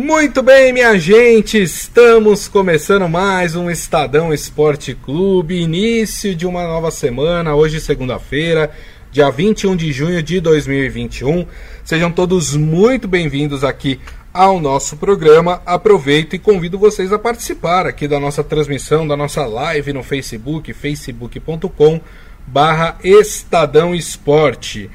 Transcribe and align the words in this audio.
Muito 0.00 0.44
bem, 0.44 0.72
minha 0.72 0.96
gente, 0.96 1.60
estamos 1.60 2.46
começando 2.46 3.08
mais 3.08 3.56
um 3.56 3.68
Estadão 3.68 4.32
Esporte 4.32 4.94
Clube, 4.94 5.60
início 5.60 6.36
de 6.36 6.46
uma 6.46 6.62
nova 6.62 6.88
semana, 6.92 7.56
hoje 7.56 7.80
segunda-feira, 7.80 8.70
dia 9.10 9.28
21 9.28 9.74
de 9.74 9.90
junho 9.90 10.22
de 10.22 10.38
2021. 10.38 11.44
Sejam 11.82 12.12
todos 12.12 12.54
muito 12.54 13.08
bem-vindos 13.08 13.64
aqui 13.64 13.98
ao 14.32 14.60
nosso 14.60 14.96
programa. 14.96 15.60
Aproveito 15.66 16.34
e 16.34 16.38
convido 16.38 16.78
vocês 16.78 17.12
a 17.12 17.18
participar 17.18 17.84
aqui 17.84 18.06
da 18.06 18.20
nossa 18.20 18.44
transmissão, 18.44 19.04
da 19.04 19.16
nossa 19.16 19.44
live 19.46 19.92
no 19.92 20.04
Facebook, 20.04 20.72
facebook.com 20.74 22.00
barra 22.46 22.96
Estadão 23.02 23.92
Esporte. 23.92 24.88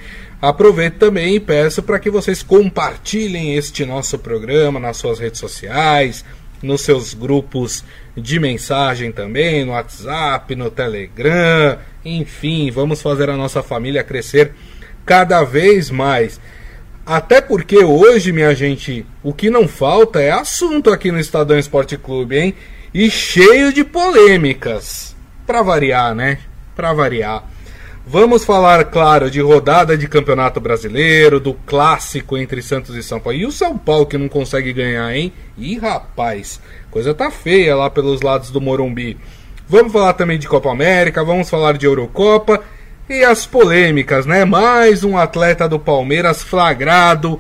Aproveito 0.44 0.96
também 0.96 1.36
e 1.36 1.40
peço 1.40 1.82
para 1.82 1.98
que 1.98 2.10
vocês 2.10 2.44
compartilhem 2.44 3.56
este 3.56 3.86
nosso 3.86 4.20
programa 4.20 4.78
nas 4.78 4.98
suas 4.98 5.18
redes 5.18 5.40
sociais, 5.40 6.26
nos 6.62 6.82
seus 6.82 7.14
grupos 7.14 7.82
de 8.14 8.42
mensagem 8.42 9.10
também, 9.10 9.64
no 9.64 9.72
WhatsApp, 9.72 10.54
no 10.54 10.70
Telegram, 10.70 11.80
enfim, 12.04 12.70
vamos 12.72 13.02
fazer 13.02 13.30
a 13.30 13.38
nossa 13.38 13.64
família 13.64 14.04
crescer 14.04 14.52
cada 15.06 15.46
vez 15.46 15.90
mais. 15.90 16.42
Até 17.06 17.40
porque 17.40 17.78
hoje, 17.78 18.34
minha 18.34 18.54
gente, 18.54 19.06
o 19.24 19.34
que 19.34 19.50
não 19.50 19.66
falta 19.66 20.22
é 20.22 20.32
assunto 20.32 20.90
aqui 20.90 21.10
no 21.10 21.22
Estadão 21.22 21.58
Esporte 21.58 21.96
Clube, 21.96 22.38
hein? 22.38 22.56
E 22.94 23.10
cheio 23.10 23.72
de 23.72 23.86
polêmicas. 23.86 25.16
Para 25.48 25.62
variar, 25.62 26.14
né? 26.14 26.40
Para 26.76 26.92
variar. 26.92 27.53
Vamos 28.06 28.44
falar, 28.44 28.84
claro, 28.86 29.32
de 29.32 29.40
rodada 29.40 29.98
de 29.98 30.10
Campeonato 30.10 30.60
Brasileiro, 30.60 31.40
do 31.40 31.54
clássico 31.54 32.38
entre 32.38 32.62
Santos 32.62 32.98
e 32.98 33.02
São 33.02 33.18
Paulo. 33.18 33.40
E 33.40 33.46
o 33.46 33.52
São 33.52 33.78
Paulo 33.78 34.06
que 34.06 34.18
não 34.18 34.28
consegue 34.28 34.74
ganhar, 34.74 35.16
hein? 35.16 35.32
Ih, 35.58 35.78
rapaz, 35.78 36.60
coisa 36.92 37.14
tá 37.14 37.32
feia 37.32 37.78
lá 37.78 37.90
pelos 37.90 38.22
lados 38.22 38.52
do 38.52 38.60
Morumbi. 38.60 39.18
Vamos 39.70 39.94
falar 39.94 40.14
também 40.14 40.38
de 40.38 40.50
Copa 40.50 40.70
América, 40.70 41.24
vamos 41.24 41.50
falar 41.50 41.78
de 41.78 41.86
Eurocopa 41.86 42.62
e 43.10 43.24
as 43.24 43.46
polêmicas, 43.46 44.26
né? 44.26 44.44
Mais 44.44 45.06
um 45.06 45.18
atleta 45.18 45.68
do 45.70 45.80
Palmeiras 45.80 46.44
flagrado 46.44 47.40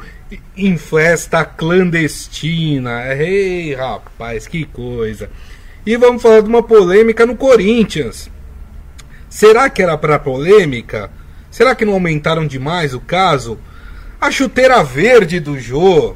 em 0.55 0.77
festa 0.77 1.43
clandestina. 1.43 3.13
Ei, 3.13 3.75
rapaz, 3.75 4.47
que 4.47 4.63
coisa. 4.63 5.29
E 5.85 5.97
vamos 5.97 6.21
falar 6.21 6.39
de 6.39 6.47
uma 6.47 6.63
polêmica 6.63 7.25
no 7.25 7.35
Corinthians. 7.35 8.31
Será 9.33 9.67
que 9.67 9.81
era 9.81 9.97
para 9.97 10.19
polêmica? 10.19 11.09
Será 11.49 11.73
que 11.73 11.83
não 11.83 11.93
aumentaram 11.93 12.45
demais 12.45 12.93
o 12.93 12.99
caso? 12.99 13.57
A 14.21 14.29
chuteira 14.29 14.83
verde 14.83 15.39
do 15.39 15.59
Jô. 15.59 16.15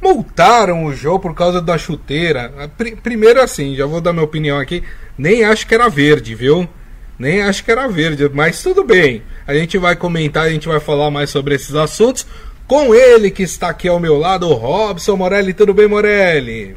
Multaram 0.00 0.84
o 0.84 0.94
Jô 0.94 1.18
por 1.18 1.34
causa 1.34 1.60
da 1.60 1.76
chuteira. 1.76 2.70
Primeiro 3.02 3.42
assim, 3.42 3.74
já 3.74 3.84
vou 3.84 4.00
dar 4.00 4.12
minha 4.12 4.24
opinião 4.24 4.60
aqui. 4.60 4.84
Nem 5.18 5.42
acho 5.42 5.66
que 5.66 5.74
era 5.74 5.88
verde, 5.88 6.36
viu? 6.36 6.68
Nem 7.18 7.42
acho 7.42 7.64
que 7.64 7.72
era 7.72 7.88
verde, 7.88 8.30
mas 8.32 8.62
tudo 8.62 8.84
bem. 8.84 9.24
A 9.44 9.52
gente 9.52 9.76
vai 9.76 9.96
comentar, 9.96 10.44
a 10.46 10.50
gente 10.50 10.68
vai 10.68 10.78
falar 10.78 11.10
mais 11.10 11.30
sobre 11.30 11.56
esses 11.56 11.74
assuntos 11.74 12.28
com 12.68 12.94
ele 12.94 13.28
que 13.28 13.42
está 13.42 13.70
aqui 13.70 13.88
ao 13.88 13.98
meu 13.98 14.16
lado, 14.16 14.48
o 14.48 14.54
Robson 14.54 15.16
Morelli. 15.16 15.52
Tudo 15.52 15.74
bem, 15.74 15.88
Morelli? 15.88 16.76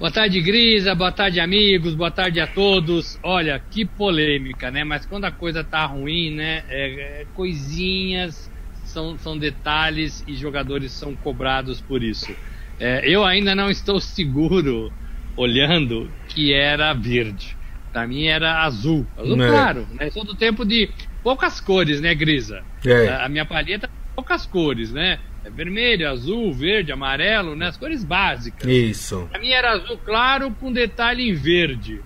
Boa 0.00 0.10
tarde, 0.10 0.40
Grisa. 0.40 0.94
Boa 0.94 1.12
tarde, 1.12 1.40
amigos. 1.40 1.94
Boa 1.94 2.10
tarde 2.10 2.40
a 2.40 2.46
todos. 2.46 3.18
Olha, 3.22 3.60
que 3.60 3.84
polêmica, 3.84 4.70
né? 4.70 4.82
Mas 4.82 5.04
quando 5.04 5.26
a 5.26 5.30
coisa 5.30 5.62
tá 5.62 5.84
ruim, 5.84 6.30
né? 6.30 6.64
É, 6.70 7.20
é, 7.20 7.26
coisinhas, 7.34 8.50
são, 8.86 9.18
são 9.18 9.36
detalhes 9.36 10.24
e 10.26 10.34
jogadores 10.34 10.92
são 10.92 11.14
cobrados 11.14 11.82
por 11.82 12.02
isso. 12.02 12.34
É, 12.78 13.02
eu 13.06 13.26
ainda 13.26 13.54
não 13.54 13.68
estou 13.68 14.00
seguro, 14.00 14.90
olhando, 15.36 16.10
que 16.30 16.54
era 16.54 16.94
verde. 16.94 17.54
Pra 17.92 18.06
mim 18.06 18.24
era 18.24 18.64
azul. 18.64 19.06
Azul 19.18 19.42
é. 19.42 19.48
claro, 19.48 19.86
né? 20.00 20.10
Sou 20.12 20.24
do 20.24 20.34
tempo 20.34 20.64
de 20.64 20.88
poucas 21.22 21.60
cores, 21.60 22.00
né, 22.00 22.14
Grisa? 22.14 22.62
É. 22.86 23.08
A, 23.08 23.26
a 23.26 23.28
minha 23.28 23.44
palheta 23.44 23.86
poucas 24.16 24.46
cores, 24.46 24.92
né? 24.92 25.18
É 25.44 25.50
vermelho, 25.50 26.08
azul, 26.08 26.52
verde, 26.52 26.92
amarelo, 26.92 27.56
né? 27.56 27.68
As 27.68 27.76
cores 27.76 28.04
básicas. 28.04 28.68
Isso. 28.68 29.28
A 29.32 29.38
minha 29.38 29.56
era 29.56 29.72
azul 29.72 29.98
claro 29.98 30.50
com 30.52 30.72
detalhe 30.72 31.28
em 31.28 31.34
verde. 31.34 32.02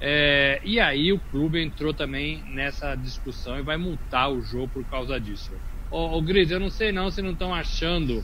É, 0.00 0.60
e 0.62 0.78
aí 0.78 1.10
o 1.12 1.18
clube 1.18 1.62
entrou 1.62 1.94
também 1.94 2.44
nessa 2.48 2.94
discussão 2.94 3.58
e 3.58 3.62
vai 3.62 3.78
multar 3.78 4.30
o 4.30 4.42
jogo 4.42 4.68
por 4.68 4.84
causa 4.84 5.18
disso. 5.18 5.52
Ô, 5.90 6.18
ô 6.18 6.20
Gris, 6.20 6.50
eu 6.50 6.60
não 6.60 6.68
sei 6.68 6.92
não 6.92 7.10
se 7.10 7.22
não 7.22 7.30
estão 7.32 7.54
achando 7.54 8.22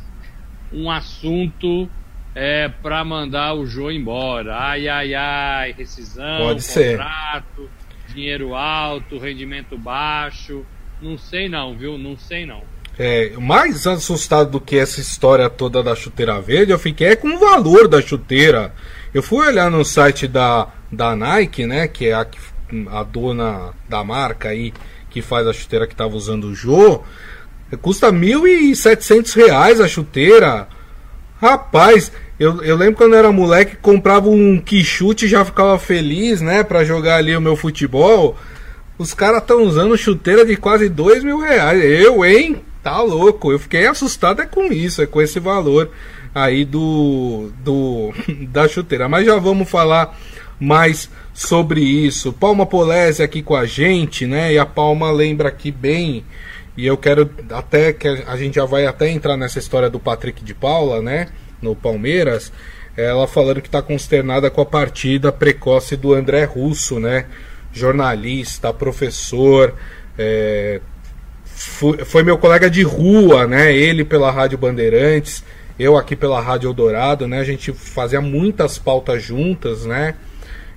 um 0.70 0.90
assunto 0.90 1.88
é, 2.34 2.68
para 2.68 3.04
mandar 3.04 3.54
o 3.54 3.66
Jô 3.66 3.90
embora. 3.90 4.56
Ai, 4.56 4.88
ai, 4.88 5.14
ai, 5.14 5.72
rescisão, 5.72 6.38
Pode 6.38 6.66
contrato, 6.66 7.70
ser. 8.06 8.14
dinheiro 8.14 8.54
alto, 8.54 9.18
rendimento 9.18 9.78
baixo. 9.78 10.64
Não 11.00 11.18
sei 11.18 11.48
não, 11.48 11.76
viu? 11.76 11.98
Não 11.98 12.16
sei 12.16 12.46
não. 12.46 12.62
É, 13.04 13.32
mais 13.36 13.84
assustado 13.84 14.48
do 14.48 14.60
que 14.60 14.78
essa 14.78 15.00
história 15.00 15.50
toda 15.50 15.82
da 15.82 15.92
chuteira 15.92 16.40
verde, 16.40 16.70
eu 16.70 16.78
fiquei 16.78 17.08
é 17.08 17.16
com 17.16 17.34
o 17.34 17.38
valor 17.40 17.88
da 17.88 18.00
chuteira. 18.00 18.72
Eu 19.12 19.20
fui 19.20 19.44
olhar 19.44 19.68
no 19.68 19.84
site 19.84 20.28
da, 20.28 20.68
da 20.90 21.16
Nike, 21.16 21.66
né, 21.66 21.88
que 21.88 22.06
é 22.06 22.12
a, 22.12 22.24
a 22.92 23.02
dona 23.02 23.70
da 23.88 24.04
marca 24.04 24.50
aí, 24.50 24.72
que 25.10 25.20
faz 25.20 25.48
a 25.48 25.52
chuteira 25.52 25.84
que 25.88 25.94
estava 25.94 26.14
usando 26.14 26.44
o 26.44 26.54
Jô. 26.54 27.02
Custa 27.80 28.08
R$ 28.08 28.16
1.700 28.16 29.84
a 29.84 29.88
chuteira. 29.88 30.68
Rapaz, 31.40 32.12
eu, 32.38 32.62
eu 32.62 32.76
lembro 32.76 32.94
quando 32.94 33.14
eu 33.14 33.18
era 33.18 33.32
moleque, 33.32 33.74
comprava 33.78 34.28
um 34.28 34.60
quichute 34.60 35.26
e 35.26 35.28
já 35.28 35.44
ficava 35.44 35.76
feliz, 35.76 36.40
né, 36.40 36.62
para 36.62 36.84
jogar 36.84 37.16
ali 37.16 37.36
o 37.36 37.40
meu 37.40 37.56
futebol. 37.56 38.38
Os 38.96 39.12
caras 39.12 39.42
estão 39.42 39.64
usando 39.64 39.98
chuteira 39.98 40.46
de 40.46 40.54
quase 40.54 40.88
dois 40.88 41.24
mil 41.24 41.40
reais. 41.40 41.82
Eu, 41.82 42.24
hein? 42.24 42.62
Tá 42.82 43.00
louco, 43.00 43.52
eu 43.52 43.58
fiquei 43.58 43.86
assustado 43.86 44.42
é 44.42 44.46
com 44.46 44.72
isso, 44.72 45.00
é 45.02 45.06
com 45.06 45.22
esse 45.22 45.38
valor 45.38 45.90
aí 46.34 46.64
do, 46.64 47.52
do 47.62 48.12
da 48.48 48.66
chuteira. 48.66 49.08
Mas 49.08 49.26
já 49.26 49.36
vamos 49.38 49.70
falar 49.70 50.18
mais 50.58 51.08
sobre 51.32 51.80
isso. 51.80 52.32
Palma 52.32 52.66
Polese 52.66 53.22
aqui 53.22 53.42
com 53.42 53.54
a 53.54 53.66
gente, 53.66 54.26
né? 54.26 54.52
E 54.52 54.58
a 54.58 54.66
Palma 54.66 55.10
lembra 55.10 55.48
aqui 55.48 55.70
bem. 55.70 56.24
E 56.76 56.86
eu 56.86 56.96
quero 56.96 57.30
até 57.50 57.92
que 57.92 58.08
a 58.08 58.36
gente 58.36 58.54
já 58.54 58.64
vai 58.64 58.86
até 58.86 59.08
entrar 59.08 59.36
nessa 59.36 59.58
história 59.58 59.90
do 59.90 60.00
Patrick 60.00 60.42
de 60.42 60.54
Paula, 60.54 61.02
né? 61.02 61.28
No 61.60 61.76
Palmeiras. 61.76 62.52
Ela 62.96 63.26
falando 63.26 63.60
que 63.60 63.68
está 63.68 63.80
consternada 63.80 64.50
com 64.50 64.60
a 64.60 64.66
partida 64.66 65.32
precoce 65.32 65.96
do 65.96 66.14
André 66.14 66.44
Russo, 66.44 66.98
né? 66.98 67.26
Jornalista, 67.72 68.72
professor, 68.72 69.74
é, 70.18 70.80
foi 71.54 72.22
meu 72.22 72.38
colega 72.38 72.70
de 72.70 72.82
rua, 72.82 73.46
né? 73.46 73.74
Ele 73.74 74.04
pela 74.04 74.30
Rádio 74.30 74.58
Bandeirantes, 74.58 75.44
eu 75.78 75.96
aqui 75.96 76.16
pela 76.16 76.40
Rádio 76.40 76.68
Eldorado, 76.68 77.26
né? 77.26 77.38
A 77.40 77.44
gente 77.44 77.72
fazia 77.72 78.20
muitas 78.20 78.78
pautas 78.78 79.22
juntas, 79.22 79.84
né? 79.84 80.14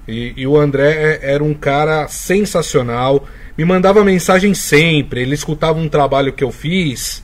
E, 0.08 0.34
e, 0.38 0.46
o 0.46 0.58
André 0.58 0.91
é, 0.91 1.34
era 1.34 1.44
um 1.44 1.53
cara 1.53 2.08
sensacional, 2.08 3.28
me 3.58 3.66
mandava 3.66 4.03
mensagem 4.03 4.53
sempre. 4.53 5.22
Ele 5.22 5.34
escutava 5.34 5.80
um 5.80 5.90
trabalho 5.90 6.31
que 6.31 6.44
eu 6.44 6.52
fiz 6.52 7.24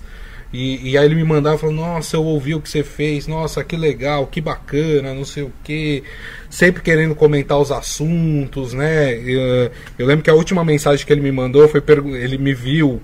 e, 0.53 0.91
e 0.91 0.97
aí 0.97 1.05
ele 1.05 1.15
me 1.15 1.23
mandava 1.23 1.57
falando: 1.57 1.77
Nossa, 1.77 2.17
eu 2.17 2.23
ouvi 2.23 2.53
o 2.53 2.61
que 2.61 2.69
você 2.69 2.83
fez, 2.83 3.25
nossa, 3.25 3.63
que 3.63 3.77
legal, 3.77 4.27
que 4.27 4.41
bacana, 4.41 5.13
não 5.13 5.23
sei 5.23 5.43
o 5.43 5.53
que. 5.63 6.03
Sempre 6.49 6.81
querendo 6.81 7.15
comentar 7.15 7.57
os 7.57 7.71
assuntos, 7.71 8.73
né? 8.73 9.13
Eu, 9.13 9.71
eu 9.97 10.05
lembro 10.05 10.23
que 10.23 10.29
a 10.29 10.33
última 10.33 10.65
mensagem 10.65 11.05
que 11.05 11.13
ele 11.13 11.21
me 11.21 11.31
mandou 11.31 11.67
foi: 11.69 11.81
ele 12.21 12.37
me 12.37 12.53
viu 12.53 13.01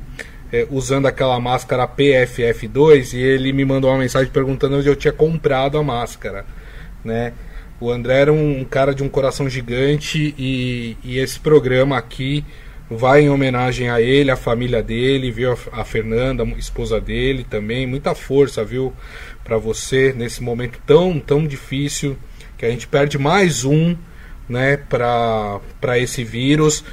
é, 0.52 0.68
usando 0.70 1.06
aquela 1.08 1.40
máscara 1.40 1.88
PFF2 1.88 3.14
e 3.14 3.18
ele 3.18 3.52
me 3.52 3.66
mandou 3.66 3.90
uma 3.90 4.00
mensagem 4.00 4.32
perguntando 4.32 4.78
onde 4.78 4.88
eu 4.88 4.96
tinha 4.96 5.14
comprado 5.14 5.78
a 5.78 5.84
máscara, 5.84 6.46
né? 7.04 7.34
O 7.80 7.92
André 7.92 8.22
era 8.22 8.34
um, 8.34 8.64
cara 8.64 8.94
de 8.94 9.04
um 9.04 9.10
coração 9.10 9.48
gigante 9.48 10.34
e, 10.38 10.98
e, 11.04 11.20
esse 11.20 11.40
programa 11.40 11.96
aqui 11.96 12.44
vai 12.90 13.22
em 13.22 13.30
homenagem 13.30 13.88
a 13.90 14.02
ele, 14.02 14.32
a 14.32 14.36
família 14.36 14.82
dele, 14.82 15.30
viu? 15.30 15.56
A, 15.72 15.84
Fernanda, 15.84 16.44
esposa 16.58 17.00
dele 17.00 17.46
também. 17.48 17.86
Muita 17.86 18.16
força, 18.16 18.64
viu? 18.66 18.92
Para 19.44 19.58
você 19.58 20.12
nesse 20.12 20.42
momento 20.42 20.80
tão, 20.88 21.20
tão 21.20 21.46
difícil 21.46 22.18
que 22.58 22.66
a 22.66 22.70
gente 22.70 22.88
perde 22.88 23.20
mais 23.20 23.64
um, 23.64 23.96
né? 24.50 24.78
Para 24.78 26.00
esse 26.00 26.24
vírus 26.24 26.84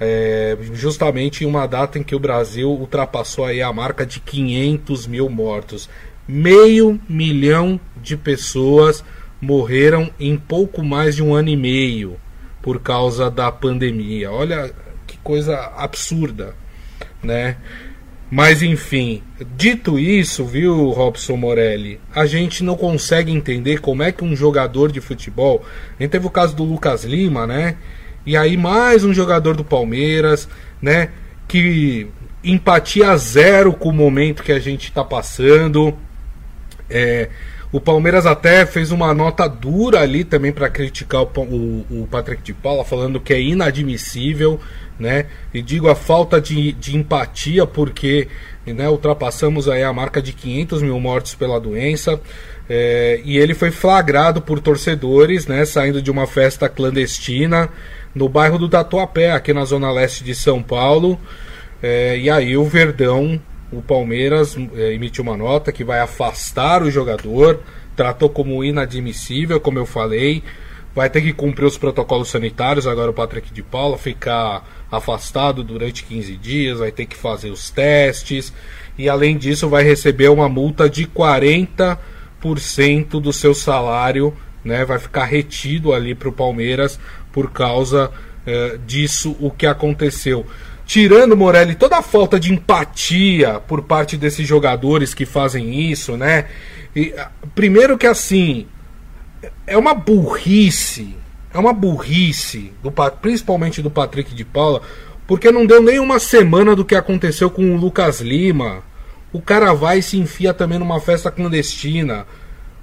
é, 0.00 0.56
justamente 0.72 1.44
em 1.44 1.46
uma 1.46 1.66
data 1.66 1.98
em 1.98 2.02
que 2.02 2.14
o 2.14 2.20
Brasil 2.20 2.70
ultrapassou 2.70 3.44
aí 3.44 3.62
a 3.62 3.72
marca 3.72 4.04
de 4.04 4.20
500 4.20 5.06
mil 5.06 5.28
mortos. 5.28 5.88
Meio 6.28 7.00
milhão 7.08 7.80
de 8.02 8.16
pessoas 8.16 9.04
morreram 9.40 10.10
em 10.18 10.36
pouco 10.36 10.82
mais 10.82 11.14
de 11.16 11.22
um 11.22 11.34
ano 11.34 11.48
e 11.48 11.56
meio 11.56 12.16
por 12.60 12.80
causa 12.80 13.30
da 13.30 13.50
pandemia. 13.52 14.30
Olha 14.30 14.72
que 15.06 15.16
coisa 15.18 15.72
absurda, 15.76 16.54
né? 17.22 17.56
Mas 18.28 18.60
enfim, 18.60 19.22
dito 19.56 20.00
isso, 20.00 20.44
viu, 20.44 20.90
Robson 20.90 21.36
Morelli, 21.36 22.00
a 22.12 22.26
gente 22.26 22.64
não 22.64 22.76
consegue 22.76 23.30
entender 23.30 23.80
como 23.80 24.02
é 24.02 24.10
que 24.10 24.24
um 24.24 24.34
jogador 24.34 24.90
de 24.90 25.00
futebol. 25.00 25.64
A 25.96 26.02
gente 26.02 26.10
teve 26.10 26.26
o 26.26 26.30
caso 26.30 26.56
do 26.56 26.64
Lucas 26.64 27.04
Lima, 27.04 27.46
né? 27.46 27.76
E 28.26 28.36
aí 28.36 28.56
mais 28.56 29.04
um 29.04 29.14
jogador 29.14 29.56
do 29.56 29.62
Palmeiras, 29.62 30.48
né? 30.82 31.10
Que 31.46 32.08
empatia 32.42 33.16
zero 33.16 33.72
com 33.72 33.90
o 33.90 33.92
momento 33.92 34.42
que 34.42 34.50
a 34.50 34.58
gente 34.58 34.88
está 34.88 35.04
passando. 35.04 35.96
É, 36.90 37.28
o 37.70 37.80
Palmeiras 37.80 38.26
até 38.26 38.66
fez 38.66 38.90
uma 38.90 39.14
nota 39.14 39.48
dura 39.48 40.00
ali 40.00 40.24
também 40.24 40.50
para 40.50 40.68
criticar 40.68 41.22
o, 41.22 41.30
o, 41.36 41.86
o, 42.02 42.08
Patrick 42.10 42.42
de 42.42 42.52
Paula, 42.52 42.84
falando 42.84 43.20
que 43.20 43.32
é 43.32 43.40
inadmissível, 43.40 44.58
né? 44.98 45.26
E 45.54 45.62
digo 45.62 45.88
a 45.88 45.94
falta 45.94 46.40
de, 46.40 46.72
de 46.72 46.96
empatia, 46.96 47.64
porque 47.64 48.26
né, 48.66 48.88
ultrapassamos 48.88 49.68
aí 49.68 49.84
a 49.84 49.92
marca 49.92 50.20
de 50.20 50.32
500 50.32 50.82
mil 50.82 50.98
mortes 50.98 51.36
pela 51.36 51.60
doença. 51.60 52.20
É, 52.68 53.20
e 53.24 53.38
ele 53.38 53.54
foi 53.54 53.70
flagrado 53.70 54.42
por 54.42 54.58
torcedores, 54.58 55.46
né? 55.46 55.64
Saindo 55.64 56.02
de 56.02 56.10
uma 56.10 56.26
festa 56.26 56.68
clandestina 56.68 57.70
no 58.16 58.28
bairro 58.30 58.58
do 58.58 58.66
Tatuapé, 58.66 59.30
aqui 59.30 59.52
na 59.52 59.66
zona 59.66 59.92
leste 59.92 60.24
de 60.24 60.34
São 60.34 60.62
Paulo. 60.62 61.20
É, 61.82 62.16
e 62.16 62.30
aí 62.30 62.56
o 62.56 62.64
Verdão, 62.64 63.38
o 63.70 63.82
Palmeiras, 63.82 64.56
é, 64.74 64.94
emitiu 64.94 65.22
uma 65.22 65.36
nota 65.36 65.70
que 65.70 65.84
vai 65.84 66.00
afastar 66.00 66.82
o 66.82 66.90
jogador, 66.90 67.60
tratou 67.94 68.30
como 68.30 68.64
inadmissível, 68.64 69.60
como 69.60 69.78
eu 69.78 69.84
falei. 69.84 70.42
Vai 70.94 71.10
ter 71.10 71.20
que 71.20 71.34
cumprir 71.34 71.66
os 71.66 71.76
protocolos 71.76 72.30
sanitários. 72.30 72.86
Agora 72.86 73.10
o 73.10 73.14
Patrick 73.14 73.52
de 73.52 73.62
Paula 73.62 73.98
ficar 73.98 74.66
afastado 74.90 75.62
durante 75.62 76.02
15 76.04 76.38
dias, 76.38 76.78
vai 76.78 76.90
ter 76.90 77.04
que 77.04 77.16
fazer 77.16 77.50
os 77.50 77.68
testes. 77.68 78.50
E 78.96 79.10
além 79.10 79.36
disso, 79.36 79.68
vai 79.68 79.84
receber 79.84 80.30
uma 80.30 80.48
multa 80.48 80.88
de 80.88 81.06
40% 81.06 81.98
do 83.20 83.30
seu 83.30 83.54
salário, 83.54 84.34
né? 84.66 84.84
Vai 84.84 84.98
ficar 84.98 85.24
retido 85.24 85.92
ali 85.92 86.14
para 86.14 86.28
o 86.28 86.32
Palmeiras 86.32 86.98
por 87.32 87.50
causa 87.50 88.10
eh, 88.46 88.78
disso 88.86 89.36
o 89.40 89.50
que 89.50 89.66
aconteceu. 89.66 90.46
Tirando 90.84 91.36
Morelli 91.36 91.74
toda 91.74 91.96
a 91.96 92.02
falta 92.02 92.38
de 92.38 92.52
empatia 92.52 93.60
por 93.60 93.82
parte 93.82 94.16
desses 94.16 94.46
jogadores 94.46 95.14
que 95.14 95.26
fazem 95.26 95.90
isso, 95.90 96.16
né? 96.16 96.46
E, 96.94 97.12
ah, 97.18 97.30
primeiro 97.54 97.98
que 97.98 98.06
assim 98.06 98.66
é 99.66 99.76
uma 99.76 99.94
burrice, 99.94 101.16
é 101.52 101.58
uma 101.58 101.72
burrice, 101.72 102.72
do, 102.82 102.92
principalmente 103.20 103.82
do 103.82 103.90
Patrick 103.90 104.34
de 104.34 104.44
Paula, 104.44 104.80
porque 105.26 105.50
não 105.50 105.66
deu 105.66 105.82
nem 105.82 105.98
uma 105.98 106.20
semana 106.20 106.76
do 106.76 106.84
que 106.84 106.94
aconteceu 106.94 107.50
com 107.50 107.74
o 107.74 107.76
Lucas 107.76 108.20
Lima. 108.20 108.82
O 109.32 109.40
cara 109.40 109.72
vai 109.72 109.98
e 109.98 110.02
se 110.02 110.16
enfia 110.16 110.54
também 110.54 110.78
numa 110.78 111.00
festa 111.00 111.30
clandestina. 111.30 112.26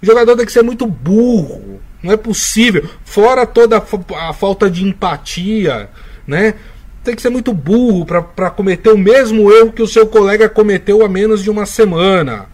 O 0.04 0.06
jogador 0.06 0.36
tem 0.36 0.46
que 0.46 0.52
ser 0.52 0.64
muito 0.64 0.86
burro. 0.86 1.80
Não 2.04 2.12
é 2.12 2.18
possível. 2.18 2.90
Fora 3.06 3.46
toda 3.46 3.78
a, 3.78 4.34
falta 4.34 4.70
de 4.70 4.84
empatia, 4.84 5.90
né? 6.28 6.56
Tem 7.06 7.16
que 7.16 7.22
ser 7.22 7.30
muito 7.30 7.54
burro 7.54 8.06
para 8.06 8.50
cometer 8.50 8.90
o 8.90 8.98
mesmo 8.98 9.50
erro 9.50 9.72
que 9.72 9.82
o 9.82 9.88
seu 9.88 10.06
colega 10.06 10.50
cometeu 10.50 11.06
há 11.06 11.08
menos 11.08 11.42
de 11.42 11.50
uma 11.50 11.66
semana. 11.66 12.48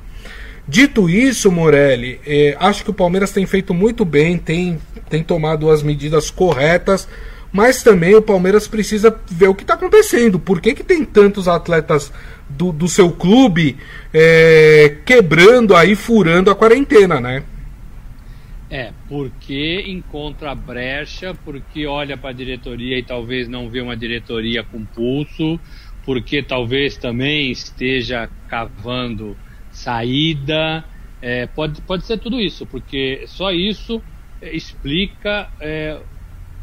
Dito 0.68 1.10
isso, 1.10 1.52
Morelli, 1.52 2.22
eh, 2.28 2.56
acho 2.60 2.84
que 2.84 2.92
o 2.92 2.94
Palmeiras 2.94 3.32
tem 3.32 3.48
feito 3.48 3.74
muito 3.74 4.06
bem, 4.06 4.38
tem, 4.38 4.80
tem 5.10 5.24
tomado 5.24 5.72
as 5.72 5.82
medidas 5.82 6.30
corretas, 6.30 7.08
mas 7.52 7.82
também 7.82 8.14
o 8.14 8.22
Palmeiras 8.22 8.68
precisa 8.68 9.16
ver 9.28 9.48
o 9.48 9.56
que 9.56 9.64
está 9.64 9.74
acontecendo. 9.74 10.38
Por 10.38 10.62
que, 10.62 10.76
que 10.76 10.84
tem 10.84 11.04
tantos 11.04 11.48
atletas 11.48 12.12
do, 12.50 12.72
do 12.72 12.88
seu 12.88 13.12
clube 13.12 13.78
eh, 14.14 14.98
quebrando 15.06 15.76
aí, 15.76 15.96
furando 15.96 16.50
a 16.50 16.56
quarentena, 16.56 17.22
né? 17.22 17.44
É, 18.70 18.94
porque 19.08 19.84
encontra 19.88 20.54
brecha, 20.54 21.34
porque 21.44 21.88
olha 21.88 22.16
para 22.16 22.30
a 22.30 22.34
diretoria 22.34 23.00
e 23.00 23.04
talvez 23.04 23.48
não 23.48 23.68
vê 23.68 23.82
uma 23.82 23.98
diretoria 23.98 24.64
com 24.64 24.86
pulso, 24.86 25.60
porque 26.06 26.44
talvez 26.44 26.96
também 26.96 27.52
esteja 27.52 28.30
cavando 28.48 29.36
saída. 29.72 30.84
É, 31.22 31.48
pode, 31.48 31.82
pode 31.82 32.06
ser 32.06 32.20
tudo 32.20 32.40
isso, 32.40 32.66
porque 32.66 33.24
só 33.26 33.52
isso 33.52 34.02
é, 34.40 34.56
explica 34.56 35.50
é, 35.60 36.00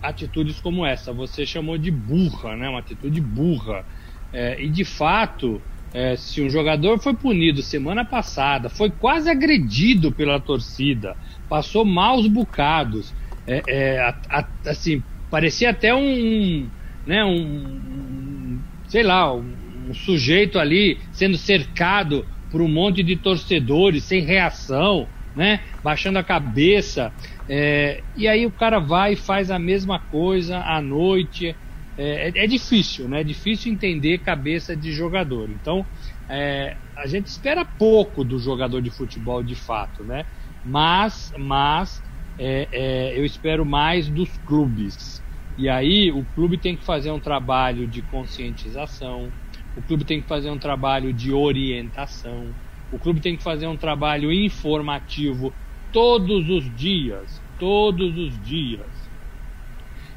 atitudes 0.00 0.60
como 0.60 0.86
essa. 0.86 1.12
Você 1.12 1.44
chamou 1.44 1.76
de 1.76 1.90
burra, 1.90 2.54
né? 2.54 2.68
Uma 2.68 2.78
atitude 2.78 3.20
burra. 3.20 3.84
É, 4.32 4.62
e 4.62 4.68
de 4.68 4.84
fato, 4.84 5.60
é, 5.92 6.16
se 6.16 6.42
um 6.42 6.50
jogador 6.50 6.98
foi 6.98 7.14
punido 7.14 7.62
semana 7.62 8.04
passada, 8.04 8.68
foi 8.68 8.90
quase 8.90 9.30
agredido 9.30 10.12
pela 10.12 10.40
torcida 10.40 11.16
passou 11.48 11.84
maus 11.84 12.26
bocados. 12.26 13.14
É, 13.46 13.64
é, 13.66 14.00
a, 14.00 14.18
a, 14.30 14.48
assim, 14.66 15.02
parecia 15.30 15.70
até 15.70 15.94
um, 15.94 16.70
né, 17.04 17.24
um, 17.24 18.62
sei 18.88 19.02
lá, 19.02 19.34
um, 19.34 19.88
um, 19.88 19.94
sujeito 19.94 20.58
ali 20.58 21.00
sendo 21.12 21.36
cercado 21.36 22.26
por 22.50 22.60
um 22.60 22.68
monte 22.68 23.02
de 23.02 23.16
torcedores 23.16 24.04
sem 24.04 24.22
reação, 24.22 25.08
né, 25.34 25.60
baixando 25.82 26.18
a 26.18 26.24
cabeça. 26.24 27.12
É, 27.48 28.02
e 28.14 28.26
aí 28.26 28.46
o 28.46 28.50
cara 28.50 28.78
vai 28.80 29.12
e 29.12 29.16
faz 29.16 29.50
a 29.50 29.58
mesma 29.58 29.98
coisa 29.98 30.58
à 30.58 30.80
noite. 30.80 31.56
É, 31.96 32.28
é, 32.28 32.44
é 32.44 32.46
difícil, 32.46 33.08
né? 33.08 33.20
É 33.20 33.24
difícil 33.24 33.72
entender 33.72 34.18
cabeça 34.18 34.76
de 34.76 34.92
jogador. 34.92 35.50
Então, 35.50 35.86
é, 36.28 36.76
a 36.96 37.06
gente 37.06 37.26
espera 37.28 37.64
pouco 37.64 38.24
do 38.24 38.38
jogador 38.38 38.80
de 38.82 38.90
futebol 38.90 39.42
de 39.42 39.54
fato, 39.54 40.04
né? 40.04 40.24
mas, 40.62 41.30
mas 41.38 42.02
é, 42.38 42.68
é, 43.14 43.18
eu 43.18 43.24
espero 43.24 43.64
mais 43.64 44.08
dos 44.10 44.36
clubes. 44.38 45.22
E 45.56 45.68
aí 45.68 46.10
o 46.12 46.24
clube 46.26 46.58
tem 46.58 46.76
que 46.76 46.84
fazer 46.84 47.10
um 47.10 47.20
trabalho 47.20 47.86
de 47.88 48.02
conscientização, 48.02 49.32
o 49.74 49.82
clube 49.82 50.04
tem 50.04 50.20
que 50.20 50.28
fazer 50.28 50.50
um 50.50 50.58
trabalho 50.58 51.12
de 51.14 51.32
orientação, 51.32 52.54
o 52.90 52.98
clube 52.98 53.20
tem 53.20 53.36
que 53.36 53.42
fazer 53.42 53.66
um 53.66 53.76
trabalho 53.76 54.30
informativo 54.32 55.56
todos 55.90 56.48
os 56.50 56.64
dias, 56.74 57.42
todos 57.58 58.16
os 58.18 58.38
dias. 58.40 58.95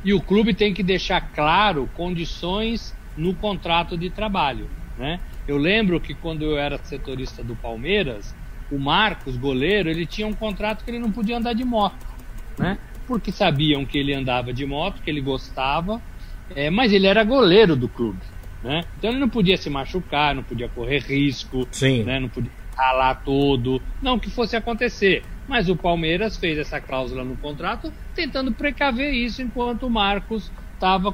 E 0.04 0.13
o 0.13 0.22
clube 0.22 0.54
tem 0.54 0.74
que 0.74 0.84
deixar 0.84 1.22
claro 1.34 1.90
condições 1.94 2.96
no 3.18 3.34
contrato 3.34 3.98
de 3.98 4.10
trabalho, 4.10 4.69
né? 4.98 5.19
Eu 5.48 5.57
lembro 5.57 6.00
que 6.00 6.13
quando 6.13 6.44
eu 6.44 6.57
era 6.57 6.78
setorista 6.78 7.44
do 7.44 7.56
Palmeiras, 7.56 8.36
o 8.72 8.78
Marcos, 8.78 9.36
goleiro, 9.36 9.90
ele 9.90 10.06
tinha 10.06 10.28
um 10.28 10.34
contrato 10.34 10.84
que 10.84 10.92
ele 10.92 11.00
não 11.00 11.12
podia 11.12 11.38
andar 11.38 11.54
de 11.54 11.66
moto, 11.66 12.06
né? 12.58 12.77
Porque 13.08 13.32
sabiam 13.32 13.86
que 13.86 13.98
ele 13.98 14.13
andava 14.13 14.53
de 14.53 14.65
moto, 14.65 15.01
que 15.01 15.10
ele 15.10 15.22
gostava, 15.22 16.01
é, 16.56 16.70
mas 16.70 16.94
ele 16.94 17.08
era 17.08 17.24
goleiro 17.24 17.75
do 17.75 17.89
clube, 17.89 18.22
né? 18.63 18.84
Então 18.98 19.10
ele 19.10 19.20
não 19.20 19.29
podia 19.29 19.58
se 19.58 19.70
machucar, 19.70 20.36
não 20.36 20.44
podia 20.44 20.70
correr 20.70 21.00
risco, 21.00 21.68
Sim. 21.72 22.03
Né? 22.03 22.20
não 22.20 22.29
podia 22.29 22.51
ralar 22.77 23.15
todo, 23.15 23.82
não 24.01 24.18
que 24.18 24.29
fosse 24.29 24.56
acontecer. 24.56 25.24
Mas 25.50 25.68
o 25.68 25.75
Palmeiras 25.75 26.38
fez 26.38 26.60
essa 26.60 26.79
cláusula 26.79 27.25
no 27.25 27.36
contrato, 27.36 27.91
tentando 28.13 28.53
precaver 28.53 29.12
isso 29.12 29.41
enquanto 29.41 29.88
o 29.88 29.89
Marcos 29.89 30.53
estava 30.74 31.12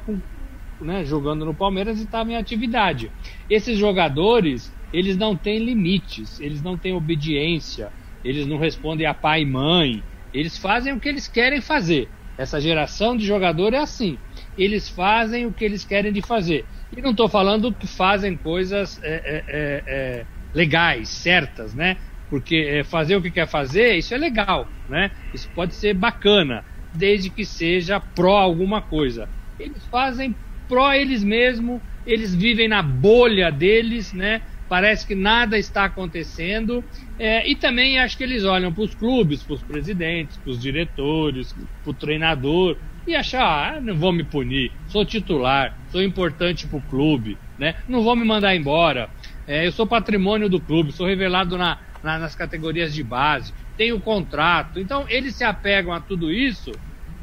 né, 0.78 1.06
jogando 1.06 1.46
no 1.46 1.54
Palmeiras 1.56 1.98
e 1.98 2.04
estava 2.04 2.30
em 2.30 2.36
atividade. 2.36 3.10
Esses 3.48 3.78
jogadores, 3.78 4.76
eles 4.92 5.16
não 5.16 5.34
têm 5.34 5.64
limites, 5.64 6.38
eles 6.38 6.60
não 6.60 6.76
têm 6.76 6.92
obediência, 6.92 7.90
eles 8.22 8.46
não 8.46 8.58
respondem 8.58 9.06
a 9.06 9.14
pai 9.14 9.40
e 9.40 9.46
mãe, 9.46 10.04
eles 10.30 10.58
fazem 10.58 10.92
o 10.92 11.00
que 11.00 11.08
eles 11.08 11.26
querem 11.26 11.62
fazer. 11.62 12.12
Essa 12.36 12.60
geração 12.60 13.16
de 13.16 13.24
jogador 13.24 13.72
é 13.72 13.78
assim. 13.78 14.20
Eles 14.54 14.90
fazem 14.90 15.46
o 15.46 15.54
que 15.54 15.64
eles 15.64 15.82
querem 15.82 16.12
de 16.12 16.20
fazer. 16.20 16.68
E 16.94 17.00
não 17.00 17.12
estou 17.12 17.26
falando 17.26 17.74
que 17.74 17.86
fazem 17.86 18.36
coisas 18.36 19.00
é, 19.02 19.14
é, 19.14 19.44
é, 19.48 19.84
é, 19.86 20.26
legais, 20.52 21.08
certas, 21.08 21.74
né? 21.74 21.96
Porque 22.28 22.56
é, 22.56 22.84
fazer 22.84 23.16
o 23.16 23.22
que 23.22 23.30
quer 23.30 23.46
fazer, 23.46 23.96
isso 23.96 24.14
é 24.14 24.18
legal, 24.18 24.68
né? 24.88 25.10
Isso 25.32 25.48
pode 25.54 25.74
ser 25.74 25.94
bacana, 25.94 26.64
desde 26.92 27.30
que 27.30 27.44
seja 27.44 28.00
pró 28.00 28.38
alguma 28.38 28.82
coisa. 28.82 29.28
Eles 29.58 29.86
fazem 29.86 30.36
pró 30.68 30.92
eles 30.92 31.22
mesmos, 31.22 31.80
eles 32.04 32.34
vivem 32.34 32.68
na 32.68 32.82
bolha 32.82 33.50
deles, 33.50 34.12
né? 34.12 34.42
parece 34.68 35.06
que 35.06 35.14
nada 35.14 35.58
está 35.58 35.84
acontecendo. 35.84 36.84
É, 37.18 37.48
e 37.48 37.54
também 37.56 37.98
acho 37.98 38.16
que 38.16 38.24
eles 38.24 38.44
olham 38.44 38.72
para 38.72 38.84
os 38.84 38.94
clubes, 38.94 39.42
para 39.44 39.54
os 39.54 39.62
presidentes, 39.62 40.38
para 40.38 40.50
os 40.50 40.60
diretores, 40.60 41.52
para 41.82 41.90
o 41.90 41.94
treinador 41.94 42.76
e 43.06 43.14
achar, 43.14 43.76
ah, 43.76 43.80
não 43.80 43.94
vou 43.96 44.12
me 44.12 44.24
punir, 44.24 44.72
sou 44.84 45.04
titular, 45.04 45.72
sou 45.86 46.02
importante 46.02 46.66
para 46.66 46.78
o 46.78 46.82
clube, 46.82 47.38
né? 47.56 47.76
não 47.86 48.02
vou 48.02 48.16
me 48.16 48.24
mandar 48.24 48.56
embora, 48.56 49.08
é, 49.46 49.64
eu 49.64 49.70
sou 49.70 49.86
patrimônio 49.86 50.48
do 50.48 50.60
clube, 50.60 50.90
sou 50.90 51.06
revelado 51.06 51.56
na, 51.56 51.78
na, 52.06 52.20
nas 52.20 52.36
categorias 52.36 52.94
de 52.94 53.02
base, 53.02 53.52
tenho 53.76 54.00
contrato. 54.00 54.78
Então 54.78 55.04
eles 55.08 55.34
se 55.34 55.42
apegam 55.42 55.92
a 55.92 56.00
tudo 56.00 56.32
isso 56.32 56.70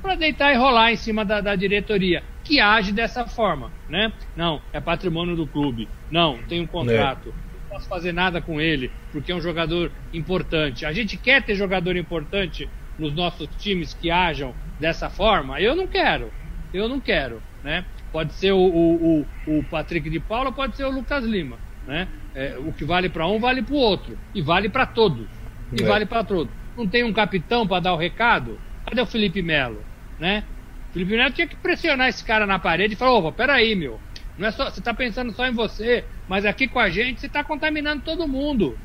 para 0.02 0.16
deitar 0.16 0.54
e 0.54 0.58
rolar 0.58 0.92
em 0.92 0.98
cima 0.98 1.24
da, 1.24 1.40
da 1.40 1.56
diretoria 1.56 2.22
que 2.44 2.60
age 2.60 2.92
dessa 2.92 3.26
forma, 3.26 3.72
né? 3.88 4.12
Não, 4.36 4.62
é 4.74 4.82
patrimônio 4.82 5.38
do 5.38 5.48
clube. 5.48 5.88
Não, 6.12 6.38
tem 6.44 6.60
um 6.60 6.68
contrato. 6.68 7.34
posso 7.70 7.88
fazer 7.88 8.12
nada 8.12 8.42
com 8.42 8.60
ele, 8.60 8.92
porque 9.14 9.32
é 9.32 9.36
um 9.36 9.40
jogador 9.40 9.90
importante. 10.12 10.86
A 10.86 10.92
gente 10.92 11.16
quer 11.18 11.42
ter 11.42 11.56
jogador 11.56 11.96
importante 11.96 12.70
nos 13.00 13.14
nossos 13.14 13.48
times 13.58 13.94
que 13.94 14.12
ajam 14.12 14.54
dessa 14.78 15.10
forma? 15.10 15.62
Eu 15.62 15.74
não 15.74 15.88
quero. 15.88 16.30
Eu 16.74 16.90
não 16.90 17.00
quero, 17.00 17.42
né? 17.64 17.86
Pode 18.12 18.34
ser 18.34 18.52
o, 18.52 18.60
o, 18.60 19.22
o, 19.48 19.60
o 19.60 19.64
Patrick 19.64 20.10
de 20.10 20.20
Paula, 20.20 20.52
pode 20.52 20.76
ser 20.76 20.84
o 20.84 20.92
Lucas 20.92 21.24
Lima, 21.24 21.58
né? 21.88 22.10
É, 22.36 22.58
o 22.58 22.72
que 22.74 22.84
vale 22.84 23.10
para 23.10 23.28
um 23.28 23.40
vale 23.40 23.62
para 23.62 23.76
o 23.76 23.78
outro 23.78 24.18
e 24.34 24.42
vale 24.42 24.68
para 24.70 24.86
todos. 24.86 25.28
E 25.72 25.84
é. 25.84 25.86
vale 25.86 26.06
para 26.06 26.24
todos. 26.24 26.52
Não 26.76 26.88
tem 26.88 27.04
um 27.04 27.14
capitão 27.14 27.68
para 27.68 27.80
dar 27.80 27.94
o 27.94 27.98
recado? 27.98 28.60
Cadê 28.86 29.02
o 29.02 29.06
Felipe 29.06 29.42
Melo, 29.42 29.84
né? 30.20 30.44
O 30.90 30.94
Felipe 30.94 31.16
Melo 31.16 31.32
tinha 31.32 31.48
que 31.48 31.56
pressionar 31.56 32.10
esse 32.10 32.24
cara 32.24 32.46
na 32.46 32.58
parede 32.58 32.94
e 32.94 32.98
falar: 32.98 33.14
opa, 33.14 33.32
peraí, 33.32 33.76
meu. 33.76 34.00
Não 34.38 34.48
é 34.48 34.52
só, 34.52 34.66
você 34.66 34.80
está 34.80 34.94
pensando 34.94 35.32
só 35.32 35.46
em 35.46 35.52
você, 35.52 36.04
mas 36.28 36.46
aqui 36.46 36.68
com 36.68 36.80
a 36.80 36.90
gente 36.90 37.20
você 37.20 37.28
está 37.28 37.44
contaminando 37.44 38.04
todo 38.04 38.28
mundo. 38.28 38.78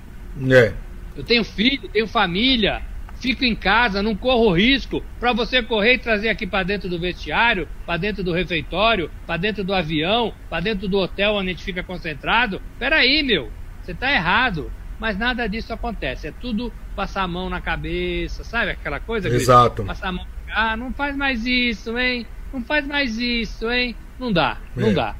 É. 0.51 0.75
Eu 1.17 1.25
tenho 1.25 1.43
filho, 1.43 1.89
tenho 1.89 2.07
família, 2.07 2.83
fico 3.21 3.45
em 3.45 3.55
casa, 3.55 4.03
não 4.03 4.15
corro 4.15 4.53
risco 4.53 5.03
para 5.19 5.33
você 5.33 5.63
correr 5.63 5.95
e 5.95 5.99
trazer 5.99 6.29
aqui 6.29 6.47
para 6.47 6.65
dentro 6.65 6.89
do 6.89 6.99
vestiário, 6.99 7.69
para 7.85 7.97
dentro 7.97 8.23
do 8.23 8.33
refeitório, 8.33 9.11
para 9.27 9.37
dentro 9.37 9.65
do 9.65 9.75
avião, 9.75 10.33
para 10.49 10.61
dentro 10.61 10.89
do 10.89 10.99
hotel 10.99 11.35
onde 11.35 11.51
a 11.51 11.53
gente 11.53 11.65
fica 11.65 11.83
concentrado. 11.83 12.61
Peraí, 12.79 13.23
meu, 13.23 13.51
você 13.83 13.93
está 13.93 14.13
errado. 14.13 14.71
Mas 15.01 15.17
nada 15.17 15.47
disso 15.49 15.73
acontece. 15.73 16.27
É 16.27 16.33
tudo 16.33 16.73
passar 16.97 17.23
a 17.23 17.29
mão 17.29 17.49
na 17.49 17.61
cabeça, 17.61 18.43
sabe 18.43 18.73
aquela 18.73 18.99
coisa? 18.99 19.29
Exato. 19.29 19.85
Passar 19.85 20.09
a 20.09 20.13
mão. 20.13 20.27
Ah, 20.51 20.77
não 20.77 20.93
faz 20.93 21.17
mais 21.17 21.47
isso, 21.47 21.97
hein? 21.97 22.27
Não 22.53 22.65
faz 22.65 22.85
mais 22.85 23.17
isso, 23.17 23.71
hein? 23.71 23.95
Não 24.19 24.33
dá, 24.33 24.59
não 24.75 24.89
é. 24.89 24.93
dá 24.95 25.15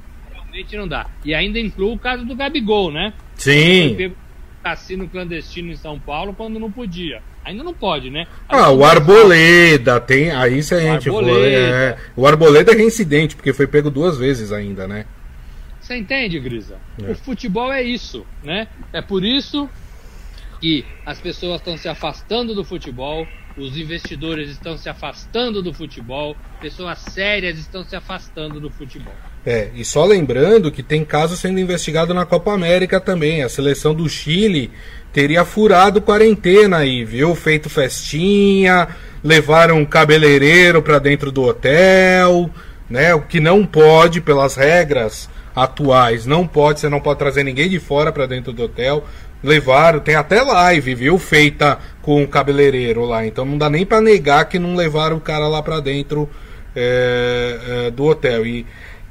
realmente 0.49 0.77
não 0.77 0.89
dá. 0.89 1.07
E 1.25 1.35
ainda 1.35 1.59
inclui 1.59 1.95
o 1.95 1.99
caso 1.99 2.25
do 2.25 2.35
Gabigol, 2.35 2.91
né? 2.91 3.13
Sim. 3.35 3.95
Foi 3.95 4.17
cassino 4.63 5.09
clandestino 5.09 5.71
em 5.71 5.77
São 5.77 5.99
Paulo 5.99 6.35
quando 6.35 6.59
não 6.59 6.71
podia. 6.71 7.23
Ainda 7.49 7.65
não 7.65 7.73
pode, 7.73 8.11
né? 8.11 8.27
ah, 8.47 8.71
o 8.71 8.85
Arboleda 8.85 9.99
tem. 9.99 10.31
Aí 10.31 10.63
se 10.63 10.75
a 10.75 10.81
gente 10.81 11.09
for. 11.09 11.25
É, 11.27 11.97
o 12.15 12.27
Arboleda 12.27 12.73
é 12.73 12.77
reincidente, 12.77 13.35
porque 13.35 13.55
foi 13.55 13.67
pego 13.67 13.91
duas 13.91 14.19
vezes 14.19 14.53
ainda, 14.53 14.87
né? 14.87 15.07
Você 15.81 15.97
entende, 15.97 16.39
Grisa? 16.39 16.77
É. 17.03 17.13
O 17.13 17.15
futebol 17.15 17.73
é 17.73 17.83
isso, 17.83 18.27
né? 18.45 18.69
É 18.93 19.01
por 19.01 19.25
isso 19.25 19.67
que 20.61 20.85
as 21.07 21.19
pessoas 21.19 21.61
estão 21.61 21.79
se 21.79 21.89
afastando 21.89 22.55
do 22.55 22.63
futebol, 22.63 23.27
os 23.57 23.79
investidores 23.79 24.51
estão 24.51 24.77
se 24.77 24.91
afastando 24.91 25.63
do 25.63 25.73
futebol, 25.73 26.37
pessoas 26.61 26.99
sérias 26.99 27.59
estão 27.59 27.83
se 27.83 27.97
afastando 27.97 28.61
do 28.61 28.69
futebol. 28.69 29.15
É, 29.47 29.71
e 29.75 29.85
só 29.87 30.05
lembrando 30.05 30.71
que 30.71 30.83
tem 30.83 31.03
caso 31.03 31.35
sendo 31.35 31.59
investigado 31.59 32.13
na 32.13 32.27
Copa 32.27 32.53
América 32.53 33.01
também. 33.01 33.43
A 33.43 33.49
seleção 33.49 33.95
do 33.95 34.07
Chile 34.07 34.71
teria 35.13 35.45
furado 35.45 36.01
quarentena 36.01 36.79
aí, 36.79 37.05
viu? 37.05 37.35
Feito 37.35 37.69
festinha, 37.69 38.89
levaram 39.23 39.79
um 39.79 39.85
cabeleireiro 39.85 40.83
para 40.83 40.99
dentro 40.99 41.31
do 41.31 41.43
hotel, 41.43 42.51
né? 42.89 43.15
O 43.15 43.21
que 43.21 43.41
não 43.41 43.67
pode 43.67 44.21
pelas 44.21 44.57
regras 44.57 45.29
atuais, 45.55 46.25
não 46.25 46.47
pode, 46.47 46.81
você 46.81 46.89
não 46.89 47.01
pode 47.01 47.19
trazer 47.19 47.43
ninguém 47.43 47.69
de 47.69 47.81
fora 47.81 48.13
para 48.13 48.27
dentro 48.27 48.53
do 48.53 48.63
hotel. 48.63 49.05
Levaram, 49.43 50.01
tem 50.01 50.15
até 50.15 50.43
live, 50.43 50.95
viu? 50.95 51.19
Feita 51.19 51.79
com 52.03 52.23
o 52.23 52.29
cabeleireiro 52.29 53.05
lá. 53.05 53.27
Então 53.27 53.45
não 53.45 53.59
dá 53.59 53.71
nem 53.71 53.87
para 53.87 54.01
negar 54.01 54.49
que 54.49 54.59
não 54.59 54.75
levaram 54.75 55.17
o 55.17 55.21
cara 55.21 55.47
lá 55.47 55.63
para 55.63 55.81
dentro 55.81 56.29
é, 56.75 57.87
é, 57.87 57.91
do 57.91 58.05
hotel. 58.05 58.47
E 58.47 58.67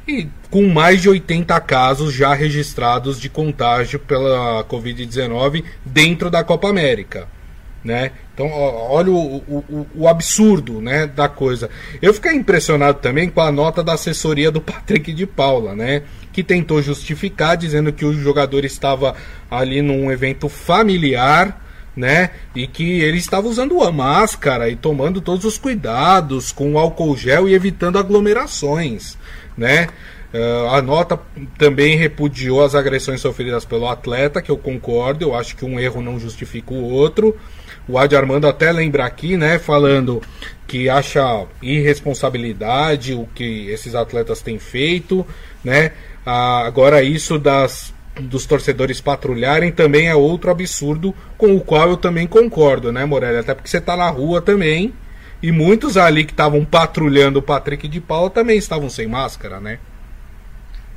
e 0.08 0.30
com 0.50 0.68
mais 0.68 1.02
de 1.02 1.10
80 1.10 1.60
casos 1.62 2.14
já 2.14 2.34
registrados 2.34 3.20
de 3.20 3.30
contágio 3.30 4.00
pela 4.00 4.64
Covid-19 4.64 5.64
dentro 5.86 6.30
da 6.30 6.44
Copa 6.44 6.70
América. 6.70 7.28
Né? 7.84 8.12
Então, 8.34 8.50
olha 8.50 9.12
o, 9.12 9.38
o, 9.38 9.88
o, 9.96 10.08
absurdo 10.08 10.82
né, 10.82 11.08
da 11.08 11.30
coisa. 11.30 11.70
Eu 12.02 12.14
fiquei 12.14 12.34
impressionado 12.34 13.00
também 13.00 13.30
com 13.30 13.40
a 13.40 13.52
nota 13.52 13.84
da 13.84 13.94
assessoria 13.94 14.52
do 14.52 14.60
Patrick 14.60 15.14
de 15.14 15.26
Paula, 15.26 15.74
né? 15.74 16.04
Que 16.34 16.44
tentou 16.44 16.82
justificar, 16.82 17.56
dizendo 17.56 17.94
que 17.94 18.04
o 18.04 18.14
jogador 18.14 18.66
estava 18.66 19.16
ali 19.50 19.82
num 19.82 20.12
evento 20.12 20.50
familiar, 20.50 21.64
né? 21.96 22.32
E 22.54 22.68
que 22.68 23.00
ele 23.00 23.18
estava 23.18 23.48
usando 23.48 23.82
a 23.82 23.92
máscara 23.92 24.70
e 24.70 24.76
tomando 24.76 25.22
todos 25.22 25.46
os 25.46 25.58
cuidados 25.58 26.52
com 26.52 26.74
o 26.74 26.78
álcool 26.78 27.16
gel 27.16 27.48
e 27.48 27.54
evitando 27.54 27.98
aglomerações 27.98 29.18
né? 29.58 29.88
Uh, 30.34 30.68
a 30.70 30.82
nota 30.82 31.18
também 31.58 31.96
repudiou 31.96 32.64
as 32.64 32.76
agressões 32.76 33.22
sofridas 33.22 33.64
pelo 33.64 33.88
atleta, 33.88 34.42
que 34.42 34.52
eu 34.52 34.58
concordo, 34.58 35.24
eu 35.24 35.36
acho 35.36 35.56
que 35.56 35.64
um 35.64 35.80
erro 35.80 36.02
não 36.02 36.20
justifica 36.20 36.74
o 36.74 36.84
outro. 36.84 37.36
O 37.88 37.98
Adi 37.98 38.16
Armando 38.16 38.48
até 38.48 38.72
lembra 38.72 39.06
aqui, 39.06 39.38
né, 39.38 39.58
falando 39.58 40.22
que 40.68 40.90
acha 40.90 41.46
irresponsabilidade 41.62 43.14
o 43.14 43.26
que 43.34 43.70
esses 43.70 43.96
atletas 43.96 44.42
têm 44.42 44.60
feito, 44.60 45.26
né? 45.64 45.94
Ah, 46.26 46.66
agora 46.66 47.02
isso 47.02 47.40
das 47.40 47.94
dos 48.20 48.46
torcedores 48.46 49.00
patrulharem 49.00 49.72
também 49.72 50.08
é 50.08 50.16
outro 50.16 50.50
absurdo 50.50 51.14
com 51.38 51.56
o 51.56 51.62
qual 51.62 51.90
eu 51.90 51.98
também 51.98 52.28
concordo, 52.28 52.92
né, 52.92 53.06
Morelli? 53.06 53.38
Até 53.38 53.54
porque 53.54 53.70
você 53.70 53.80
tá 53.80 53.96
na 53.96 54.10
rua 54.10 54.42
também, 54.42 54.94
e 55.42 55.52
muitos 55.52 55.98
ali 55.98 56.26
que 56.26 56.32
estavam 56.32 56.66
patrulhando 56.66 57.40
o 57.40 57.42
Patrick 57.42 57.88
de 57.88 58.02
Paula 58.02 58.30
também 58.30 58.58
estavam 58.58 58.90
sem 58.90 59.08
máscara, 59.08 59.60
né? 59.60 59.80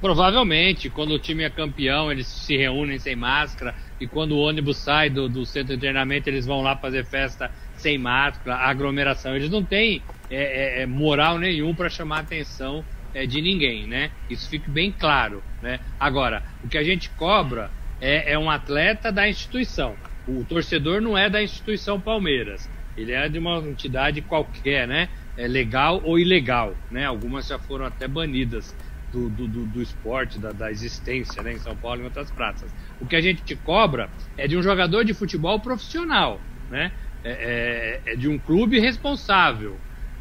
Provavelmente, 0.00 0.88
quando 0.88 1.11
o 1.11 1.18
time 1.18 1.42
é 1.42 1.50
campeão, 1.50 2.11
eles 2.11 2.26
se 2.26 2.56
reúnem 2.56 2.99
sem 2.99 3.14
máscara. 3.14 3.75
E 4.00 4.06
quando 4.06 4.32
o 4.32 4.38
ônibus 4.38 4.78
sai 4.78 5.11
do, 5.11 5.28
do 5.28 5.44
centro 5.44 5.75
de 5.75 5.80
treinamento, 5.80 6.28
eles 6.30 6.47
vão 6.47 6.62
lá 6.62 6.75
fazer 6.75 7.04
festa 7.04 7.50
sem 7.76 7.99
máscara, 7.99 8.56
aglomeração. 8.56 9.37
Eles 9.37 9.50
não 9.50 9.62
têm 9.62 10.02
é, 10.30 10.80
é, 10.80 10.82
é 10.82 10.87
moral 10.87 11.38
nenhum 11.38 11.75
para 11.75 11.90
chamar 11.90 12.16
a 12.16 12.20
atenção 12.20 12.82
é, 13.12 13.26
de 13.26 13.42
ninguém, 13.42 13.87
né? 13.87 14.11
Isso 14.30 14.49
fica 14.49 14.70
bem 14.70 14.90
claro, 14.90 15.42
né? 15.61 15.80
Agora, 15.99 16.42
o 16.64 16.68
que 16.68 16.78
a 16.78 16.82
gente 16.82 17.11
cobra 17.11 17.70
é, 18.00 18.32
é 18.32 18.38
um 18.38 18.50
atleta 18.50 19.12
da 19.12 19.28
instituição. 19.28 19.94
O 20.26 20.44
torcedor 20.44 21.02
não 21.02 21.16
é 21.16 21.28
da 21.28 21.42
instituição 21.42 22.00
Palmeiras. 22.00 22.70
Ele 22.97 23.12
é 23.12 23.28
de 23.28 23.38
uma 23.38 23.59
entidade 23.59 24.20
qualquer, 24.23 24.87
né? 24.87 25.09
É 25.37 25.47
legal 25.47 26.00
ou 26.04 26.18
ilegal, 26.18 26.75
né? 26.90 27.06
Algumas 27.06 27.47
já 27.47 27.59
foram 27.59 27.87
até 27.87 28.06
banidas 28.06 28.75
do, 29.12 29.28
do, 29.28 29.47
do, 29.49 29.82
esporte, 29.82 30.38
da, 30.38 30.52
da, 30.52 30.70
existência, 30.70 31.42
né? 31.42 31.52
Em 31.52 31.59
São 31.59 31.76
Paulo 31.76 32.00
e 32.00 32.02
em 32.02 32.04
outras 32.04 32.30
praças. 32.30 32.73
O 33.00 33.06
que 33.06 33.16
a 33.16 33.20
gente 33.20 33.42
te 33.42 33.56
cobra 33.56 34.11
é 34.37 34.47
de 34.47 34.56
um 34.56 34.62
jogador 34.62 35.04
de 35.04 35.14
futebol 35.14 35.59
profissional, 35.61 36.40
né? 36.70 36.92
É, 37.23 38.00
é, 38.06 38.12
é 38.12 38.16
de 38.16 38.28
um 38.28 38.38
clube 38.38 38.78
responsável, 38.78 39.76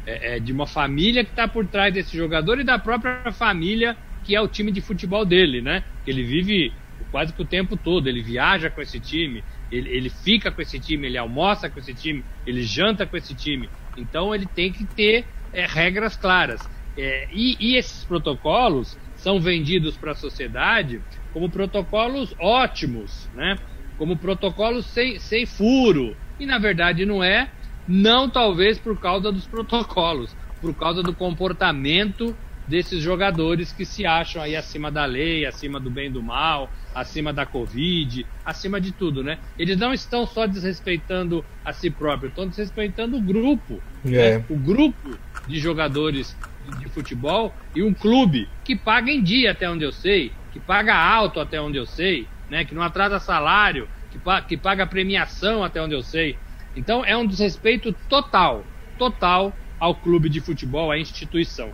é, 0.06 0.36
é 0.36 0.40
de 0.40 0.52
uma 0.52 0.66
família 0.66 1.24
que 1.24 1.30
está 1.30 1.48
por 1.48 1.66
trás 1.66 1.92
desse 1.94 2.16
jogador 2.16 2.60
e 2.60 2.64
da 2.64 2.78
própria 2.78 3.32
família 3.32 3.96
que 4.24 4.36
é 4.36 4.40
o 4.40 4.48
time 4.48 4.70
de 4.70 4.80
futebol 4.80 5.24
dele, 5.24 5.60
né? 5.60 5.82
Ele 6.06 6.22
vive 6.22 6.72
quase 7.10 7.32
que 7.32 7.42
o 7.42 7.44
tempo 7.44 7.76
todo, 7.76 8.08
ele 8.08 8.22
viaja 8.22 8.70
com 8.70 8.80
esse 8.80 9.00
time, 9.00 9.42
ele, 9.70 9.88
ele 9.90 10.10
fica 10.10 10.50
com 10.50 10.60
esse 10.60 10.78
time, 10.80 11.06
ele 11.06 11.18
almoça 11.18 11.70
com 11.70 11.78
esse 11.78 11.94
time, 11.94 12.24
ele 12.46 12.62
janta 12.62 13.06
com 13.06 13.16
esse 13.16 13.34
time. 13.34 13.70
Então 13.96 14.34
ele 14.34 14.46
tem 14.46 14.72
que 14.72 14.84
ter 14.84 15.26
é, 15.52 15.66
regras 15.66 16.16
claras. 16.16 16.60
É, 16.96 17.28
e, 17.32 17.56
e 17.60 17.76
esses 17.76 18.04
protocolos 18.04 18.98
são 19.14 19.40
vendidos 19.40 19.96
para 19.96 20.12
a 20.12 20.16
sociedade 20.16 21.00
como 21.32 21.48
protocolos 21.48 22.34
ótimos, 22.38 23.28
né? 23.32 23.58
como 23.96 24.16
protocolos 24.16 24.86
sem, 24.86 25.18
sem 25.18 25.46
furo. 25.46 26.16
E 26.38 26.46
na 26.46 26.58
verdade 26.58 27.04
não 27.04 27.22
é, 27.22 27.50
não 27.86 28.28
talvez 28.28 28.78
por 28.78 28.98
causa 28.98 29.30
dos 29.30 29.46
protocolos, 29.46 30.34
por 30.60 30.74
causa 30.74 31.02
do 31.02 31.14
comportamento 31.14 32.36
desses 32.70 33.02
jogadores 33.02 33.72
que 33.72 33.84
se 33.84 34.06
acham 34.06 34.40
aí 34.40 34.54
acima 34.54 34.92
da 34.92 35.04
lei, 35.04 35.44
acima 35.44 35.80
do 35.80 35.90
bem 35.90 36.06
e 36.06 36.10
do 36.10 36.22
mal, 36.22 36.70
acima 36.94 37.32
da 37.32 37.44
Covid, 37.44 38.24
acima 38.44 38.80
de 38.80 38.92
tudo, 38.92 39.24
né? 39.24 39.38
Eles 39.58 39.76
não 39.76 39.92
estão 39.92 40.24
só 40.24 40.46
desrespeitando 40.46 41.44
a 41.64 41.72
si 41.72 41.90
próprios, 41.90 42.30
estão 42.30 42.46
desrespeitando 42.46 43.16
o 43.16 43.20
grupo. 43.20 43.82
É. 44.06 44.38
Né? 44.38 44.44
O 44.48 44.56
grupo 44.56 45.18
de 45.48 45.58
jogadores 45.58 46.36
de 46.78 46.88
futebol 46.88 47.52
e 47.74 47.82
um 47.82 47.92
clube 47.92 48.48
que 48.62 48.76
paga 48.76 49.10
em 49.10 49.20
dia, 49.20 49.50
até 49.50 49.68
onde 49.68 49.82
eu 49.82 49.90
sei, 49.90 50.32
que 50.52 50.60
paga 50.60 50.94
alto, 50.94 51.40
até 51.40 51.60
onde 51.60 51.76
eu 51.76 51.86
sei, 51.86 52.28
né? 52.48 52.64
Que 52.64 52.74
não 52.74 52.82
atrasa 52.82 53.18
salário, 53.18 53.88
que, 54.12 54.18
pa 54.18 54.40
que 54.40 54.56
paga 54.56 54.86
premiação, 54.86 55.64
até 55.64 55.82
onde 55.82 55.94
eu 55.94 56.02
sei. 56.04 56.38
Então 56.76 57.04
é 57.04 57.16
um 57.16 57.26
desrespeito 57.26 57.92
total, 58.08 58.64
total 58.96 59.52
ao 59.80 59.92
clube 59.92 60.28
de 60.28 60.40
futebol, 60.40 60.92
à 60.92 60.98
instituição. 60.98 61.72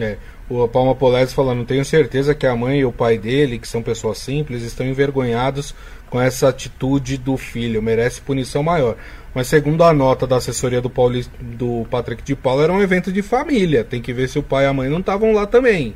É. 0.00 0.18
O 0.48 0.66
Palma 0.68 0.94
Polese 0.94 1.34
falando, 1.34 1.64
tenho 1.64 1.84
certeza 1.84 2.34
que 2.34 2.46
a 2.46 2.54
mãe 2.54 2.80
e 2.80 2.84
o 2.84 2.92
pai 2.92 3.18
dele, 3.18 3.58
que 3.58 3.66
são 3.66 3.82
pessoas 3.82 4.18
simples, 4.18 4.62
estão 4.62 4.86
envergonhados 4.86 5.74
com 6.08 6.20
essa 6.20 6.48
atitude 6.48 7.16
do 7.16 7.36
filho, 7.36 7.82
merece 7.82 8.20
punição 8.20 8.62
maior. 8.62 8.96
Mas 9.34 9.48
segundo 9.48 9.82
a 9.82 9.92
nota 9.92 10.26
da 10.26 10.36
assessoria 10.36 10.80
do, 10.80 10.88
Pauli, 10.88 11.26
do 11.40 11.86
Patrick 11.90 12.22
de 12.22 12.36
Paula, 12.36 12.64
era 12.64 12.72
um 12.72 12.80
evento 12.80 13.12
de 13.12 13.22
família. 13.22 13.82
Tem 13.82 14.00
que 14.00 14.12
ver 14.12 14.28
se 14.28 14.38
o 14.38 14.42
pai 14.42 14.64
e 14.64 14.68
a 14.68 14.72
mãe 14.72 14.88
não 14.88 15.00
estavam 15.00 15.32
lá 15.32 15.46
também, 15.46 15.94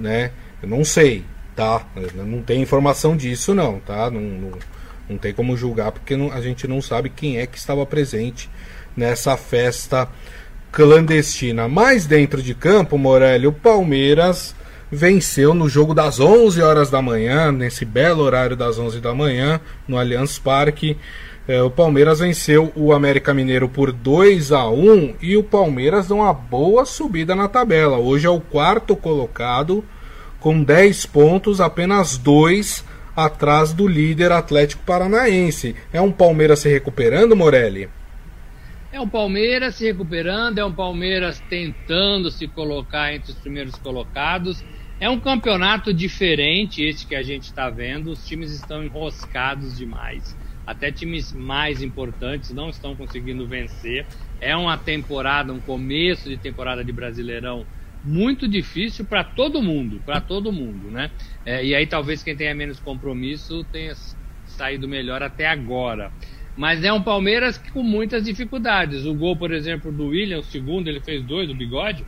né? 0.00 0.30
Eu 0.62 0.68
não 0.68 0.82
sei, 0.84 1.24
Tá? 1.60 1.84
Não 2.14 2.40
tem 2.42 2.62
informação 2.62 3.14
disso, 3.14 3.54
não, 3.54 3.80
tá? 3.80 4.10
Não, 4.10 4.20
não, 4.20 4.52
não 5.10 5.18
tem 5.18 5.34
como 5.34 5.54
julgar 5.56 5.92
porque 5.92 6.16
não, 6.16 6.32
a 6.32 6.40
gente 6.40 6.66
não 6.66 6.80
sabe 6.80 7.10
quem 7.10 7.38
é 7.38 7.46
que 7.46 7.58
estava 7.58 7.84
presente 7.84 8.48
nessa 8.96 9.36
festa 9.36 10.08
clandestina. 10.72 11.68
Mas 11.68 12.06
dentro 12.06 12.42
de 12.42 12.54
campo, 12.54 12.96
Morelli, 12.96 13.46
o 13.46 13.52
Palmeiras 13.52 14.54
venceu 14.90 15.54
no 15.54 15.68
jogo 15.68 15.94
das 15.94 16.18
11 16.18 16.60
horas 16.62 16.90
da 16.90 17.00
manhã, 17.00 17.52
nesse 17.52 17.84
belo 17.84 18.22
horário 18.22 18.56
das 18.56 18.78
11 18.78 19.00
da 19.00 19.14
manhã, 19.14 19.60
no 19.86 19.96
Allianz 19.96 20.38
Parque. 20.38 20.96
É, 21.46 21.62
o 21.62 21.70
Palmeiras 21.70 22.20
venceu 22.20 22.72
o 22.76 22.92
América 22.92 23.32
Mineiro 23.32 23.68
por 23.68 23.92
2 23.92 24.52
a 24.52 24.68
1 24.68 25.14
e 25.20 25.36
o 25.36 25.42
Palmeiras 25.42 26.08
deu 26.08 26.18
uma 26.18 26.32
boa 26.32 26.84
subida 26.84 27.34
na 27.34 27.48
tabela. 27.48 27.98
Hoje 27.98 28.26
é 28.26 28.30
o 28.30 28.40
quarto 28.40 28.94
colocado 28.94 29.84
com 30.38 30.62
10 30.62 31.06
pontos, 31.06 31.60
apenas 31.60 32.16
dois 32.16 32.84
atrás 33.16 33.72
do 33.72 33.86
líder 33.86 34.32
Atlético 34.32 34.82
Paranaense. 34.84 35.74
É 35.92 36.00
um 36.00 36.12
Palmeiras 36.12 36.60
se 36.60 36.68
recuperando, 36.68 37.36
Morelli? 37.36 37.88
É 38.92 39.00
um 39.00 39.08
Palmeiras 39.08 39.76
se 39.76 39.84
recuperando, 39.84 40.58
é 40.58 40.64
um 40.64 40.74
Palmeiras 40.74 41.40
tentando 41.40 42.30
se 42.30 42.48
colocar 42.48 43.14
entre 43.14 43.30
os 43.32 43.38
primeiros 43.40 43.78
colocados. 43.78 44.64
É 44.98 45.08
um 45.08 45.20
campeonato 45.20 45.94
diferente 45.94 46.82
esse 46.82 47.06
que 47.06 47.14
a 47.14 47.22
gente 47.22 47.44
está 47.44 47.70
vendo. 47.70 48.10
Os 48.10 48.24
times 48.24 48.50
estão 48.50 48.82
enroscados 48.84 49.76
demais. 49.76 50.36
Até 50.66 50.90
times 50.90 51.32
mais 51.32 51.80
importantes 51.82 52.50
não 52.50 52.68
estão 52.68 52.96
conseguindo 52.96 53.46
vencer. 53.48 54.08
É 54.40 54.56
uma 54.56 54.76
temporada, 54.76 55.52
um 55.52 55.60
começo 55.60 56.28
de 56.28 56.38
temporada 56.38 56.84
de 56.84 56.92
Brasileirão 56.92 57.66
muito 58.02 58.48
difícil 58.48 59.06
para 59.06 59.22
todo 59.22 59.62
mundo, 59.62 60.02
para 60.02 60.20
todo 60.20 60.52
mundo, 60.52 60.90
né? 60.90 61.12
É, 61.44 61.64
e 61.64 61.74
aí 61.74 61.86
talvez 61.86 62.22
quem 62.22 62.36
tenha 62.36 62.54
menos 62.54 62.80
compromisso 62.80 63.64
tenha 63.66 63.92
saído 64.44 64.88
melhor 64.88 65.22
até 65.22 65.46
agora. 65.46 66.12
Mas 66.60 66.84
é 66.84 66.92
um 66.92 67.02
Palmeiras 67.02 67.56
com 67.72 67.82
muitas 67.82 68.22
dificuldades. 68.22 69.06
O 69.06 69.14
gol, 69.14 69.34
por 69.34 69.50
exemplo, 69.50 69.90
do 69.90 70.08
William, 70.08 70.40
o 70.40 70.42
segundo, 70.42 70.88
ele 70.88 71.00
fez 71.00 71.24
dois, 71.24 71.48
o 71.48 71.54
bigode. 71.54 72.04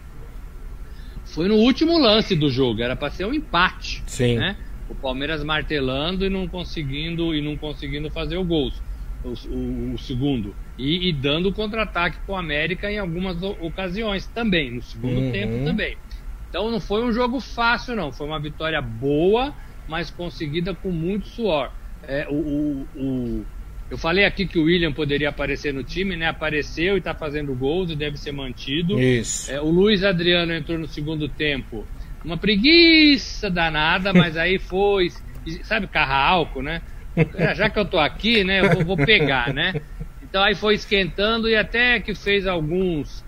Foi 1.24 1.48
no 1.48 1.54
último 1.54 1.96
lance 1.96 2.36
do 2.36 2.50
jogo, 2.50 2.82
era 2.82 2.94
para 2.94 3.08
ser 3.08 3.24
um 3.24 3.32
empate. 3.32 4.02
Sim. 4.06 4.36
Né? 4.36 4.54
O 4.90 4.94
Palmeiras 4.94 5.42
martelando 5.42 6.26
e 6.26 6.28
não 6.28 6.46
conseguindo 6.46 7.34
e 7.34 7.40
não 7.40 7.56
conseguindo 7.56 8.10
fazer 8.10 8.36
o 8.36 8.44
gol, 8.44 8.70
o, 9.24 9.28
o, 9.48 9.94
o 9.94 9.98
segundo. 9.98 10.54
E, 10.76 11.08
e 11.08 11.14
dando 11.14 11.50
contra-ataque 11.50 12.18
para 12.26 12.34
o 12.34 12.36
América 12.36 12.92
em 12.92 12.98
algumas 12.98 13.42
ocasiões 13.42 14.26
também, 14.26 14.70
no 14.70 14.82
segundo 14.82 15.18
uhum. 15.18 15.32
tempo 15.32 15.64
também. 15.64 15.96
Então 16.50 16.70
não 16.70 16.78
foi 16.78 17.02
um 17.02 17.10
jogo 17.10 17.40
fácil, 17.40 17.96
não. 17.96 18.12
Foi 18.12 18.26
uma 18.26 18.38
vitória 18.38 18.82
boa, 18.82 19.54
mas 19.88 20.10
conseguida 20.10 20.74
com 20.74 20.90
muito 20.90 21.26
suor. 21.26 21.70
É, 22.06 22.26
o, 22.28 22.34
o, 22.34 22.86
o 22.96 23.46
eu 23.92 23.98
falei 23.98 24.24
aqui 24.24 24.46
que 24.46 24.58
o 24.58 24.64
William 24.64 24.90
poderia 24.90 25.28
aparecer 25.28 25.74
no 25.74 25.84
time, 25.84 26.16
né? 26.16 26.26
Apareceu 26.26 26.94
e 26.94 26.98
está 26.98 27.12
fazendo 27.12 27.54
gols 27.54 27.90
e 27.90 27.94
deve 27.94 28.16
ser 28.16 28.32
mantido. 28.32 28.98
Isso. 28.98 29.52
É, 29.52 29.60
o 29.60 29.66
Luiz 29.68 30.02
Adriano 30.02 30.54
entrou 30.54 30.78
no 30.78 30.88
segundo 30.88 31.28
tempo. 31.28 31.86
Uma 32.24 32.38
preguiça 32.38 33.50
danada, 33.50 34.10
mas 34.14 34.34
aí 34.38 34.58
foi. 34.58 35.10
Sabe, 35.64 35.88
carra-álcool, 35.88 36.62
né? 36.62 36.80
É, 37.34 37.54
já 37.54 37.68
que 37.68 37.78
eu 37.78 37.84
tô 37.84 37.98
aqui, 37.98 38.42
né? 38.42 38.60
Eu 38.60 38.76
vou, 38.76 38.96
vou, 38.96 38.96
pegar, 38.96 39.52
né? 39.52 39.74
Então 40.22 40.42
aí 40.42 40.54
foi 40.54 40.74
esquentando 40.74 41.46
e 41.46 41.54
até 41.54 42.00
que 42.00 42.14
fez 42.14 42.46
alguns, 42.46 43.22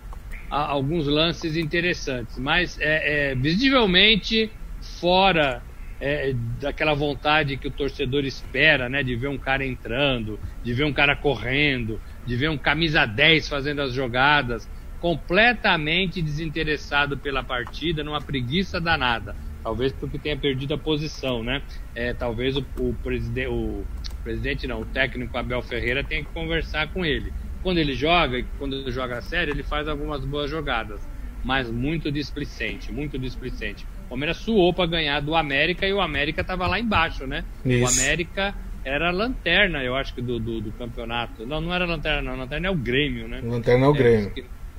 alguns 0.49 1.07
lances 1.07 1.59
interessantes. 1.59 2.39
Mas 2.39 2.79
é, 2.81 3.33
é 3.33 3.35
visivelmente 3.35 4.51
fora 4.81 5.63
é, 6.01 6.33
daquela 6.61 6.95
vontade 6.95 7.57
que 7.57 7.69
o 7.69 7.71
torcedor 7.71 8.25
espera, 8.25 8.89
né? 8.89 9.03
De 9.03 9.15
ver 9.17 9.29
um 9.29 9.39
cara 9.39 9.65
entrando, 9.65 10.39
de 10.63 10.73
ver 10.73 10.85
um 10.85 10.93
cara 10.93 11.17
correndo, 11.17 12.01
de 12.27 12.37
ver 12.37 12.51
um 12.51 12.59
camisa 12.59 13.07
10 13.07 13.49
fazendo 13.49 13.83
as 13.83 13.93
jogadas, 13.93 14.69
completamente 15.01 16.23
desinteressado 16.23 17.19
pela 17.19 17.43
partida, 17.43 18.03
numa 18.03 18.21
preguiça 18.21 18.81
danada. 18.81 19.37
Talvez 19.63 19.93
porque 19.93 20.19
tenha 20.19 20.37
perdido 20.37 20.75
a 20.75 20.79
posição, 20.79 21.43
né? 21.43 21.63
É, 21.95 22.13
talvez 22.13 22.57
o, 22.57 22.67
o, 22.79 22.95
presidente, 23.03 23.49
o 23.49 23.85
presidente 24.23 24.67
não, 24.67 24.81
o 24.81 24.87
técnico 24.87 25.37
Abel 25.39 25.63
Ferreira 25.63 26.05
tenha 26.05 26.25
que 26.25 26.31
conversar 26.33 26.93
com 26.93 27.05
ele. 27.05 27.33
Quando 27.63 27.79
ele 27.79 27.95
joga, 27.95 28.45
quando 28.59 28.77
ele 28.77 28.93
joga 28.93 29.23
sério, 29.23 29.55
ele 29.55 29.63
faz 29.63 29.89
algumas 29.89 30.23
boas 30.23 30.51
jogadas, 30.51 31.01
mas 31.43 31.71
muito 31.71 32.13
displicente, 32.13 32.93
muito 32.93 33.19
displicente. 33.19 33.87
O 34.07 34.09
Palmeiras 34.11 34.37
suou 34.39 34.73
para 34.73 34.87
ganhar 34.87 35.21
do 35.21 35.35
América 35.35 35.87
e 35.87 35.93
o 35.93 36.01
América 36.01 36.43
estava 36.43 36.67
lá 36.67 36.79
embaixo, 36.79 37.27
né? 37.27 37.45
Isso. 37.65 37.85
O 37.85 38.03
América 38.03 38.55
era 38.85 39.09
a 39.09 39.11
lanterna, 39.11 39.83
eu 39.83 39.97
acho 39.97 40.15
que 40.15 40.21
do, 40.21 40.39
do, 40.39 40.61
do, 40.61 40.73
campeonato. 40.73 41.47
Não, 41.47 41.61
não 41.61 41.73
era 41.73 41.87
lanterna, 41.87 42.31
não. 42.31 42.39
Lanterna 42.39 42.69
é 42.69 42.71
o 42.71 42.75
Grêmio, 42.75 43.27
né? 43.27 43.41
Lanterna 43.43 43.87
é 43.87 43.89
o 43.89 43.95
é, 43.95 43.99
Grêmio. 43.99 44.33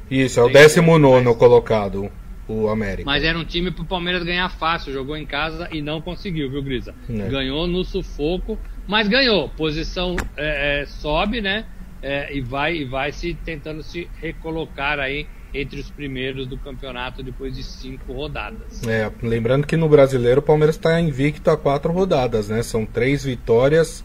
Isso, 0.09 0.39
é 0.39 0.43
o 0.43 0.49
19 0.49 1.35
colocado, 1.35 2.11
o 2.47 2.67
América. 2.67 3.03
Mas 3.03 3.23
era 3.23 3.37
um 3.37 3.43
time 3.43 3.71
pro 3.71 3.83
Palmeiras 3.83 4.23
ganhar 4.23 4.47
fácil. 4.49 4.93
Jogou 4.93 5.17
em 5.17 5.25
casa 5.25 5.67
e 5.71 5.81
não 5.81 5.99
conseguiu, 6.01 6.49
viu, 6.51 6.61
Grisa? 6.61 6.93
É. 7.09 7.27
Ganhou 7.29 7.65
no 7.65 7.83
sufoco, 7.83 8.59
mas 8.87 9.07
ganhou. 9.07 9.49
Posição 9.49 10.15
é, 10.37 10.81
é 10.81 10.85
sobe, 10.85 11.41
né? 11.41 11.65
É, 12.01 12.35
e 12.35 12.41
vai 12.41 12.75
e 12.75 12.85
vai 12.85 13.11
se 13.11 13.33
tentando 13.33 13.81
se 13.81 14.07
recolocar 14.21 14.99
aí 14.99 15.25
entre 15.55 15.79
os 15.79 15.89
primeiros 15.89 16.47
do 16.47 16.57
campeonato 16.57 17.23
depois 17.23 17.55
de 17.55 17.63
cinco 17.63 18.11
rodadas. 18.11 18.85
É, 18.87 19.09
lembrando 19.23 19.65
que 19.65 19.77
no 19.77 19.87
brasileiro 19.87 20.39
o 20.39 20.43
Palmeiras 20.43 20.75
está 20.75 20.99
invicto 20.99 21.49
a 21.49 21.57
quatro 21.57 21.91
rodadas, 21.91 22.49
né? 22.49 22.61
São 22.61 22.85
três 22.85 23.23
vitórias 23.23 24.03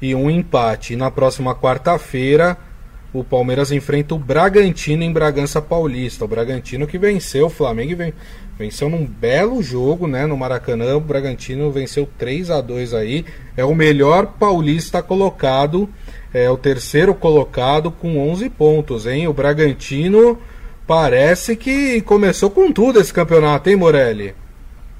e 0.00 0.14
um 0.14 0.30
empate. 0.30 0.92
E 0.92 0.96
na 0.96 1.10
próxima 1.10 1.54
quarta-feira 1.54 2.56
o 3.12 3.22
Palmeiras 3.22 3.70
enfrenta 3.70 4.14
o 4.14 4.18
Bragantino 4.18 5.04
em 5.04 5.12
Bragança 5.12 5.62
Paulista. 5.62 6.24
O 6.24 6.28
Bragantino 6.28 6.86
que 6.86 6.98
venceu 6.98 7.46
o 7.46 7.50
Flamengo 7.50 8.12
venceu 8.58 8.88
num 8.88 9.06
belo 9.06 9.62
jogo, 9.62 10.06
né, 10.06 10.26
no 10.26 10.36
Maracanã. 10.36 10.96
O 10.96 11.00
Bragantino 11.00 11.70
venceu 11.70 12.08
3 12.18 12.50
a 12.50 12.60
2 12.60 12.92
aí. 12.94 13.24
É 13.56 13.64
o 13.64 13.74
melhor 13.74 14.26
paulista 14.38 15.02
colocado, 15.02 15.88
é 16.32 16.50
o 16.50 16.56
terceiro 16.56 17.14
colocado 17.14 17.90
com 17.90 18.18
11 18.30 18.50
pontos, 18.50 19.06
hein? 19.06 19.28
O 19.28 19.32
Bragantino 19.32 20.38
Parece 20.86 21.56
que 21.56 22.02
começou 22.02 22.50
com 22.50 22.70
tudo 22.70 23.00
esse 23.00 23.12
campeonato, 23.12 23.70
hein, 23.70 23.76
Morelli? 23.76 24.34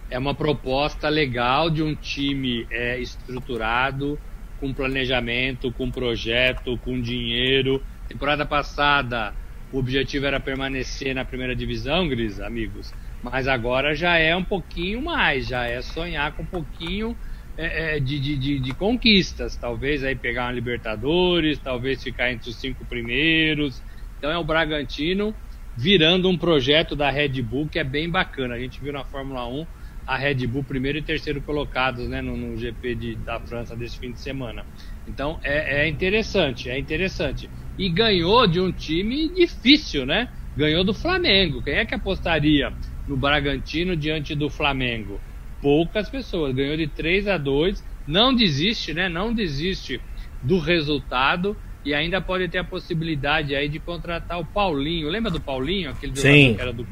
É 0.08 0.18
uma 0.18 0.34
proposta 0.34 1.10
legal 1.10 1.68
de 1.68 1.82
um 1.82 1.94
time 1.94 2.66
é, 2.70 2.98
estruturado, 2.98 4.18
com 4.58 4.72
planejamento, 4.72 5.70
com 5.70 5.90
projeto, 5.90 6.78
com 6.78 6.98
dinheiro. 6.98 7.82
Temporada 8.08 8.46
passada, 8.46 9.34
o 9.70 9.78
objetivo 9.78 10.24
era 10.24 10.40
permanecer 10.40 11.14
na 11.14 11.22
primeira 11.22 11.54
divisão, 11.54 12.08
Gris, 12.08 12.40
amigos. 12.40 12.94
Mas 13.22 13.46
agora 13.46 13.94
já 13.94 14.16
é 14.16 14.34
um 14.34 14.44
pouquinho 14.44 15.02
mais, 15.02 15.46
já 15.46 15.66
é 15.66 15.82
sonhar 15.82 16.32
com 16.32 16.44
um 16.44 16.46
pouquinho 16.46 17.14
é, 17.58 17.96
é 17.96 18.00
de, 18.00 18.18
de, 18.18 18.38
de, 18.38 18.58
de, 18.58 18.72
conquistas. 18.72 19.54
Talvez 19.54 20.02
aí 20.02 20.14
pegar 20.14 20.44
uma 20.44 20.52
Libertadores, 20.52 21.58
talvez 21.58 22.02
ficar 22.02 22.32
entre 22.32 22.48
os 22.48 22.56
cinco 22.56 22.86
primeiros. 22.86 23.82
Então 24.18 24.30
é 24.30 24.38
o 24.38 24.44
Bragantino 24.44 25.34
virando 25.76 26.28
um 26.28 26.38
projeto 26.38 26.94
da 26.94 27.10
Red 27.10 27.42
Bull 27.42 27.68
que 27.68 27.78
é 27.78 27.84
bem 27.84 28.08
bacana. 28.08 28.54
A 28.54 28.58
gente 28.58 28.82
viu 28.82 28.92
na 28.92 29.04
Fórmula 29.04 29.48
1 29.48 29.66
a 30.06 30.16
Red 30.16 30.46
Bull 30.46 30.64
primeiro 30.64 30.98
e 30.98 31.02
terceiro 31.02 31.42
colocados 31.42 32.08
né, 32.08 32.20
no, 32.20 32.36
no 32.36 32.56
GP 32.56 32.94
de, 32.94 33.16
da 33.16 33.40
França 33.40 33.76
desse 33.76 33.98
fim 33.98 34.12
de 34.12 34.20
semana. 34.20 34.64
Então 35.06 35.38
é, 35.42 35.82
é, 35.82 35.88
interessante, 35.88 36.68
é 36.68 36.78
interessante. 36.78 37.50
E 37.76 37.90
ganhou 37.90 38.46
de 38.46 38.60
um 38.60 38.72
time 38.72 39.32
difícil, 39.34 40.06
né? 40.06 40.28
Ganhou 40.56 40.84
do 40.84 40.94
Flamengo. 40.94 41.62
Quem 41.62 41.74
é 41.74 41.86
que 41.86 41.94
apostaria 41.94 42.72
no 43.06 43.16
Bragantino 43.16 43.96
diante 43.96 44.34
do 44.34 44.48
Flamengo? 44.48 45.20
Poucas 45.60 46.08
pessoas. 46.08 46.54
Ganhou 46.54 46.76
de 46.76 46.86
3 46.86 47.26
a 47.26 47.36
2. 47.36 47.82
Não 48.06 48.32
desiste, 48.32 48.94
né? 48.94 49.08
Não 49.08 49.34
desiste 49.34 50.00
do 50.40 50.58
resultado 50.58 51.56
e 51.84 51.92
ainda 51.92 52.20
pode 52.20 52.48
ter 52.48 52.58
a 52.58 52.64
possibilidade 52.64 53.54
aí 53.54 53.68
de 53.68 53.78
contratar 53.78 54.40
o 54.40 54.44
Paulinho. 54.44 55.08
Lembra 55.08 55.30
do 55.30 55.40
Paulinho, 55.40 55.90
aquele 55.90 56.16
Sim. 56.16 56.54
que 56.54 56.60
era 56.60 56.72
do 56.72 56.86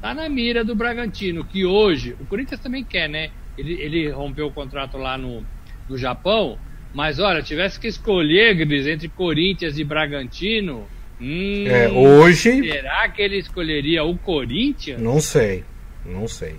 Tá 0.00 0.14
na 0.14 0.28
mira 0.28 0.62
do 0.62 0.74
Bragantino, 0.74 1.44
que 1.44 1.64
hoje, 1.64 2.14
o 2.20 2.26
Corinthians 2.26 2.60
também 2.60 2.84
quer, 2.84 3.08
né? 3.08 3.30
Ele, 3.56 3.72
ele 3.80 4.10
rompeu 4.10 4.46
o 4.46 4.52
contrato 4.52 4.98
lá 4.98 5.16
no, 5.16 5.44
no 5.88 5.96
Japão, 5.96 6.58
mas 6.94 7.18
olha, 7.18 7.42
tivesse 7.42 7.80
que 7.80 7.88
escolher, 7.88 8.54
Gris, 8.54 8.86
entre 8.86 9.08
Corinthians 9.08 9.78
e 9.78 9.84
Bragantino. 9.84 10.86
Hum, 11.20 11.64
é, 11.66 11.88
hoje. 11.88 12.62
Será 12.70 13.08
que 13.08 13.22
ele 13.22 13.38
escolheria 13.38 14.04
o 14.04 14.16
Corinthians? 14.18 15.00
Não 15.00 15.18
sei, 15.18 15.64
não 16.04 16.28
sei. 16.28 16.56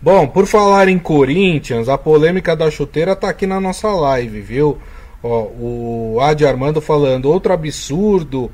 Bom, 0.00 0.26
por 0.26 0.46
falar 0.46 0.88
em 0.88 0.98
Corinthians, 0.98 1.88
a 1.88 1.98
polêmica 1.98 2.56
da 2.56 2.70
chuteira 2.70 3.14
tá 3.14 3.28
aqui 3.28 3.46
na 3.46 3.60
nossa 3.60 3.88
live, 3.88 4.40
viu? 4.40 4.80
Ó, 5.22 5.48
o 5.58 6.18
Adi 6.20 6.46
Armando 6.46 6.80
falando, 6.80 7.26
outro 7.26 7.52
absurdo, 7.52 8.50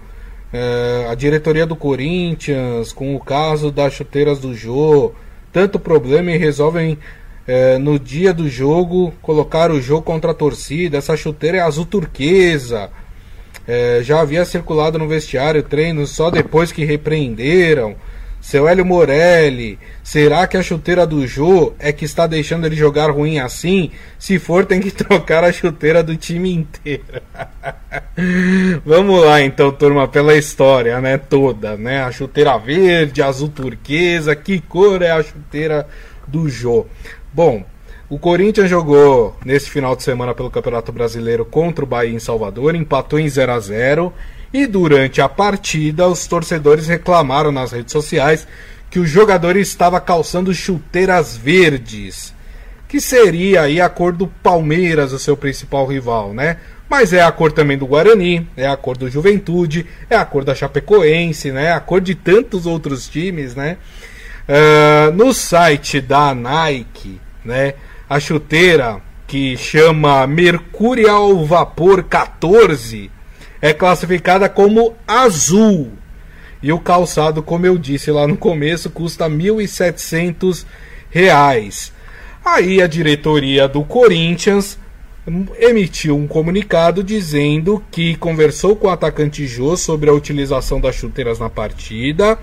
é, 0.52 1.06
a 1.08 1.14
diretoria 1.14 1.66
do 1.66 1.76
Corinthians, 1.76 2.92
com 2.92 3.14
o 3.14 3.20
caso 3.20 3.70
das 3.70 3.92
chuteiras 3.92 4.38
do 4.38 4.54
Jô, 4.54 5.12
tanto 5.52 5.78
problema 5.78 6.32
e 6.32 6.36
resolvem 6.36 6.98
é, 7.46 7.78
no 7.78 7.98
dia 7.98 8.34
do 8.34 8.48
jogo, 8.48 9.12
colocar 9.22 9.70
o 9.70 9.80
jogo 9.80 10.02
contra 10.02 10.32
a 10.32 10.34
torcida. 10.34 10.98
Essa 10.98 11.16
chuteira 11.16 11.58
é 11.58 11.60
azul 11.60 11.86
turquesa. 11.86 12.90
É, 13.66 14.00
já 14.02 14.20
havia 14.20 14.44
circulado 14.44 14.98
no 14.98 15.08
vestiário 15.08 15.62
treino 15.62 16.06
só 16.06 16.30
depois 16.30 16.72
que 16.72 16.84
repreenderam. 16.84 17.96
Seu 18.46 18.68
Hélio 18.68 18.86
Morelli, 18.86 19.76
será 20.04 20.46
que 20.46 20.56
a 20.56 20.62
chuteira 20.62 21.04
do 21.04 21.26
Jô 21.26 21.72
é 21.80 21.90
que 21.90 22.04
está 22.04 22.28
deixando 22.28 22.64
ele 22.64 22.76
jogar 22.76 23.10
ruim 23.10 23.40
assim? 23.40 23.90
Se 24.20 24.38
for, 24.38 24.64
tem 24.64 24.78
que 24.78 24.92
trocar 24.94 25.42
a 25.42 25.50
chuteira 25.50 26.00
do 26.00 26.16
time 26.16 26.54
inteiro. 26.54 27.02
Vamos 28.86 29.24
lá 29.24 29.42
então, 29.42 29.72
turma, 29.72 30.06
pela 30.06 30.36
história, 30.36 31.00
né, 31.00 31.18
toda, 31.18 31.76
né? 31.76 32.04
A 32.04 32.12
chuteira 32.12 32.56
verde, 32.56 33.20
azul 33.20 33.48
turquesa, 33.48 34.36
que 34.36 34.60
cor 34.60 35.02
é 35.02 35.10
a 35.10 35.24
chuteira 35.24 35.84
do 36.24 36.48
Jô? 36.48 36.86
Bom, 37.32 37.64
o 38.08 38.16
Corinthians 38.16 38.70
jogou 38.70 39.36
nesse 39.44 39.68
final 39.68 39.96
de 39.96 40.04
semana 40.04 40.32
pelo 40.32 40.52
Campeonato 40.52 40.92
Brasileiro 40.92 41.44
contra 41.44 41.84
o 41.84 41.88
Bahia 41.88 42.14
em 42.14 42.20
Salvador, 42.20 42.76
empatou 42.76 43.18
em 43.18 43.28
0 43.28 43.50
a 43.50 43.58
0 43.58 44.12
e 44.52 44.66
durante 44.66 45.20
a 45.20 45.28
partida, 45.28 46.06
os 46.06 46.26
torcedores 46.26 46.86
reclamaram 46.86 47.50
nas 47.50 47.72
redes 47.72 47.92
sociais 47.92 48.46
que 48.90 48.98
o 48.98 49.06
jogador 49.06 49.56
estava 49.56 50.00
calçando 50.00 50.54
chuteiras 50.54 51.36
verdes, 51.36 52.32
que 52.88 53.00
seria 53.00 53.62
aí 53.62 53.80
a 53.80 53.88
cor 53.88 54.12
do 54.12 54.26
Palmeiras, 54.26 55.12
o 55.12 55.18
seu 55.18 55.36
principal 55.36 55.86
rival, 55.86 56.32
né? 56.32 56.58
Mas 56.88 57.12
é 57.12 57.20
a 57.20 57.32
cor 57.32 57.50
também 57.50 57.76
do 57.76 57.86
Guarani, 57.86 58.48
é 58.56 58.66
a 58.66 58.76
cor 58.76 58.96
do 58.96 59.10
Juventude, 59.10 59.86
é 60.08 60.16
a 60.16 60.24
cor 60.24 60.44
da 60.44 60.54
Chapecoense, 60.54 61.50
né? 61.50 61.72
A 61.72 61.80
cor 61.80 62.00
de 62.00 62.14
tantos 62.14 62.64
outros 62.64 63.08
times, 63.08 63.56
né? 63.56 63.76
Uh, 64.48 65.10
no 65.12 65.34
site 65.34 66.00
da 66.00 66.32
Nike, 66.32 67.20
né? 67.44 67.74
A 68.08 68.20
chuteira 68.20 69.02
que 69.26 69.56
chama 69.56 70.24
Mercurial 70.28 71.44
Vapor 71.44 72.04
14 72.04 73.10
é 73.60 73.72
classificada 73.72 74.48
como 74.48 74.94
azul. 75.06 75.92
E 76.62 76.72
o 76.72 76.78
calçado, 76.78 77.42
como 77.42 77.66
eu 77.66 77.76
disse 77.78 78.10
lá 78.10 78.26
no 78.26 78.36
começo, 78.36 78.90
custa 78.90 79.26
R$ 79.26 79.36
1.700. 79.36 81.92
Aí 82.44 82.80
a 82.80 82.86
diretoria 82.86 83.68
do 83.68 83.82
Corinthians 83.82 84.78
emitiu 85.58 86.16
um 86.16 86.26
comunicado 86.26 87.02
dizendo 87.02 87.82
que 87.90 88.14
conversou 88.16 88.76
com 88.76 88.86
o 88.86 88.90
atacante 88.90 89.46
Jô 89.46 89.76
sobre 89.76 90.08
a 90.08 90.12
utilização 90.12 90.80
das 90.80 90.94
chuteiras 90.94 91.40
na 91.40 91.50
partida, 91.50 92.38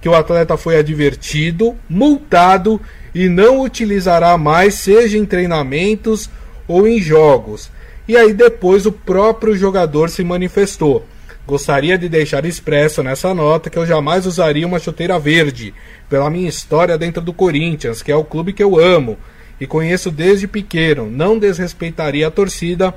que 0.00 0.08
o 0.08 0.14
atleta 0.14 0.56
foi 0.56 0.78
advertido, 0.78 1.74
multado 1.88 2.80
e 3.12 3.28
não 3.28 3.60
utilizará 3.60 4.38
mais, 4.38 4.74
seja 4.74 5.18
em 5.18 5.26
treinamentos 5.26 6.30
ou 6.68 6.86
em 6.86 7.00
jogos. 7.00 7.68
E 8.08 8.16
aí 8.16 8.32
depois 8.32 8.86
o 8.86 8.92
próprio 8.92 9.54
jogador 9.54 10.08
se 10.08 10.24
manifestou. 10.24 11.04
Gostaria 11.46 11.96
de 11.96 12.08
deixar 12.08 12.44
expresso 12.44 13.02
nessa 13.02 13.34
nota 13.34 13.70
que 13.70 13.78
eu 13.78 13.86
jamais 13.86 14.26
usaria 14.26 14.66
uma 14.66 14.78
chuteira 14.78 15.18
verde, 15.18 15.74
pela 16.08 16.30
minha 16.30 16.48
história 16.48 16.98
dentro 16.98 17.22
do 17.22 17.32
Corinthians, 17.32 18.02
que 18.02 18.10
é 18.10 18.16
o 18.16 18.24
clube 18.24 18.52
que 18.52 18.62
eu 18.62 18.78
amo 18.78 19.18
e 19.60 19.66
conheço 19.66 20.10
desde 20.10 20.46
pequeno. 20.46 21.10
Não 21.10 21.38
desrespeitaria 21.38 22.26
a 22.26 22.30
torcida 22.30 22.94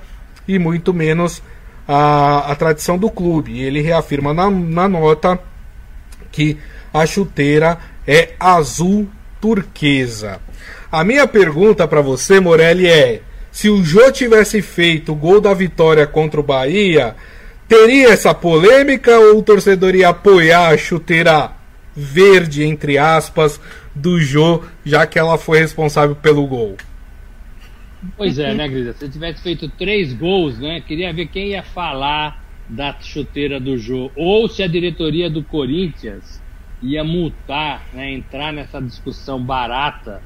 e 0.48 0.58
muito 0.58 0.94
menos 0.94 1.42
a, 1.88 2.52
a 2.52 2.56
tradição 2.56 2.98
do 2.98 3.10
clube. 3.10 3.54
E 3.54 3.64
ele 3.64 3.82
reafirma 3.82 4.34
na, 4.34 4.50
na 4.50 4.88
nota 4.88 5.40
que 6.32 6.58
a 6.94 7.06
chuteira 7.06 7.78
é 8.08 8.30
azul 8.40 9.10
turquesa. 9.40 10.40
A 10.92 11.04
minha 11.04 11.28
pergunta 11.28 11.88
para 11.88 12.02
você, 12.02 12.40
Morelli, 12.40 12.88
é: 12.88 13.22
se 13.52 13.70
o 13.70 13.84
Jô 13.84 14.12
tivesse 14.12 14.62
feito 14.62 15.12
o 15.12 15.16
gol 15.16 15.42
da 15.42 15.54
vitória 15.54 16.08
contra 16.08 16.40
o 16.40 16.44
Bahia, 16.44 17.16
teria 17.68 18.10
essa 18.10 18.34
polêmica 18.34 19.18
ou 19.20 19.40
o 19.40 19.44
torcedor 19.44 19.94
ia 19.96 20.10
apoiar 20.10 20.70
a 20.70 20.78
chuteira 20.78 21.52
verde, 21.96 22.64
entre 22.64 22.98
aspas, 22.98 23.60
do 23.94 24.20
Jô, 24.20 24.64
já 24.86 25.06
que 25.06 25.20
ela 25.20 25.38
foi 25.38 25.60
responsável 25.60 26.16
pelo 26.16 26.48
gol? 26.48 26.78
Pois 28.18 28.40
é, 28.40 28.54
né, 28.54 28.68
Grisa? 28.68 28.94
Se 28.94 29.10
tivesse 29.10 29.44
feito 29.44 29.70
três 29.70 30.14
gols, 30.14 30.58
né? 30.58 30.82
Queria 30.82 31.14
ver 31.14 31.28
quem 31.28 31.50
ia 31.50 31.62
falar 31.62 32.44
da 32.68 32.96
chuteira 33.00 33.60
do 33.60 33.78
Jô. 33.78 34.10
Ou 34.16 34.48
se 34.48 34.64
a 34.64 34.68
diretoria 34.68 35.30
do 35.30 35.44
Corinthians 35.44 36.42
ia 36.82 37.04
multar, 37.04 37.86
né? 37.94 38.12
Entrar 38.12 38.52
nessa 38.52 38.82
discussão 38.82 39.44
barata 39.44 40.22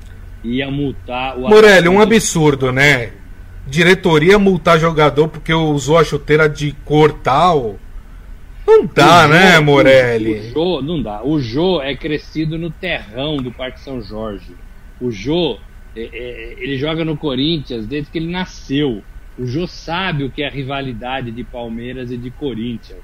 ia 0.45 0.69
multar 0.69 1.37
o 1.37 1.49
Morelli, 1.49 1.89
um 1.89 1.99
absurdo, 1.99 2.71
né? 2.71 3.11
Diretoria 3.67 4.37
multar 4.37 4.79
jogador 4.79 5.27
porque 5.27 5.53
usou 5.53 5.97
a 5.97 6.03
chuteira 6.03 6.47
de 6.47 6.71
cor 6.85 7.11
tal. 7.11 7.79
Não 8.67 8.85
dá, 8.85 9.27
né, 9.27 9.59
Morelli? 9.59 10.39
O, 10.39 10.51
Jô, 10.51 10.81
não 10.81 11.01
dá. 11.01 11.23
O 11.23 11.39
Jô 11.39 11.81
é 11.81 11.95
crescido 11.95 12.57
no 12.57 12.69
terrão 12.69 13.37
do 13.37 13.51
Parque 13.51 13.79
São 13.79 14.01
Jorge. 14.01 14.53
O 14.99 15.11
Jô, 15.11 15.57
é, 15.95 16.01
é, 16.01 16.55
ele 16.57 16.77
joga 16.77 17.05
no 17.05 17.17
Corinthians 17.17 17.85
desde 17.85 18.09
que 18.09 18.17
ele 18.17 18.31
nasceu. 18.31 19.03
O 19.37 19.45
Jô 19.45 19.67
sabe 19.67 20.23
o 20.23 20.31
que 20.31 20.41
é 20.41 20.47
a 20.47 20.51
rivalidade 20.51 21.31
de 21.31 21.43
Palmeiras 21.43 22.11
e 22.11 22.17
de 22.17 22.31
Corinthians. 22.31 22.99